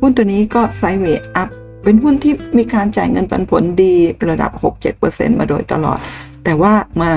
[0.01, 1.49] หุ้นตัวนี้ก็ไซด์เวย์อัพ
[1.83, 3.93] เป็นหุ้นที่มีการจ่ายเงินปันผลดี
[4.29, 4.51] ระดับ
[4.95, 5.99] 6-7%มาโดยตลอด
[6.43, 7.11] แต่ว่ามา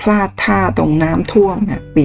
[0.00, 2.04] พลาดท่าตรงน้ำท่วมนี่ยปี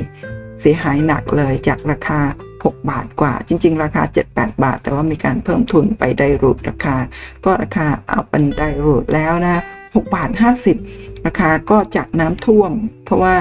[0.00, 2.20] 54 เสียหายหนักเลยจากราคา
[2.54, 4.02] 6 บาทกว่า จริง ๆ ราคา
[4.32, 6.96] 7-8 บาท แต่ว่ามีการเพิ่มทุนไปไดรูดราคา
[7.44, 10.30] ก็ราคาเอาเป็นไดรูดแล้วนะ6บาท
[10.78, 12.72] 50 ราคาก็จากน้ำท่วม
[13.04, 13.34] เพราะว่า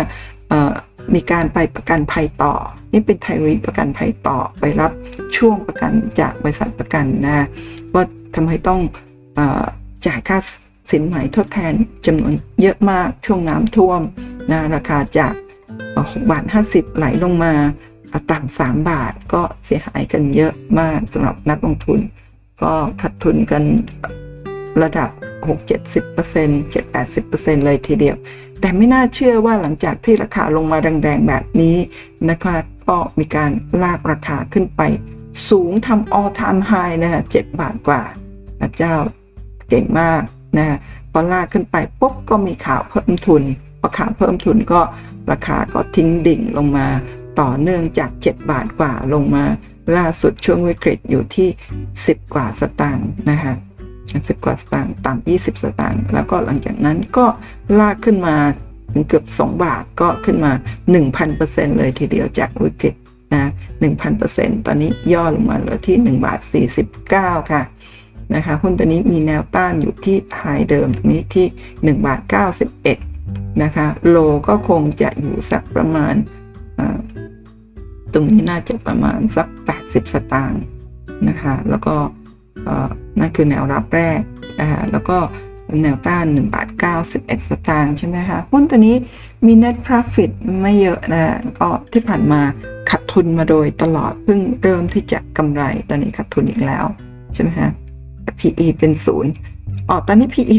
[1.16, 2.54] มีการไปประกันภัยต่อ
[2.94, 4.92] นี่เป็นไทยรีประกันภัยต่อไปรับ
[5.38, 7.46] ช่วงประกันจากบริษัทประกันนะ
[7.94, 8.04] ว่า
[8.36, 8.80] ทำให้ต้อง
[9.38, 9.40] อ
[10.06, 10.38] จ่ายค่า
[10.92, 11.74] สินไหมทดแทน
[12.06, 14.02] จำนวนเยอะมากช่วงน้ำท่วม
[14.52, 15.34] นะราคาจาก
[15.84, 17.54] 6บาท50 ไหลลงมา
[18.32, 22.00] ต่ำ3บาทก็เสียหายกันเยอะมากสำหรับนักลงทุน
[22.62, 23.64] ก็ขาดทุนกัน
[24.84, 25.10] ระดับ
[25.48, 28.18] 6-70% 7-80%เลยทีเดียว
[28.62, 31.76] แต่ไม่น่าเชื่อว่าหลังจากที่ราคาลงมาแรงๆแบบนี้
[32.30, 32.56] นะคะ
[32.88, 33.52] ก็มีการ
[33.84, 34.82] ลากราคาขึ้นไป
[35.50, 38.02] สูงทำ all time high นะคะ7บาทกว่า
[38.60, 38.96] พระเจ้า
[39.70, 40.22] เก่งมาก
[40.58, 40.78] นะ
[41.12, 43.44] พอลากขึ้นไปปุ๊บก็มีข่าวเพิ่มทุน
[43.80, 44.82] พอข่าวเพิ่มทุนก็
[45.32, 46.88] ราคาก็ทิ้งดิ่งลงมา
[47.40, 49.44] ต่อเนื่องจาก 7 บาทกว่าลงมา
[49.98, 51.50] ล่าสุดช่วงวิกฤตอยู่ที่
[51.90, 53.54] 10 กว่าสตางค์นะคะ
[54.28, 57.26] สิบกว่าสตางค์ต่ำยี่สิบสตางค์แล้วก็หลังจากนั้นก็
[57.80, 58.36] ลากขึ้นมา
[58.92, 60.52] ถึงเกือบ 2 บาทก็ขึ้นมา
[61.16, 62.96] 1,000%เลยทีเดียวจากวิกฤต
[63.34, 63.52] นะ
[64.04, 66.40] 1,000%ตอนนี้ย่อลงมาเหลือที่ 1 บาท
[66.94, 67.64] 49 ค่ะ
[68.36, 71.48] นะคะหุ้นตัวนี้มีแนวต้านอยู่ที่ไฮเดิมตรงนี้ที่
[71.98, 72.20] 1 บาท
[72.92, 74.18] 91 นะคะโล
[74.48, 76.16] ก็คงจะอยู่สักประมาณ
[78.14, 79.48] ตรงนี้น่าจะประมาณสัก
[79.82, 80.64] 80 สตางค์
[81.28, 81.96] นะคะ แล้วก็
[83.20, 84.20] นั่นคือแนวรับแรก
[84.60, 85.18] นะคะแล้วก็
[85.84, 86.68] แนวต้าน1บาท
[87.08, 88.96] 91 สตางค์ใช่ไหมคะหุ้นตัวนี้
[89.46, 90.32] มี net profit
[90.62, 92.42] ไม่เยอะนะก็ที่ผ่านมา
[92.90, 96.86] ขาดทุนมาโดยตลอดเพิ่งเริ่มที่จะกำไรตอนนี้ขาดทุนอีกแล้ว
[97.34, 97.70] ใช่ไหมคะ
[98.40, 99.32] PE เป็นศูนย์
[99.90, 100.56] อ๋อตอนนี้ PE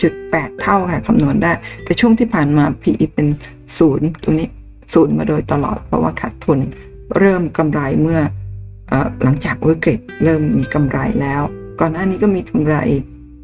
[0.00, 1.52] 17.8 เท่าค่ะคำนวณได้
[1.84, 3.26] แต่ช่วงที่ผ่านมา PE เป็น
[3.78, 4.48] ศูนย์ตรงนี้
[4.94, 6.58] ศูนย์มาโดยตลอด เพราะว่าขาดทุน
[7.18, 8.24] เริ่มกำไรเมื่ออ
[9.22, 11.42] หลังจากวิกฤตเริ่มมีกำไรแล้ว
[11.80, 12.76] ก่อนหน้านี้ก็มีกำไร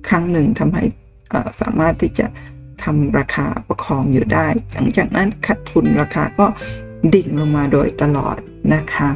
[0.08, 0.84] ครั้งหนึ่งทำให้
[1.60, 2.26] สามารถที่จะ
[2.82, 6.46] ทำราคาประคองอยู่ได้ หลังจากนั้นขาดทุนราคาก็
[7.14, 8.36] ดิ่งลงมาโดยตลอด
[8.74, 9.08] นะคะ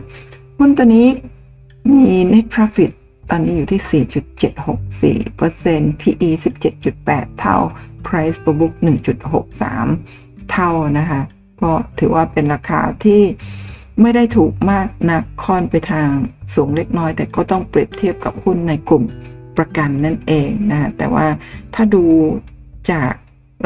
[0.59, 1.09] หุ้นตัวนี้
[1.97, 2.91] มี net profit
[3.31, 4.05] ตอนนี้อยู่ที่
[5.25, 6.31] 4.764% PE
[6.75, 7.57] 17.8 เท่า
[8.07, 8.73] Price per book
[9.63, 11.21] 1.63 เท่านะคะ
[11.61, 13.23] ก็ถือว่าเป็นราคาที่
[14.01, 16.09] ไม่ได้ถูกมากนักค่อนไปทาง
[16.55, 19.05] สูงเล็กน้อย แต่ก็ต้องเปรียบเทียบกับหุ้นในกลุ่ม
[19.57, 21.27] ประกันนั่นเองนะแต่ว่า
[21.75, 22.05] ถ้าดู
[22.91, 23.13] จาก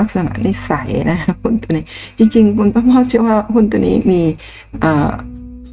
[0.01, 1.85] ลักษณะนิสัยนะหุ้นตัวนี้
[2.19, 4.23] จริง ๆ คุณพ่อพ่อเชื่อว่าหุ้นตัวนี้มี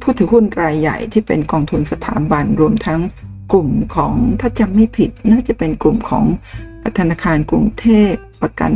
[0.02, 3.00] ผู้ถือหุ้นรายใหญ่ที่เป็นกองทุนสถาบันรวมทั้ง
[3.52, 6.24] กลุ่มของถ้าจำไม่ผิด น่าจะเป็นกลุ่มของ
[6.98, 8.12] ธนาคารกรุงเทพ
[8.42, 8.72] ประกัน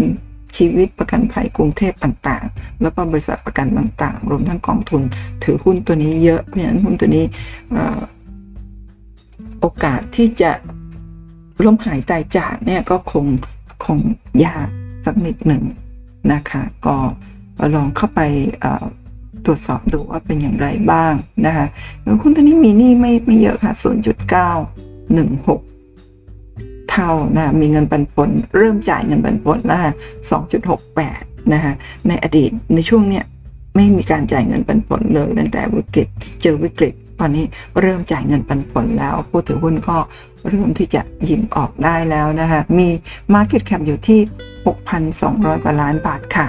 [0.57, 5.03] ชีวิตประกันภัยกรุงเทพต่างๆ แล้วก็บริษัทประกันต่างๆ รวมทั้งกองทุน
[5.45, 7.25] ถือหุ้นตัวนี้เยอะ เพราะฉะนั้นหุ้นตัวนี้
[9.61, 10.53] โอกาสที่จะ
[11.65, 13.25] ล้มหายตายจากเนี่ยก็คง
[13.85, 13.99] คง
[14.45, 14.69] ยาก
[15.05, 15.63] สักนิดหนึ่ง
[16.33, 16.97] นะคะ ก็
[17.75, 18.21] ลองเข้าไป
[19.45, 21.15] ตรวจสอบดูว่าเป็นอย่างไรบ้าง
[21.47, 21.67] นะคะ
[22.23, 23.73] หุ้นตัวนี้มีหนี้ไม่ไม่เยอะค่ะ
[24.77, 25.76] 0.916
[26.97, 29.79] เท่านะมีเงินปันผล เริ่มจ่ายเงินปันผลแล้ว
[30.67, 31.73] 2.68นะคะ
[32.09, 33.25] ในอดีตในช่วงเนี้ย
[33.77, 36.09] ไม่มีการจ่ายเงินปันผลเลยตั้งแต่วิกฤต
[36.43, 37.45] เจอวิกฤตตอนนี้
[37.81, 39.97] เริ่มจ่ายเงินปันผลแล้ว ผู้ถือหุ้นก็
[40.49, 42.89] เริ่มที่จะยิ้มออกได้แล้วนะคะมี
[43.35, 44.21] Market Cap อยู่ที่
[44.93, 46.47] 6,200 กว่าล้านบาทค่ะ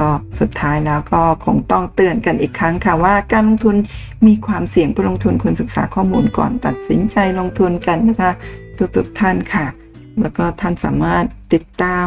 [0.00, 0.10] ก็
[0.40, 3.76] สุดท้ายแล้วก็คงต้องเตือนกันอีกครั้งค่ะว่าการลงทุน
[4.26, 8.32] มีความเสี่ยงผู้ลงทุนควรศึกษาข้อมูลก่อนตัดสินใจลงทุนกันนะคะ
[8.78, 9.66] ทุกๆท่านค่ะ
[10.20, 12.06] แล้วก็ท่านสามารถติดตาม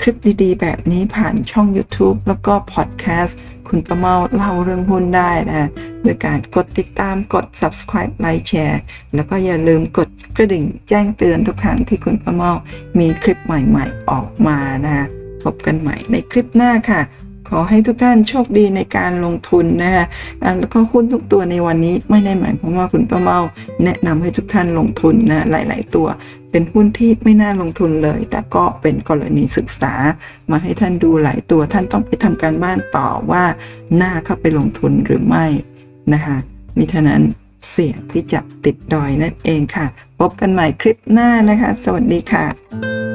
[0.00, 3.38] คลิปดีๆ แบบนี้ผ่านช่อง YouTube แล้วก็พอดแคสต์
[3.68, 5.68] คุณประเมาเล่าเรื่องหุ้นได้นะ
[6.02, 8.80] โดยการกดติดตามกด subscribe ไลค์แชร์
[9.14, 12.52] แล้วก็อย่าลืมกดกระดิ่งแจ้งเตือนทุกครั้งที่คุณประเมา
[12.98, 15.06] มีคลิปใหม่ๆออกมานะ
[15.42, 17.00] พบกันใหม่ในคลิปหน้าค่ะ
[17.50, 20.06] ขอให้ทุกท่านโชคดีในการลงทุนนะคะ
[20.58, 23.38] แล้วก็หุ้นทุกตัวในวันนี้ไม่ได้หมายความว่าคุณป้าเมา
[23.84, 26.08] แนะนำให้ทุกท่านลงทุนนะหลาย ๆ ตัว
[26.50, 29.92] เป็นหุ้นที่ไม่น่าลงทุนเลย แต่ก็เป็นกรณีศึกษา
[30.50, 33.44] มาให้ท่านดูหลายตัวท่านต้องไปทำการบ้านต่อว่า
[34.00, 35.46] น่าเข้าไปลงทุนหรือไม่
[36.12, 36.36] นะคะ
[36.76, 37.22] มิฉะนั้น
[37.70, 39.86] เสี่ยงที่จะติดดอยนั่นเองค่ะ
[40.18, 43.09] พบกันใหม่คลิปหน้านะคะ สวัสดีค่ะ